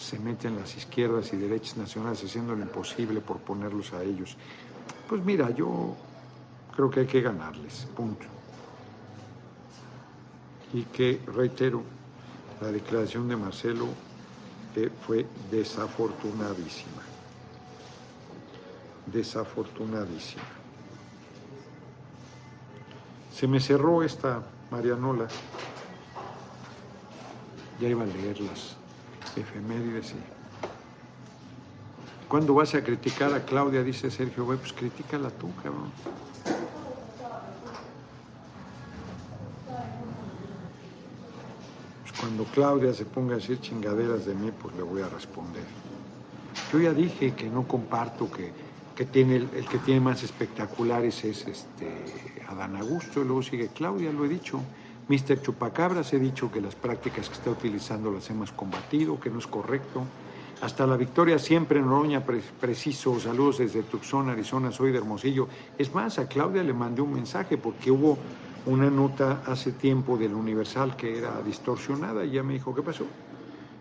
se 0.00 0.18
meten 0.18 0.56
las 0.56 0.74
izquierdas 0.76 1.32
y 1.34 1.36
derechas 1.36 1.76
nacionales 1.76 2.24
haciendo 2.24 2.56
lo 2.56 2.62
imposible 2.62 3.20
por 3.20 3.38
ponerlos 3.38 3.92
a 3.92 4.02
ellos. 4.02 4.36
Pues 5.06 5.22
mira, 5.22 5.50
yo 5.50 5.94
creo 6.74 6.90
que 6.90 7.00
hay 7.00 7.06
que 7.06 7.20
ganarles, 7.20 7.86
punto. 7.94 8.24
Y 10.72 10.84
que, 10.84 11.20
reitero, 11.26 11.82
la 12.62 12.68
declaración 12.72 13.28
de 13.28 13.36
Marcelo 13.36 13.88
eh, 14.74 14.90
fue 15.06 15.26
desafortunadísima. 15.50 17.02
Desafortunadísima. 19.04 20.44
Se 23.34 23.46
me 23.46 23.60
cerró 23.60 24.02
esta 24.02 24.42
Marianola. 24.70 25.28
Ya 27.78 27.88
iba 27.88 28.02
a 28.02 28.06
leerlas. 28.06 28.79
Efemérides 29.36 30.12
y 30.12 30.40
¿Cuándo 32.30 32.54
vas 32.54 32.76
a 32.76 32.84
criticar 32.84 33.34
a 33.34 33.44
Claudia? 33.44 33.82
Dice 33.82 34.08
Sergio, 34.08 34.44
güey, 34.44 34.56
pues 34.56 34.72
critícala 34.72 35.30
tú, 35.30 35.52
cabrón. 35.56 35.90
Cuando 42.20 42.44
Claudia 42.44 42.94
se 42.94 43.04
ponga 43.04 43.32
a 43.32 43.38
decir 43.38 43.60
chingaderas 43.60 44.26
de 44.26 44.34
mí, 44.34 44.52
pues 44.52 44.76
le 44.76 44.82
voy 44.82 45.02
a 45.02 45.08
responder. 45.08 45.64
Yo 46.72 46.78
ya 46.78 46.92
dije 46.92 47.34
que 47.34 47.50
no 47.50 47.66
comparto 47.66 48.30
que, 48.30 48.52
que 48.94 49.06
tiene 49.06 49.34
el, 49.34 49.48
el, 49.52 49.66
que 49.66 49.78
tiene 49.78 50.00
más 50.00 50.22
espectaculares 50.22 51.24
es 51.24 51.48
este 51.48 52.44
Adán 52.46 52.76
Augusto, 52.76 53.22
y 53.22 53.24
luego 53.24 53.42
sigue 53.42 53.70
Claudia, 53.74 54.12
lo 54.12 54.24
he 54.24 54.28
dicho. 54.28 54.60
Mr. 55.10 55.42
Chupacabras, 55.42 56.12
he 56.12 56.20
dicho 56.20 56.52
que 56.52 56.60
las 56.60 56.76
prácticas 56.76 57.28
que 57.28 57.34
está 57.34 57.50
utilizando 57.50 58.12
las 58.12 58.30
hemos 58.30 58.52
combatido, 58.52 59.18
que 59.18 59.28
no 59.28 59.40
es 59.40 59.46
correcto. 59.48 60.04
Hasta 60.60 60.86
la 60.86 60.96
victoria 60.96 61.36
siempre, 61.40 61.80
Noroña, 61.80 62.24
preciso. 62.24 63.18
Saludos 63.18 63.58
desde 63.58 63.82
Tucson, 63.82 64.30
Arizona, 64.30 64.70
soy 64.70 64.92
de 64.92 64.98
Hermosillo. 64.98 65.48
Es 65.76 65.92
más, 65.92 66.20
a 66.20 66.28
Claudia 66.28 66.62
le 66.62 66.72
mandé 66.72 67.02
un 67.02 67.12
mensaje 67.12 67.58
porque 67.58 67.90
hubo 67.90 68.18
una 68.66 68.88
nota 68.88 69.42
hace 69.46 69.72
tiempo 69.72 70.16
del 70.16 70.32
Universal 70.32 70.94
que 70.94 71.18
era 71.18 71.42
distorsionada 71.44 72.24
y 72.24 72.30
ella 72.30 72.44
me 72.44 72.52
dijo, 72.52 72.72
¿qué 72.72 72.82
pasó? 72.82 73.04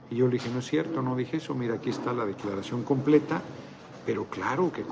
Y 0.10 0.16
yo 0.16 0.26
le 0.26 0.34
dije, 0.34 0.50
no 0.50 0.60
es 0.60 0.66
cierto, 0.66 1.04
no 1.04 1.16
dije 1.16 1.38
eso, 1.38 1.54
mira, 1.54 1.76
aquí 1.76 1.92
está 1.92 2.12
la 2.12 2.26
declaración 2.26 2.82
completa, 2.82 3.40
pero 4.04 4.26
claro 4.26 4.72
que, 4.72 4.84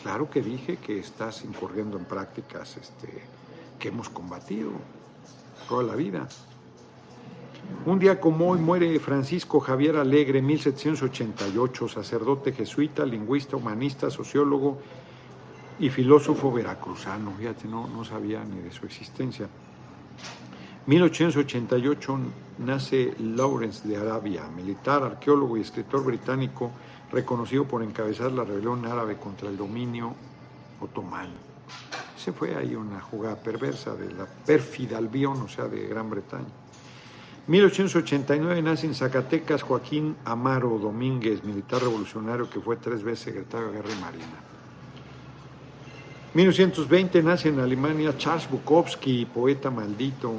claro 0.00 0.30
que 0.30 0.42
dije 0.42 0.76
que 0.76 1.00
estás 1.00 1.44
incurriendo 1.44 1.98
en 1.98 2.04
prácticas 2.04 2.76
este, 2.76 3.24
que 3.80 3.88
hemos 3.88 4.08
combatido 4.08 4.70
toda 5.72 5.84
la 5.84 5.96
vida. 5.96 6.28
Un 7.86 7.98
día 7.98 8.20
como 8.20 8.50
hoy 8.50 8.58
muere 8.58 9.00
Francisco 9.00 9.58
Javier 9.58 9.96
Alegre, 9.96 10.42
1788, 10.42 11.88
sacerdote 11.88 12.52
jesuita, 12.52 13.06
lingüista, 13.06 13.56
humanista, 13.56 14.10
sociólogo 14.10 14.82
y 15.80 15.88
filósofo 15.88 16.52
veracruzano. 16.52 17.32
Fíjate, 17.38 17.68
no, 17.68 17.88
no 17.88 18.04
sabía 18.04 18.44
ni 18.44 18.60
de 18.60 18.70
su 18.70 18.84
existencia. 18.84 19.48
1888 20.84 22.18
nace 22.58 23.14
Lawrence 23.18 23.88
de 23.88 23.96
Arabia, 23.96 24.42
militar, 24.54 25.02
arqueólogo 25.02 25.56
y 25.56 25.62
escritor 25.62 26.04
británico 26.04 26.70
reconocido 27.10 27.64
por 27.64 27.82
encabezar 27.82 28.30
la 28.30 28.44
rebelión 28.44 28.84
árabe 28.84 29.16
contra 29.16 29.48
el 29.48 29.56
dominio 29.56 30.14
otomano. 30.82 31.52
Se 32.22 32.32
fue 32.32 32.54
ahí 32.54 32.76
una 32.76 33.00
jugada 33.00 33.34
perversa 33.34 33.96
de 33.96 34.12
la 34.12 34.26
pérfida 34.26 34.96
Albión, 34.96 35.42
o 35.42 35.48
sea, 35.48 35.64
de 35.64 35.88
Gran 35.88 36.08
Bretaña. 36.08 36.46
1889 37.48 38.62
nace 38.62 38.86
en 38.86 38.94
Zacatecas 38.94 39.64
Joaquín 39.64 40.14
Amaro 40.24 40.78
Domínguez, 40.78 41.42
militar 41.42 41.82
revolucionario 41.82 42.48
que 42.48 42.60
fue 42.60 42.76
tres 42.76 43.02
veces 43.02 43.24
secretario 43.24 43.66
de 43.66 43.72
Guerra 43.72 43.88
y 43.90 44.00
Marina. 44.00 44.40
1920 46.34 47.24
nace 47.24 47.48
en 47.48 47.58
Alemania 47.58 48.16
Charles 48.16 48.48
Bukowski, 48.48 49.26
poeta 49.26 49.72
maldito, 49.72 50.32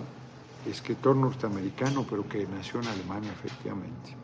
escritor 0.65 1.17
norteamericano, 1.17 2.05
pero 2.09 2.25
que 2.29 2.47
nació 2.47 2.79
en 2.79 2.87
Alemania 2.87 3.33
efectivamente. 3.33 4.15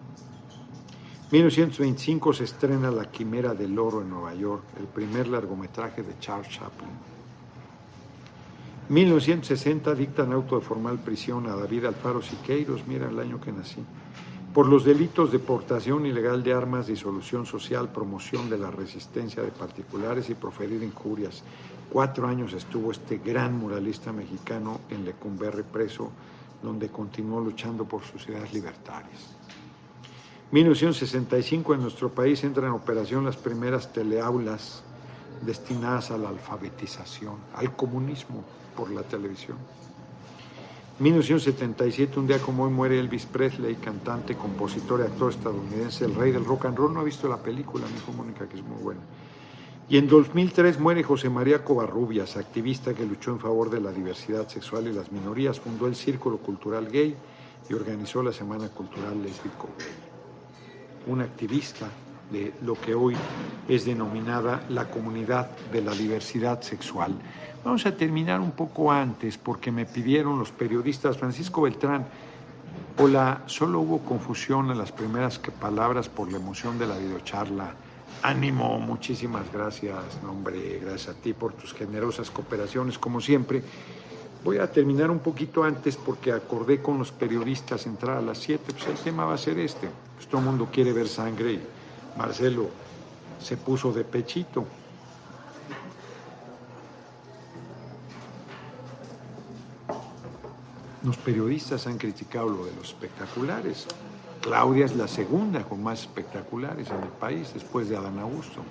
1925 1.29 2.31
se 2.31 2.45
estrena 2.45 2.89
La 2.89 3.11
Quimera 3.11 3.53
del 3.53 3.77
Oro 3.77 4.01
en 4.01 4.11
Nueva 4.11 4.33
York, 4.33 4.63
el 4.79 4.85
primer 4.85 5.27
largometraje 5.27 6.03
de 6.03 6.17
Charles 6.19 6.47
Chaplin. 6.47 7.18
1960 8.89 9.93
dictan 9.93 10.33
auto 10.33 10.57
de 10.57 10.65
formal 10.65 10.97
prisión 10.97 11.45
a 11.45 11.55
David 11.55 11.85
Alfaro 11.85 12.23
Siqueiros, 12.23 12.87
mira 12.87 13.07
el 13.07 13.19
año 13.19 13.39
que 13.39 13.51
nací, 13.51 13.85
por 14.51 14.65
los 14.65 14.83
delitos 14.83 15.31
de 15.31 15.37
portación 15.37 16.07
ilegal 16.07 16.41
de 16.41 16.53
armas, 16.53 16.87
disolución 16.87 17.45
social, 17.45 17.89
promoción 17.89 18.49
de 18.49 18.57
la 18.57 18.71
resistencia 18.71 19.43
de 19.43 19.51
particulares 19.51 20.31
y 20.31 20.33
proferir 20.33 20.81
injurias. 20.81 21.43
Cuatro 21.91 22.27
años 22.27 22.53
estuvo 22.53 22.91
este 22.91 23.19
gran 23.19 23.55
muralista 23.59 24.11
mexicano 24.11 24.81
en 24.89 25.05
Lecumberri 25.05 25.61
preso, 25.61 26.09
donde 26.63 26.89
continuó 26.89 27.41
luchando 27.41 27.85
por 27.85 28.01
sus 28.01 28.27
ideas 28.27 28.51
libertarias. 28.51 29.35
1965 30.49 31.75
en 31.75 31.81
nuestro 31.83 32.09
país 32.09 32.43
entran 32.43 32.69
en 32.69 32.73
operación 32.73 33.23
las 33.23 33.37
primeras 33.37 33.93
teleaulas 33.93 34.81
destinadas 35.45 36.09
a 36.09 36.17
la 36.17 36.29
alfabetización, 36.29 37.35
al 37.53 37.75
comunismo 37.75 38.43
por 38.79 38.91
la 38.91 39.03
televisión. 39.03 39.57
1977, 40.99 42.17
un 42.17 42.27
día 42.27 42.39
como 42.39 42.63
hoy, 42.63 42.71
muere 42.71 42.97
Elvis 42.97 43.25
Presley, 43.25 43.75
cantante, 43.75 44.35
compositor 44.35 45.01
y 45.01 45.03
actor 45.03 45.31
estadounidense, 45.31 46.05
el 46.05 46.15
rey 46.15 46.31
del 46.31 46.45
rock 46.45 46.65
and 46.65 46.77
roll. 46.77 46.93
No 46.93 47.01
ha 47.01 47.03
visto 47.03 47.27
la 47.27 47.37
película, 47.37 47.85
me 47.87 47.93
dijo 47.93 48.13
Mónica, 48.13 48.47
que 48.47 48.55
es 48.55 48.63
muy 48.63 48.81
buena. 48.81 49.01
Y 49.89 49.97
en 49.97 50.07
2003 50.07 50.79
muere 50.79 51.03
José 51.03 51.29
María 51.29 51.63
Covarrubias, 51.63 52.37
activista 52.37 52.93
que 52.93 53.05
luchó 53.05 53.31
en 53.31 53.39
favor 53.39 53.69
de 53.69 53.81
la 53.81 53.91
diversidad 53.91 54.47
sexual 54.47 54.87
y 54.87 54.93
las 54.93 55.11
minorías, 55.11 55.59
fundó 55.59 55.87
el 55.87 55.95
Círculo 55.95 56.37
Cultural 56.37 56.87
Gay 56.89 57.15
y 57.69 57.73
organizó 57.73 58.23
la 58.23 58.31
Semana 58.31 58.69
Cultural 58.69 59.21
Lésbico 59.21 59.67
Gay. 59.77 61.11
Un 61.13 61.21
activista 61.21 61.89
de 62.31 62.53
lo 62.61 62.75
que 62.75 62.93
hoy 62.93 63.15
es 63.67 63.85
denominada 63.85 64.63
la 64.69 64.89
comunidad 64.89 65.49
de 65.71 65.81
la 65.81 65.93
diversidad 65.93 66.61
sexual. 66.61 67.13
Vamos 67.63 67.85
a 67.85 67.91
terminar 67.91 68.39
un 68.39 68.51
poco 68.51 68.89
antes 68.89 69.37
porque 69.37 69.69
me 69.69 69.85
pidieron 69.85 70.39
los 70.39 70.49
periodistas 70.49 71.17
Francisco 71.17 71.63
Beltrán. 71.63 72.05
Hola, 72.97 73.43
solo 73.47 73.81
hubo 73.81 73.99
confusión 73.99 74.71
en 74.71 74.77
las 74.77 74.93
primeras 74.93 75.39
palabras 75.59 76.07
por 76.07 76.31
la 76.31 76.37
emoción 76.37 76.79
de 76.79 76.87
la 76.87 76.97
videocharla. 76.97 77.73
Ánimo, 78.23 78.79
muchísimas 78.79 79.51
gracias, 79.51 79.97
hombre, 80.25 80.79
gracias 80.81 81.17
a 81.17 81.19
ti 81.19 81.33
por 81.33 81.51
tus 81.51 81.73
generosas 81.73 82.31
cooperaciones, 82.31 82.97
como 82.97 83.19
siempre. 83.19 83.61
Voy 84.41 84.57
a 84.57 84.71
terminar 84.71 85.11
un 85.11 85.19
poquito 85.19 85.61
antes 85.61 85.97
porque 85.97 86.31
acordé 86.31 86.81
con 86.81 86.97
los 86.97 87.11
periodistas 87.11 87.85
entrar 87.85 88.17
a 88.17 88.21
las 88.21 88.37
7, 88.37 88.71
pues 88.71 88.87
el 88.87 88.97
tema 89.03 89.25
va 89.25 89.33
a 89.33 89.37
ser 89.37 89.59
este. 89.59 89.89
Pues 90.15 90.27
todo 90.27 90.39
el 90.39 90.47
mundo 90.47 90.69
quiere 90.71 90.93
ver 90.93 91.09
sangre 91.09 91.53
y 91.53 91.61
Marcelo 92.17 92.69
se 93.41 93.57
puso 93.57 93.91
de 93.91 94.05
pechito. 94.05 94.65
Los 101.03 101.15
periodistas 101.15 101.87
han 101.87 101.97
criticado 101.97 102.49
lo 102.49 102.65
de 102.65 102.75
los 102.75 102.89
espectaculares. 102.89 103.87
Claudia 104.41 104.85
es 104.85 104.95
la 104.97 105.07
segunda 105.07 105.63
con 105.63 105.81
más 105.81 106.01
espectaculares 106.01 106.89
en 106.89 107.01
el 107.01 107.09
país, 107.09 107.51
después 107.53 107.87
de 107.87 107.95
Adán 107.95 108.19
Augusto. 108.19 108.61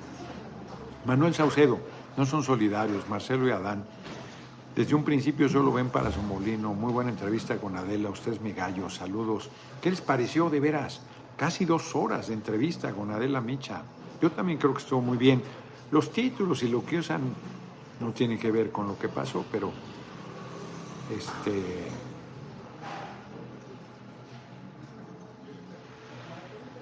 Manuel 1.06 1.34
Saucedo, 1.34 1.78
no 2.18 2.26
son 2.26 2.42
solidarios, 2.42 3.08
Marcelo 3.08 3.48
y 3.48 3.50
Adán. 3.50 3.84
Desde 4.76 4.94
un 4.94 5.04
principio 5.04 5.48
solo 5.48 5.72
ven 5.72 5.88
para 5.88 6.12
su 6.12 6.20
molino. 6.20 6.74
Muy 6.74 6.92
buena 6.92 7.10
entrevista 7.10 7.56
con 7.56 7.76
Adela, 7.76 8.10
usted 8.10 8.34
es 8.34 8.40
mi 8.42 8.52
gallo, 8.52 8.90
saludos. 8.90 9.48
¿Qué 9.80 9.90
les 9.90 10.02
pareció 10.02 10.50
de 10.50 10.60
veras? 10.60 11.00
Casi 11.36 11.64
dos 11.64 11.96
horas 11.96 12.28
de 12.28 12.34
entrevista 12.34 12.92
con 12.92 13.10
Adela 13.10 13.40
Micha. 13.40 13.82
Yo 14.20 14.30
también 14.30 14.58
creo 14.58 14.74
que 14.74 14.82
estuvo 14.82 15.00
muy 15.00 15.16
bien. 15.16 15.42
Los 15.90 16.12
títulos 16.12 16.62
y 16.62 16.68
lo 16.68 16.84
que 16.84 16.98
usan 16.98 17.22
no 18.00 18.12
tienen 18.12 18.38
que 18.38 18.50
ver 18.50 18.70
con 18.70 18.86
lo 18.86 18.98
que 18.98 19.08
pasó, 19.08 19.44
pero 19.50 19.72
este 21.16 21.62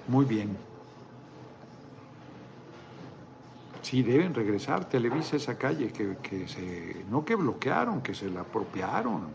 Muy 0.07 0.25
bien. 0.25 0.55
Sí, 3.81 4.03
deben 4.03 4.33
regresar 4.33 4.85
Televisa 4.85 5.37
esa 5.37 5.57
calle 5.57 5.91
que, 5.91 6.17
que, 6.17 6.47
se, 6.47 7.05
no 7.09 7.23
que 7.23 7.35
bloquearon, 7.35 8.01
que 8.01 8.13
se 8.13 8.29
la 8.29 8.41
apropiaron. 8.41 9.27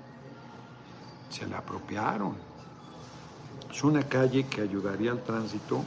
Se 1.30 1.46
la 1.46 1.58
apropiaron. 1.58 2.34
Es 3.70 3.82
una 3.84 4.02
calle 4.02 4.44
que 4.44 4.60
ayudaría 4.60 5.12
al 5.12 5.22
tránsito 5.22 5.82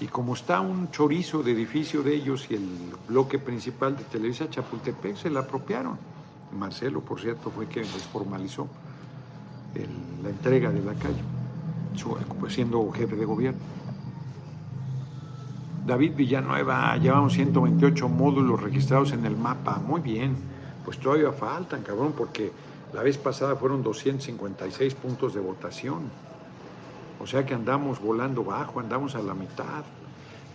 y 0.00 0.06
como 0.06 0.34
está 0.34 0.60
un 0.60 0.90
chorizo 0.92 1.42
de 1.42 1.50
edificio 1.50 2.02
de 2.02 2.14
ellos 2.14 2.46
y 2.50 2.54
el 2.54 2.94
bloque 3.08 3.38
principal 3.40 3.96
de 3.96 4.04
Televisa 4.04 4.48
Chapultepec, 4.48 5.16
se 5.16 5.30
la 5.30 5.40
apropiaron. 5.40 5.98
Marcelo, 6.56 7.00
por 7.00 7.20
cierto, 7.20 7.50
fue 7.50 7.66
quien 7.66 7.84
les 7.84 8.04
formalizó 8.04 8.68
la 10.22 10.30
entrega 10.30 10.70
de 10.70 10.82
la 10.82 10.94
calle, 10.94 11.22
pues 12.38 12.54
siendo 12.54 12.90
jefe 12.92 13.16
de 13.16 13.24
gobierno. 13.24 13.60
David 15.88 16.16
Villanueva, 16.16 16.98
llevamos 16.98 17.32
128 17.32 18.10
módulos 18.10 18.62
registrados 18.62 19.12
en 19.12 19.24
el 19.24 19.38
mapa. 19.38 19.78
Muy 19.78 20.02
bien, 20.02 20.36
pues 20.84 20.98
todavía 20.98 21.32
faltan, 21.32 21.82
cabrón, 21.82 22.12
porque 22.14 22.52
la 22.92 23.02
vez 23.02 23.16
pasada 23.16 23.56
fueron 23.56 23.82
256 23.82 24.94
puntos 24.94 25.32
de 25.32 25.40
votación. 25.40 26.10
O 27.18 27.26
sea 27.26 27.46
que 27.46 27.54
andamos 27.54 28.02
volando 28.02 28.44
bajo, 28.44 28.80
andamos 28.80 29.14
a 29.14 29.22
la 29.22 29.32
mitad. 29.32 29.82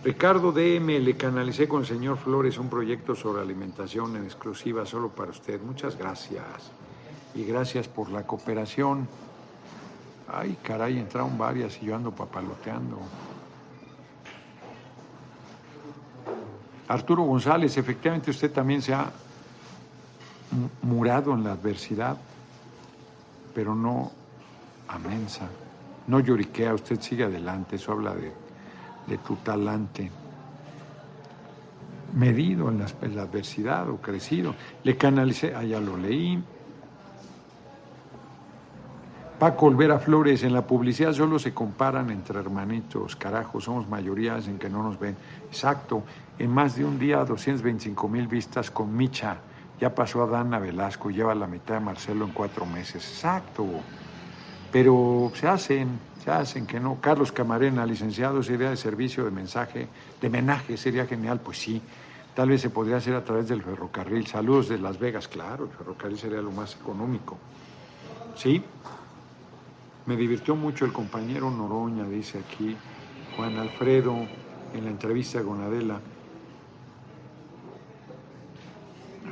Ricardo 0.04 0.52
DM, 0.52 1.00
le 1.00 1.16
canalicé 1.16 1.66
con 1.66 1.80
el 1.80 1.86
señor 1.86 2.16
Flores 2.16 2.56
un 2.56 2.70
proyecto 2.70 3.16
sobre 3.16 3.42
alimentación 3.42 4.14
en 4.14 4.22
exclusiva 4.22 4.86
solo 4.86 5.08
para 5.08 5.32
usted. 5.32 5.60
Muchas 5.60 5.98
gracias. 5.98 6.70
Y 7.34 7.44
gracias 7.44 7.88
por 7.88 8.08
la 8.10 8.22
cooperación. 8.22 9.08
Ay, 10.32 10.56
caray, 10.62 10.96
entraron 10.96 11.36
varias 11.36 11.82
y 11.82 11.86
yo 11.86 11.96
ando 11.96 12.12
papaloteando. 12.12 12.98
Arturo 16.88 17.22
González, 17.22 17.76
efectivamente 17.76 18.30
usted 18.30 18.52
también 18.52 18.82
se 18.82 18.94
ha 18.94 19.10
murado 20.82 21.32
en 21.34 21.44
la 21.44 21.52
adversidad, 21.52 22.16
pero 23.54 23.74
no 23.74 24.12
a 24.88 24.98
mensa. 24.98 25.48
No 26.06 26.20
lloriquea, 26.20 26.74
usted 26.74 27.00
sigue 27.00 27.24
adelante, 27.24 27.76
eso 27.76 27.92
habla 27.92 28.14
de, 28.14 28.32
de 29.06 29.18
tu 29.18 29.36
talante. 29.36 30.10
Medido 32.14 32.68
en 32.70 32.80
la, 32.80 32.86
en 33.02 33.16
la 33.16 33.22
adversidad 33.22 33.88
o 33.88 33.96
crecido. 33.96 34.54
Le 34.84 34.96
canalicé, 34.96 35.54
ah, 35.54 35.64
ya 35.64 35.80
lo 35.80 35.96
leí. 35.96 36.42
Paco 39.44 39.66
Olvera 39.66 39.98
Flores, 39.98 40.42
en 40.42 40.54
la 40.54 40.66
publicidad 40.66 41.12
solo 41.12 41.38
se 41.38 41.52
comparan 41.52 42.08
entre 42.08 42.40
hermanitos, 42.40 43.14
carajo, 43.14 43.60
somos 43.60 43.86
mayorías 43.86 44.48
en 44.48 44.58
que 44.58 44.70
no 44.70 44.82
nos 44.82 44.98
ven. 44.98 45.18
Exacto, 45.44 46.02
en 46.38 46.50
más 46.50 46.76
de 46.76 46.86
un 46.86 46.98
día 46.98 47.22
225 47.26 48.08
mil 48.08 48.26
vistas 48.26 48.70
con 48.70 48.96
Micha, 48.96 49.36
ya 49.78 49.94
pasó 49.94 50.22
a 50.22 50.26
Dana 50.28 50.58
Velasco, 50.58 51.10
lleva 51.10 51.34
la 51.34 51.46
mitad 51.46 51.74
de 51.74 51.80
Marcelo 51.80 52.24
en 52.24 52.30
cuatro 52.30 52.64
meses. 52.64 53.06
Exacto, 53.06 53.66
pero 54.72 55.30
se 55.34 55.46
hacen, 55.46 55.98
se 56.24 56.30
hacen 56.30 56.66
que 56.66 56.80
no. 56.80 56.96
Carlos 57.02 57.30
Camarena, 57.30 57.84
licenciado, 57.84 58.42
sería 58.42 58.70
de 58.70 58.78
servicio 58.78 59.26
de 59.26 59.30
mensaje, 59.30 59.88
de 60.22 60.30
menaje, 60.30 60.78
sería 60.78 61.04
genial, 61.04 61.40
pues 61.40 61.58
sí. 61.58 61.82
Tal 62.34 62.48
vez 62.48 62.62
se 62.62 62.70
podría 62.70 62.96
hacer 62.96 63.14
a 63.14 63.22
través 63.22 63.46
del 63.46 63.62
ferrocarril. 63.62 64.26
Saludos 64.26 64.70
de 64.70 64.78
Las 64.78 64.98
Vegas, 64.98 65.28
claro, 65.28 65.64
el 65.64 65.70
ferrocarril 65.70 66.16
sería 66.16 66.40
lo 66.40 66.50
más 66.50 66.76
económico. 66.76 67.36
¿Sí? 68.36 68.64
Me 70.06 70.16
divirtió 70.16 70.54
mucho 70.54 70.84
el 70.84 70.92
compañero 70.92 71.50
Noroña, 71.50 72.04
dice 72.04 72.38
aquí 72.38 72.76
Juan 73.36 73.56
Alfredo, 73.56 74.14
en 74.74 74.84
la 74.84 74.90
entrevista 74.90 75.42
con 75.42 75.62
Adela. 75.62 76.00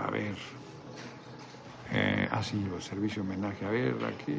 A 0.00 0.10
ver. 0.10 0.34
Eh, 1.92 2.28
ah, 2.30 2.42
sí, 2.42 2.66
el 2.74 2.82
servicio 2.82 3.22
homenaje. 3.22 3.66
A 3.66 3.70
ver, 3.70 3.96
aquí. 4.04 4.32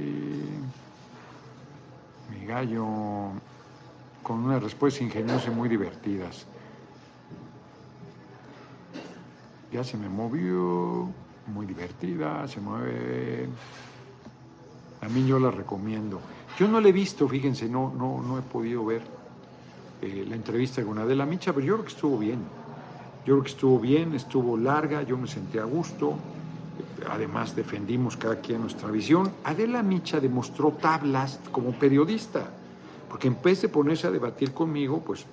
Mi 2.32 2.46
gallo. 2.48 2.86
Con 4.24 4.40
unas 4.46 4.64
respuestas 4.64 5.04
ingeniosas 5.04 5.48
y 5.48 5.52
muy 5.52 5.70
divertidas. 5.70 6.48
Ya 9.72 9.84
se 9.84 9.98
me 9.98 10.10
movió. 10.10 11.10
Muy 11.46 11.66
divertida, 11.66 12.48
se 12.48 12.60
mueve. 12.60 13.50
Mí 15.10 15.26
yo 15.26 15.40
la 15.40 15.52
recomiendo. 15.52 16.20
Yo 16.58 16.68
no 16.68 16.80
la 16.80 16.90
he 16.90 16.92
visto, 16.92 17.28
fíjense, 17.28 17.68
no, 17.68 17.94
no, 17.98 18.22
no 18.22 18.38
he 18.38 18.42
podido 18.42 18.86
ver 18.86 19.02
eh, 20.02 20.26
la 20.28 20.36
entrevista 20.36 20.84
con 20.84 20.98
Adela 21.00 21.26
Micha, 21.26 21.54
pero 21.54 21.66
yo 21.66 21.74
creo 21.76 21.86
que 21.86 21.94
estuvo 21.94 22.18
bien. 22.18 22.40
Yo 23.26 23.36
creo 23.36 23.44
que 23.44 23.50
estuvo 23.50 23.80
bien, 23.80 24.14
estuvo 24.14 24.58
larga, 24.58 25.02
yo 25.04 25.18
me 25.18 25.28
sentí 25.28 25.58
a 25.58 25.64
gusto. 25.64 26.16
Además, 27.10 27.56
defendimos 27.56 28.18
cada 28.18 28.38
quien 28.38 28.62
nuestra 28.62 28.92
visión. 28.92 29.32
Adela 29.44 29.82
Micha 29.82 30.20
demostró 30.20 30.72
tablas 30.72 31.40
como 31.52 31.72
periodista, 31.72 32.50
porque 33.10 33.28
en 33.28 33.38
vez 33.42 33.62
de 33.62 33.70
ponerse 33.70 34.08
a 34.08 34.12
debatir 34.12 34.54
conmigo, 34.54 35.02
pues 35.06 35.26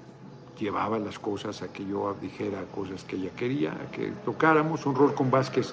llevaba 0.58 0.98
las 0.98 1.18
cosas 1.18 1.62
a 1.62 1.72
que 1.72 1.84
yo 1.86 2.14
dijera 2.20 2.62
cosas 2.74 3.04
que 3.04 3.16
ella 3.16 3.30
quería, 3.30 3.72
a 3.72 3.90
que 3.90 4.12
tocáramos. 4.24 4.86
Un 4.86 4.94
rol 4.94 5.14
con 5.14 5.30
Vázquez 5.30 5.72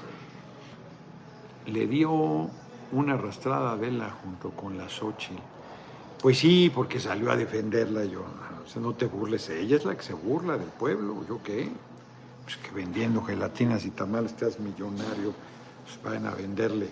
le 1.66 1.88
dio 1.88 2.50
una 2.92 3.14
arrastrada 3.14 3.76
de 3.78 3.92
junto 4.24 4.52
con 4.52 4.78
la 4.78 4.90
Xochitl. 4.90 5.42
Pues 6.22 6.40
sí, 6.40 6.72
porque 6.74 7.00
salió 7.00 7.32
a 7.32 7.36
defenderla 7.36 8.06
yo. 8.06 8.22
O 8.22 8.68
sea, 8.68 8.82
no 8.82 8.94
te 8.94 9.06
burles, 9.06 9.50
ella 9.50 9.78
es 9.78 9.86
la 9.86 9.96
que 9.96 10.04
se 10.04 10.14
burla 10.14 10.58
del 10.58 10.70
pueblo, 10.70 11.26
¿yo 11.28 11.42
qué? 11.44 11.70
Pues 12.44 12.58
que 12.58 12.72
vendiendo 12.72 13.24
gelatinas 13.24 13.86
y 13.86 13.92
tamales 13.92 14.32
estás 14.32 14.60
millonario, 14.60 15.34
pues 15.86 16.04
vayan 16.04 16.26
a 16.26 16.36
venderle 16.36 16.90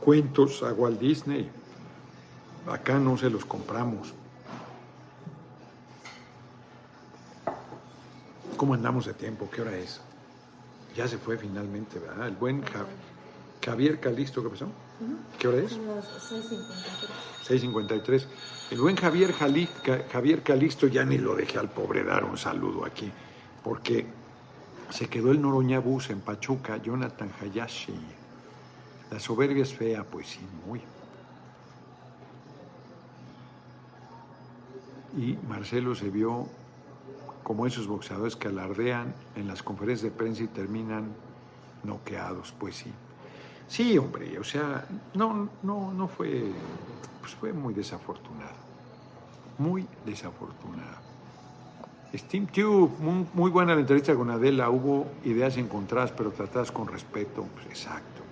cuentos 0.00 0.62
a 0.62 0.72
Walt 0.72 1.00
Disney. 1.00 1.50
Acá 2.70 2.98
no 2.98 3.16
se 3.16 3.30
los 3.30 3.44
compramos. 3.44 4.12
¿Cómo 8.56 8.74
andamos 8.74 9.06
de 9.06 9.14
tiempo? 9.14 9.48
¿Qué 9.50 9.62
hora 9.62 9.76
es? 9.76 10.00
Ya 10.96 11.06
se 11.06 11.18
fue 11.18 11.36
finalmente, 11.36 11.98
¿verdad? 11.98 12.26
El 12.28 12.36
buen 12.36 12.62
Javier 13.64 14.00
Calisto, 14.00 14.42
¿qué 14.42 14.48
pasó? 14.48 14.66
¿Qué 15.38 15.48
hora 15.48 15.58
es? 15.58 15.78
6.53. 17.46 18.26
El 18.70 18.80
buen 18.80 18.96
Javier, 18.96 19.32
Javier 19.32 20.42
Calixto, 20.42 20.86
ya 20.86 21.04
ni 21.04 21.18
lo 21.18 21.34
dejé 21.34 21.58
al 21.58 21.70
pobre 21.70 22.02
dar 22.02 22.24
un 22.24 22.38
saludo 22.38 22.84
aquí, 22.84 23.12
porque 23.62 24.06
se 24.90 25.08
quedó 25.08 25.30
el 25.30 25.40
Noroña 25.40 25.78
Bus 25.78 26.10
en 26.10 26.20
Pachuca, 26.20 26.78
Jonathan 26.78 27.30
Hayashi. 27.40 27.94
La 29.10 29.20
soberbia 29.20 29.62
es 29.62 29.74
fea, 29.74 30.04
pues 30.04 30.28
sí, 30.28 30.40
muy. 30.66 30.80
Y 35.16 35.38
Marcelo 35.48 35.94
se 35.94 36.10
vio 36.10 36.48
como 37.42 37.66
esos 37.66 37.86
boxeadores 37.86 38.34
que 38.34 38.48
alardean 38.48 39.14
en 39.36 39.46
las 39.46 39.62
conferencias 39.62 40.10
de 40.10 40.16
prensa 40.16 40.42
y 40.42 40.48
terminan 40.48 41.14
noqueados, 41.84 42.52
pues 42.58 42.76
sí. 42.76 42.92
Sí, 43.68 43.98
hombre, 43.98 44.38
o 44.38 44.44
sea, 44.44 44.86
no, 45.14 45.48
no, 45.62 45.92
no 45.92 46.08
fue, 46.08 46.44
pues 47.20 47.34
fue 47.34 47.52
muy 47.52 47.74
desafortunado, 47.74 48.54
muy 49.58 49.86
desafortunado. 50.04 51.06
Steam 52.14 52.46
Tube, 52.46 52.90
muy, 53.34 53.50
buena 53.50 53.74
la 53.74 53.80
entrevista 53.80 54.14
con 54.14 54.30
Adela, 54.30 54.70
hubo 54.70 55.06
ideas 55.24 55.56
encontradas 55.56 56.12
pero 56.12 56.30
tratadas 56.30 56.70
con 56.70 56.86
respeto, 56.86 57.46
pues 57.54 57.66
exacto. 57.66 58.22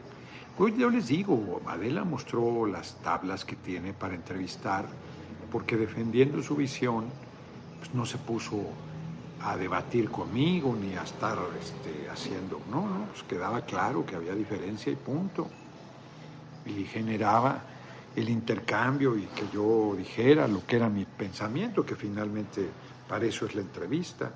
Pues 0.57 0.77
yo 0.77 0.89
les 0.89 1.09
digo, 1.09 1.61
Adela 1.67 2.05
mostró 2.05 2.67
las 2.67 2.95
tablas 3.03 3.45
que 3.45 3.57
tiene 3.57 3.93
para 3.93 4.15
entrevistar, 4.15 4.87
porque 5.51 5.77
defendiendo 5.77 6.43
su 6.43 6.55
visión, 6.55 7.07
pues 7.81 7.93
no 7.93 8.07
se 8.07 8.19
puso 8.19 8.61
a 9.45 9.59
debatir 9.59 10.11
conmigo 10.11 10.75
ni 10.75 10.95
a 10.95 11.03
estar 11.03 11.39
este, 11.61 12.09
haciendo. 12.09 12.63
No, 12.71 12.89
no, 12.89 13.07
pues 13.07 13.23
quedaba 13.25 13.61
claro 13.61 14.05
que 14.07 14.17
había 14.17 14.35
diferencia 14.35 14.91
y 14.91 14.97
punto. 14.97 15.49
Y 16.65 16.85
generaba 16.85 17.63
el 18.17 18.29
intercambio 18.31 19.19
y 19.19 19.27
que 19.27 19.45
yo 19.53 19.95
dijera 19.97 20.49
lo 20.49 20.65
que 20.67 20.77
era 20.77 20.89
mi 20.89 21.05
pensamiento, 21.05 21.85
que 21.85 21.95
finalmente 21.95 22.67
para 23.07 23.27
eso 23.27 23.45
es 23.45 23.55
la 23.55 23.61
entrevista. 23.61 24.33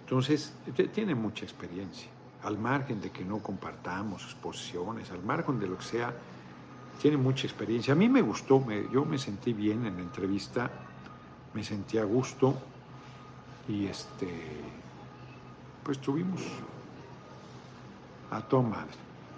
Entonces, 0.00 0.54
tiene 0.94 1.14
mucha 1.14 1.44
experiencia, 1.44 2.08
al 2.44 2.56
margen 2.56 2.98
de 2.98 3.10
que 3.10 3.26
no 3.26 3.40
compartamos 3.40 4.22
sus 4.22 4.34
posiciones, 4.36 5.10
al 5.10 5.22
margen 5.22 5.60
de 5.60 5.66
lo 5.66 5.76
que 5.76 5.84
sea, 5.84 6.14
tiene 6.98 7.18
mucha 7.18 7.46
experiencia. 7.46 7.92
A 7.92 7.96
mí 7.96 8.08
me 8.08 8.22
gustó, 8.22 8.64
yo 8.90 9.04
me 9.04 9.18
sentí 9.18 9.52
bien 9.52 9.84
en 9.84 9.96
la 9.96 10.02
entrevista, 10.02 10.70
me 11.52 11.62
sentí 11.62 11.98
a 11.98 12.04
gusto 12.04 12.54
y 13.68 13.86
este, 13.86 14.28
pues 15.84 15.98
tuvimos 15.98 16.40
a 18.30 18.40
tomar. 18.40 18.86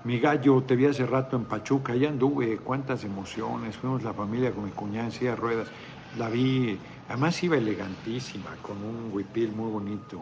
Mi 0.05 0.18
gallo, 0.18 0.62
te 0.62 0.76
vi 0.76 0.87
hace 0.87 1.05
rato 1.05 1.37
en 1.37 1.45
Pachuca, 1.45 1.95
ya 1.95 2.09
anduve, 2.09 2.57
cuántas 2.59 3.05
emociones, 3.05 3.76
fuimos 3.76 4.03
la 4.03 4.14
familia 4.14 4.53
con 4.53 4.64
mi 4.64 4.70
cuñada 4.70 5.07
en 5.07 5.12
silla 5.12 5.31
de 5.31 5.37
ruedas, 5.37 5.68
la 6.16 6.31
vi, 6.31 6.78
además 7.09 7.43
iba 7.43 7.57
elegantísima, 7.57 8.57
con 8.62 8.78
un 8.83 9.11
huipil 9.12 9.53
muy 9.53 9.70
bonito, 9.70 10.20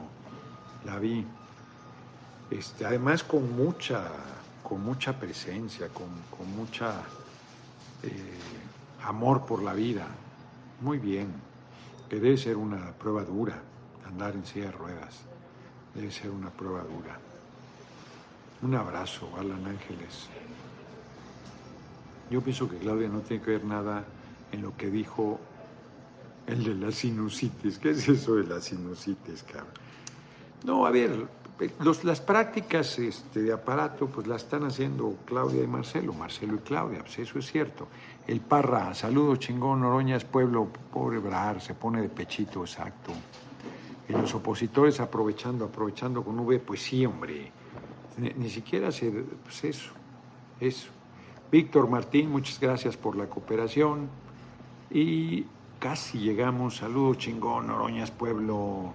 la 0.85 0.99
vi, 0.99 1.25
este, 2.51 2.87
además 2.87 3.23
con 3.23 3.55
mucha, 3.57 4.09
con 4.63 4.83
mucha 4.83 5.13
presencia, 5.13 5.89
con, 5.89 6.09
con 6.37 6.51
mucha 6.57 6.95
eh, 8.03 8.39
amor 9.05 9.47
por 9.47 9.63
la 9.63 9.75
vida, 9.75 10.07
muy 10.81 10.99
bien, 10.99 11.29
que 12.09 12.19
debe 12.19 12.37
ser 12.37 12.57
una 12.57 12.93
prueba 12.93 13.23
dura 13.23 13.63
andar 14.09 14.35
en 14.35 14.45
silla 14.45 14.67
de 14.67 14.73
ruedas. 14.73 15.21
Debe 15.95 16.11
ser 16.11 16.31
una 16.31 16.51
prueba 16.51 16.83
dura. 16.83 17.19
Un 18.63 18.75
abrazo, 18.75 19.31
Alan 19.39 19.67
Ángeles. 19.67 20.29
Yo 22.31 22.41
pienso 22.41 22.69
que 22.69 22.77
Claudia 22.77 23.09
no 23.09 23.21
tiene 23.21 23.43
que 23.43 23.53
ver 23.53 23.65
nada 23.65 24.05
en 24.53 24.63
lo 24.63 24.77
que 24.77 24.91
dijo 24.91 25.39
el 26.47 26.65
de 26.65 26.75
la 26.75 26.93
sinusitis. 26.93 27.79
¿Qué 27.79 27.91
es 27.91 28.09
eso 28.09 28.37
de 28.37 28.45
la 28.45 28.61
sinusitis, 28.61 29.43
cabrón? 29.45 29.73
No, 30.65 30.87
a 30.87 30.91
ver, 30.91 31.27
las 32.03 32.21
prácticas 32.21 32.99
este, 32.99 33.43
de 33.43 33.53
aparato 33.53 34.07
pues 34.07 34.27
las 34.27 34.43
están 34.43 34.65
haciendo 34.65 35.17
Claudia 35.25 35.63
y 35.63 35.67
Marcelo, 35.67 36.13
Marcelo 36.13 36.57
y 36.57 36.59
Claudia, 36.59 37.01
pues 37.01 37.19
eso 37.19 37.39
es 37.39 37.51
cierto. 37.51 37.89
El 38.27 38.41
Parra, 38.41 38.95
saludo 38.95 39.37
chingón, 39.37 39.85
Oroña 39.85 40.17
es 40.17 40.25
pueblo, 40.25 40.69
pobre 40.93 41.19
Brar, 41.19 41.61
se 41.61 41.75
pone 41.75 42.03
de 42.03 42.09
pechito, 42.09 42.61
exacto. 42.63 43.13
Y 44.09 44.13
los 44.13 44.35
opositores 44.35 45.01
aprovechando, 45.01 45.67
aprovechando 45.67 46.25
con 46.25 46.39
V, 46.41 46.59
pues 46.61 46.83
sí, 46.83 47.05
hombre, 47.05 47.53
ni, 48.17 48.49
siquiera 48.49 48.91
se, 48.91 49.11
pues 49.11 49.65
eso, 49.65 49.91
eso. 50.61 50.89
Víctor 51.51 51.89
Martín, 51.89 52.31
muchas 52.31 52.59
gracias 52.59 52.97
por 52.97 53.17
la 53.17 53.27
cooperación. 53.27 54.09
Y 54.91 55.45
casi 55.79 56.19
llegamos, 56.19 56.77
saludos 56.77 57.19
chingón, 57.19 57.71
Oroñas 57.71 58.11
Pueblo. 58.11 58.93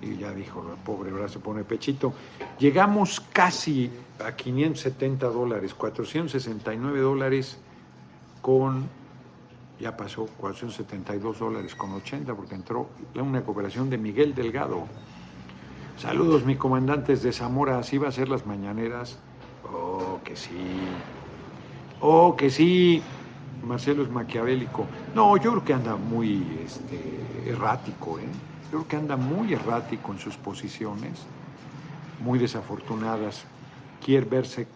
Y 0.00 0.16
ya 0.16 0.32
dijo, 0.32 0.60
el 0.70 0.82
pobre 0.82 1.12
brazo 1.12 1.40
pone 1.40 1.64
pechito. 1.64 2.12
Llegamos 2.58 3.20
casi 3.20 3.90
a 4.24 4.32
570 4.32 5.26
dólares, 5.28 5.74
469 5.74 7.00
dólares 7.00 7.58
con 8.42 8.86
ya 9.80 9.96
pasó 9.96 10.26
472 10.38 11.38
dólares 11.38 11.74
con 11.74 11.92
80 11.92 12.34
porque 12.34 12.54
entró 12.54 12.88
una 13.14 13.42
cooperación 13.42 13.90
de 13.90 13.98
Miguel 13.98 14.34
Delgado. 14.34 14.86
Saludos, 15.96 16.44
mi 16.44 16.56
comandante 16.56 17.16
de 17.16 17.32
Zamora, 17.32 17.78
¿así 17.78 17.98
va 17.98 18.08
a 18.08 18.12
ser 18.12 18.28
las 18.28 18.46
mañaneras? 18.46 19.18
Oh, 19.72 20.20
que 20.24 20.36
sí. 20.36 20.78
Oh, 22.00 22.36
que 22.36 22.50
sí. 22.50 23.02
Marcelo 23.64 24.02
es 24.02 24.10
maquiavélico. 24.10 24.86
No, 25.14 25.36
yo 25.36 25.52
creo 25.52 25.64
que 25.64 25.72
anda 25.72 25.96
muy 25.96 26.60
este, 26.64 27.48
errático, 27.48 28.18
¿eh? 28.18 28.26
Yo 28.70 28.78
creo 28.78 28.88
que 28.88 28.96
anda 28.96 29.16
muy 29.16 29.54
errático 29.54 30.12
en 30.12 30.18
sus 30.18 30.36
posiciones, 30.36 31.20
muy 32.20 32.38
desafortunadas. 32.38 33.44
Quiere 34.04 34.26
verse 34.26 34.66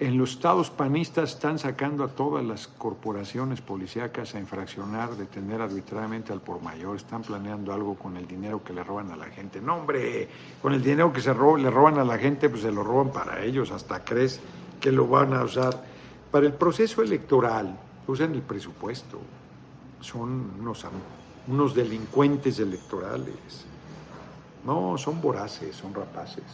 en 0.00 0.18
los 0.18 0.32
estados 0.32 0.70
panistas 0.70 1.34
están 1.34 1.58
sacando 1.58 2.04
a 2.04 2.08
todas 2.08 2.44
las 2.44 2.66
corporaciones 2.66 3.60
policíacas 3.60 4.34
a 4.34 4.38
infraccionar, 4.38 5.16
detener 5.16 5.60
arbitrariamente 5.60 6.32
al 6.32 6.40
por 6.40 6.60
mayor. 6.62 6.96
Están 6.96 7.22
planeando 7.22 7.72
algo 7.72 7.94
con 7.94 8.16
el 8.16 8.26
dinero 8.26 8.62
que 8.62 8.72
le 8.72 8.84
roban 8.84 9.10
a 9.10 9.16
la 9.16 9.26
gente. 9.26 9.60
No, 9.60 9.76
hombre, 9.76 10.28
con 10.60 10.72
el 10.72 10.82
dinero 10.82 11.12
que 11.12 11.20
se 11.20 11.30
le 11.30 11.70
roban 11.70 11.98
a 11.98 12.04
la 12.04 12.18
gente, 12.18 12.48
pues 12.50 12.62
se 12.62 12.72
lo 12.72 12.82
roban 12.82 13.10
para 13.10 13.42
ellos. 13.42 13.70
Hasta 13.70 14.04
crees 14.04 14.40
que 14.80 14.92
lo 14.92 15.06
van 15.06 15.32
a 15.32 15.42
usar. 15.42 15.82
Para 16.30 16.46
el 16.46 16.52
proceso 16.52 17.02
electoral, 17.02 17.78
usan 18.06 18.34
el 18.34 18.42
presupuesto. 18.42 19.18
Son 20.00 20.52
unos, 20.60 20.86
unos 21.48 21.74
delincuentes 21.74 22.58
electorales. 22.58 23.64
No, 24.64 24.98
son 24.98 25.20
voraces, 25.20 25.74
son 25.76 25.94
rapaces. 25.94 26.44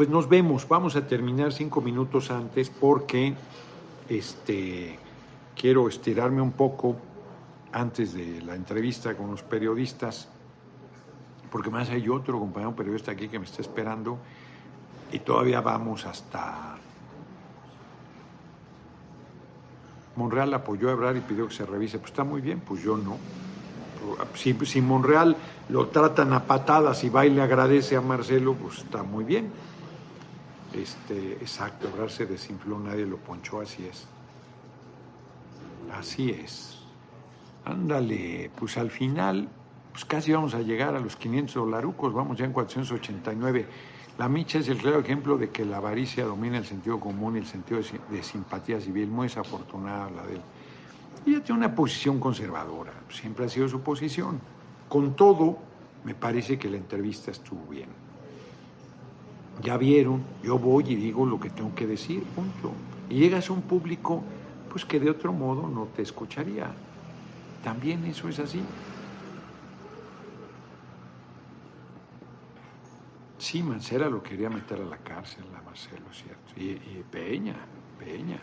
Pues 0.00 0.08
nos 0.08 0.30
vemos, 0.30 0.66
vamos 0.66 0.96
a 0.96 1.06
terminar 1.06 1.52
cinco 1.52 1.82
minutos 1.82 2.30
antes 2.30 2.70
porque 2.70 3.34
este, 4.08 4.98
quiero 5.54 5.88
estirarme 5.88 6.40
un 6.40 6.52
poco 6.52 6.96
antes 7.70 8.14
de 8.14 8.40
la 8.40 8.54
entrevista 8.54 9.14
con 9.14 9.30
los 9.30 9.42
periodistas, 9.42 10.26
porque 11.52 11.68
más 11.68 11.90
hay 11.90 12.08
otro 12.08 12.38
compañero 12.38 12.74
periodista 12.74 13.12
aquí 13.12 13.28
que 13.28 13.38
me 13.38 13.44
está 13.44 13.60
esperando 13.60 14.16
y 15.12 15.18
todavía 15.18 15.60
vamos 15.60 16.06
hasta... 16.06 16.78
Monreal 20.16 20.54
apoyó 20.54 20.88
a 20.88 20.92
Ebrar 20.92 21.18
y 21.18 21.20
pidió 21.20 21.46
que 21.46 21.54
se 21.54 21.66
revise. 21.66 21.98
Pues 21.98 22.12
está 22.12 22.24
muy 22.24 22.40
bien, 22.40 22.60
pues 22.60 22.82
yo 22.82 22.96
no. 22.96 23.18
Si, 24.34 24.54
si 24.64 24.80
Monreal 24.80 25.36
lo 25.68 25.88
tratan 25.88 26.32
a 26.32 26.44
patadas 26.44 27.04
y 27.04 27.10
va 27.10 27.26
y 27.26 27.30
le 27.34 27.42
agradece 27.42 27.96
a 27.96 28.00
Marcelo, 28.00 28.54
pues 28.54 28.78
está 28.78 29.02
muy 29.02 29.24
bien. 29.24 29.52
Este, 30.72 31.32
exacto, 31.32 31.88
Obrar 31.88 32.10
se 32.10 32.26
desinfló, 32.26 32.78
nadie 32.78 33.04
lo 33.04 33.16
ponchó, 33.16 33.60
así 33.60 33.84
es. 33.86 34.06
Así 35.92 36.30
es. 36.30 36.78
Ándale, 37.64 38.50
pues 38.56 38.78
al 38.78 38.90
final, 38.90 39.48
pues 39.92 40.04
casi 40.04 40.32
vamos 40.32 40.54
a 40.54 40.60
llegar 40.60 40.94
a 40.94 41.00
los 41.00 41.16
500 41.16 41.54
dolarucos, 41.54 42.12
vamos 42.12 42.38
ya 42.38 42.44
en 42.44 42.52
489. 42.52 43.66
La 44.18 44.28
Micha 44.28 44.58
es 44.58 44.68
el 44.68 44.78
claro 44.78 45.00
ejemplo 45.00 45.36
de 45.38 45.50
que 45.50 45.64
la 45.64 45.78
avaricia 45.78 46.24
domina 46.24 46.58
el 46.58 46.66
sentido 46.66 47.00
común 47.00 47.36
y 47.36 47.40
el 47.40 47.46
sentido 47.46 47.80
de, 48.10 48.22
simpatía 48.22 48.80
civil, 48.80 49.08
muy 49.08 49.26
desafortunada 49.26 50.10
la 50.10 50.26
de 50.26 50.34
él. 50.34 50.42
Ella 51.26 51.42
tiene 51.42 51.58
una 51.58 51.74
posición 51.74 52.20
conservadora, 52.20 52.92
siempre 53.08 53.46
ha 53.46 53.48
sido 53.48 53.68
su 53.68 53.80
posición. 53.80 54.40
Con 54.88 55.16
todo, 55.16 55.58
me 56.04 56.14
parece 56.14 56.58
que 56.58 56.70
la 56.70 56.76
entrevista 56.76 57.30
estuvo 57.30 57.66
bien 57.66 57.88
ya 59.62 59.76
vieron, 59.76 60.22
yo 60.42 60.58
voy 60.58 60.84
y 60.88 60.94
digo 60.94 61.26
lo 61.26 61.38
que 61.38 61.50
tengo 61.50 61.74
que 61.74 61.86
decir, 61.86 62.22
punto. 62.22 62.72
Y 63.08 63.18
llegas 63.18 63.50
a 63.50 63.52
un 63.52 63.62
público, 63.62 64.22
pues 64.70 64.84
que 64.84 65.00
de 65.00 65.10
otro 65.10 65.32
modo 65.32 65.68
no 65.68 65.86
te 65.86 66.02
escucharía. 66.02 66.70
También 67.62 68.04
eso 68.06 68.28
es 68.28 68.38
así. 68.38 68.62
Sí, 73.38 73.62
Mancera 73.62 74.08
lo 74.08 74.22
quería 74.22 74.48
meter 74.50 74.80
a 74.80 74.84
la 74.84 74.98
cárcel, 74.98 75.44
a 75.58 75.62
Marcelo, 75.62 76.04
¿cierto? 76.12 76.52
Y, 76.56 77.02
Peña, 77.10 77.56
Peña. 77.98 78.38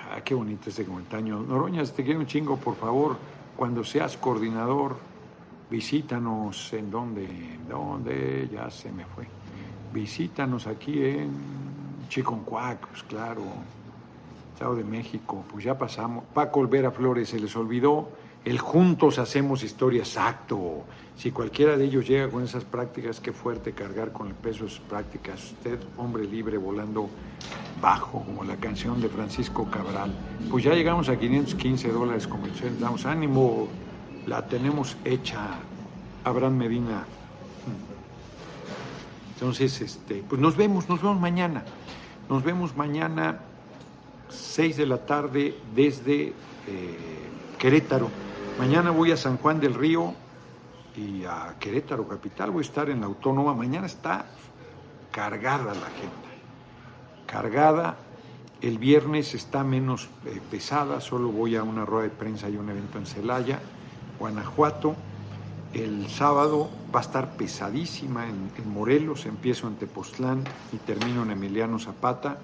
Ah, 0.00 0.20
qué 0.24 0.34
bonito 0.34 0.70
este 0.70 0.84
comentario. 0.84 1.38
Noroñas, 1.40 1.92
te 1.92 2.02
quiero 2.02 2.20
un 2.20 2.26
chingo, 2.26 2.56
por 2.56 2.76
favor, 2.76 3.16
cuando 3.56 3.84
seas 3.84 4.16
coordinador, 4.16 4.96
visítanos 5.70 6.72
en 6.72 6.90
donde, 6.90 7.24
en 7.24 7.68
donde, 7.68 8.48
ya 8.50 8.70
se 8.70 8.90
me 8.90 9.04
fue 9.04 9.26
visítanos 9.92 10.66
aquí 10.66 11.02
en 11.04 11.30
Chiconcuac, 12.08 12.86
pues 12.88 13.02
claro, 13.02 13.42
Estado 14.52 14.76
de 14.76 14.84
México, 14.84 15.44
pues 15.50 15.64
ya 15.64 15.76
pasamos. 15.76 16.24
Paco 16.32 16.60
Olvera 16.60 16.90
Flores, 16.90 17.28
se 17.28 17.38
les 17.38 17.54
olvidó 17.56 18.08
el 18.46 18.60
juntos 18.60 19.18
hacemos 19.18 19.64
historia, 19.64 20.02
exacto. 20.02 20.84
Si 21.16 21.32
cualquiera 21.32 21.76
de 21.76 21.84
ellos 21.84 22.06
llega 22.06 22.28
con 22.28 22.44
esas 22.44 22.62
prácticas, 22.62 23.18
qué 23.18 23.32
fuerte 23.32 23.72
cargar 23.72 24.12
con 24.12 24.28
el 24.28 24.34
peso 24.34 24.62
de 24.62 24.70
sus 24.70 24.78
prácticas. 24.78 25.42
Usted, 25.50 25.80
hombre 25.98 26.24
libre, 26.26 26.56
volando 26.56 27.08
bajo, 27.82 28.22
como 28.22 28.44
la 28.44 28.54
canción 28.54 29.00
de 29.00 29.08
Francisco 29.08 29.68
Cabral. 29.68 30.12
Pues 30.48 30.62
ya 30.62 30.74
llegamos 30.74 31.08
a 31.08 31.18
515 31.18 31.88
dólares 31.88 32.28
como 32.28 32.46
damos 32.78 33.04
ánimo, 33.04 33.66
la 34.28 34.46
tenemos 34.46 34.96
hecha. 35.04 35.40
Abraham 36.22 36.56
Medina, 36.56 37.04
entonces, 39.36 39.82
este, 39.82 40.24
pues 40.26 40.40
nos 40.40 40.56
vemos, 40.56 40.88
nos 40.88 41.02
vemos 41.02 41.20
mañana. 41.20 41.62
Nos 42.30 42.42
vemos 42.42 42.74
mañana, 42.74 43.40
6 44.30 44.78
de 44.78 44.86
la 44.86 45.04
tarde, 45.04 45.58
desde 45.74 46.28
eh, 46.28 46.34
Querétaro. 47.58 48.08
Mañana 48.58 48.90
voy 48.92 49.12
a 49.12 49.18
San 49.18 49.36
Juan 49.36 49.60
del 49.60 49.74
Río 49.74 50.14
y 50.96 51.26
a 51.26 51.54
Querétaro 51.60 52.08
Capital. 52.08 52.50
Voy 52.50 52.64
a 52.64 52.66
estar 52.66 52.88
en 52.88 53.00
la 53.00 53.06
Autónoma. 53.06 53.52
Mañana 53.52 53.86
está 53.86 54.24
cargada 55.12 55.74
la 55.74 55.86
agenda. 55.86 56.30
Cargada. 57.26 57.96
El 58.62 58.78
viernes 58.78 59.34
está 59.34 59.64
menos 59.64 60.08
eh, 60.24 60.40
pesada. 60.50 61.02
Solo 61.02 61.28
voy 61.28 61.56
a 61.56 61.62
una 61.62 61.84
rueda 61.84 62.04
de 62.04 62.10
prensa 62.10 62.48
y 62.48 62.56
un 62.56 62.70
evento 62.70 62.96
en 62.96 63.04
Celaya, 63.04 63.60
Guanajuato. 64.18 64.96
El 65.72 66.08
sábado 66.08 66.70
va 66.94 67.00
a 67.00 67.02
estar 67.02 67.36
pesadísima 67.36 68.26
en, 68.28 68.50
Morelos, 68.72 69.26
empiezo 69.26 69.68
en 69.68 69.76
Tepoztlán 69.76 70.44
y 70.72 70.76
termino 70.78 71.22
en 71.22 71.32
Emiliano 71.32 71.78
Zapata. 71.78 72.38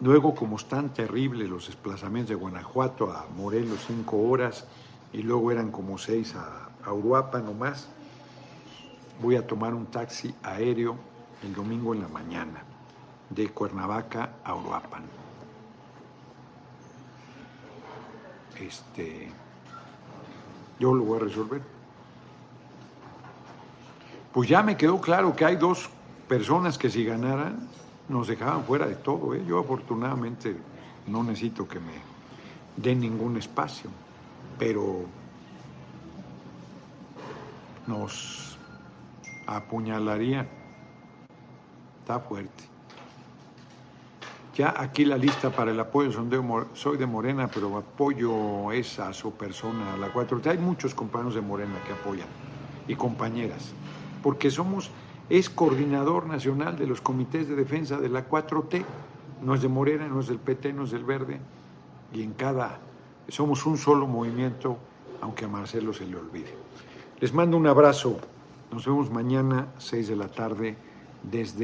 Luego, 0.00 0.34
como 0.34 0.56
están 0.56 0.90
terribles 0.92 1.48
los 1.48 1.66
desplazamientos 1.66 2.30
de 2.30 2.34
Guanajuato 2.36 3.10
a 3.10 3.26
Morelos, 3.36 3.84
cinco 3.86 4.18
horas, 4.18 4.66
y 5.12 5.22
luego 5.22 5.52
eran 5.52 5.70
como 5.70 5.98
seis 5.98 6.34
a, 6.34 6.68
a 6.84 6.92
Uruapan 6.92 7.46
o 7.48 7.54
más, 7.54 7.88
voy 9.20 9.36
a 9.36 9.46
tomar 9.46 9.74
un 9.74 9.86
taxi 9.86 10.34
aéreo 10.42 10.96
el 11.42 11.54
domingo 11.54 11.94
en 11.94 12.02
la 12.02 12.08
mañana, 12.08 12.64
de 13.30 13.48
Cuernavaca 13.48 14.36
a 14.44 14.54
Uruapan. 14.54 15.23
Este, 18.60 19.28
yo 20.78 20.94
lo 20.94 21.04
voy 21.04 21.18
a 21.18 21.24
resolver. 21.24 21.62
Pues 24.32 24.48
ya 24.48 24.62
me 24.62 24.76
quedó 24.76 25.00
claro 25.00 25.34
que 25.34 25.44
hay 25.44 25.56
dos 25.56 25.88
personas 26.28 26.76
que 26.76 26.90
si 26.90 27.04
ganaran 27.04 27.68
nos 28.08 28.28
dejaban 28.28 28.64
fuera 28.64 28.86
de 28.86 28.96
todo. 28.96 29.34
¿eh? 29.34 29.44
Yo 29.46 29.58
afortunadamente 29.58 30.56
no 31.06 31.22
necesito 31.22 31.68
que 31.68 31.78
me 31.78 31.92
den 32.76 33.00
ningún 33.00 33.36
espacio, 33.36 33.90
pero 34.58 35.04
nos 37.86 38.58
apuñalaría. 39.46 40.48
Está 42.00 42.20
fuerte. 42.20 42.73
Ya 44.54 44.72
aquí 44.76 45.04
la 45.04 45.18
lista 45.18 45.50
para 45.50 45.72
el 45.72 45.80
apoyo 45.80 46.12
soy 46.74 46.96
de 46.96 47.06
Morena, 47.06 47.48
pero 47.52 47.76
apoyo 47.76 48.70
esa 48.70 49.12
su 49.12 49.32
persona, 49.32 49.94
a 49.94 49.96
la 49.96 50.14
4T. 50.14 50.46
Hay 50.46 50.58
muchos 50.58 50.94
compañeros 50.94 51.34
de 51.34 51.40
Morena 51.40 51.74
que 51.84 51.92
apoyan 51.92 52.28
y 52.86 52.94
compañeras, 52.94 53.72
porque 54.22 54.52
somos, 54.52 54.90
es 55.28 55.50
coordinador 55.50 56.26
nacional 56.26 56.76
de 56.76 56.86
los 56.86 57.00
comités 57.00 57.48
de 57.48 57.56
defensa 57.56 57.98
de 57.98 58.08
la 58.08 58.28
4T. 58.28 58.84
No 59.42 59.56
es 59.56 59.62
de 59.62 59.68
Morena, 59.68 60.06
no 60.06 60.20
es 60.20 60.28
del 60.28 60.38
PT, 60.38 60.72
no 60.72 60.84
es 60.84 60.92
del 60.92 61.02
Verde. 61.02 61.40
Y 62.12 62.22
en 62.22 62.32
cada, 62.34 62.78
somos 63.26 63.66
un 63.66 63.76
solo 63.76 64.06
movimiento, 64.06 64.78
aunque 65.20 65.46
a 65.46 65.48
Marcelo 65.48 65.92
se 65.92 66.06
le 66.06 66.16
olvide. 66.16 66.54
Les 67.18 67.34
mando 67.34 67.56
un 67.56 67.66
abrazo. 67.66 68.18
Nos 68.70 68.86
vemos 68.86 69.10
mañana, 69.10 69.66
6 69.78 70.06
de 70.06 70.16
la 70.16 70.28
tarde, 70.28 70.76
desde 71.24 71.62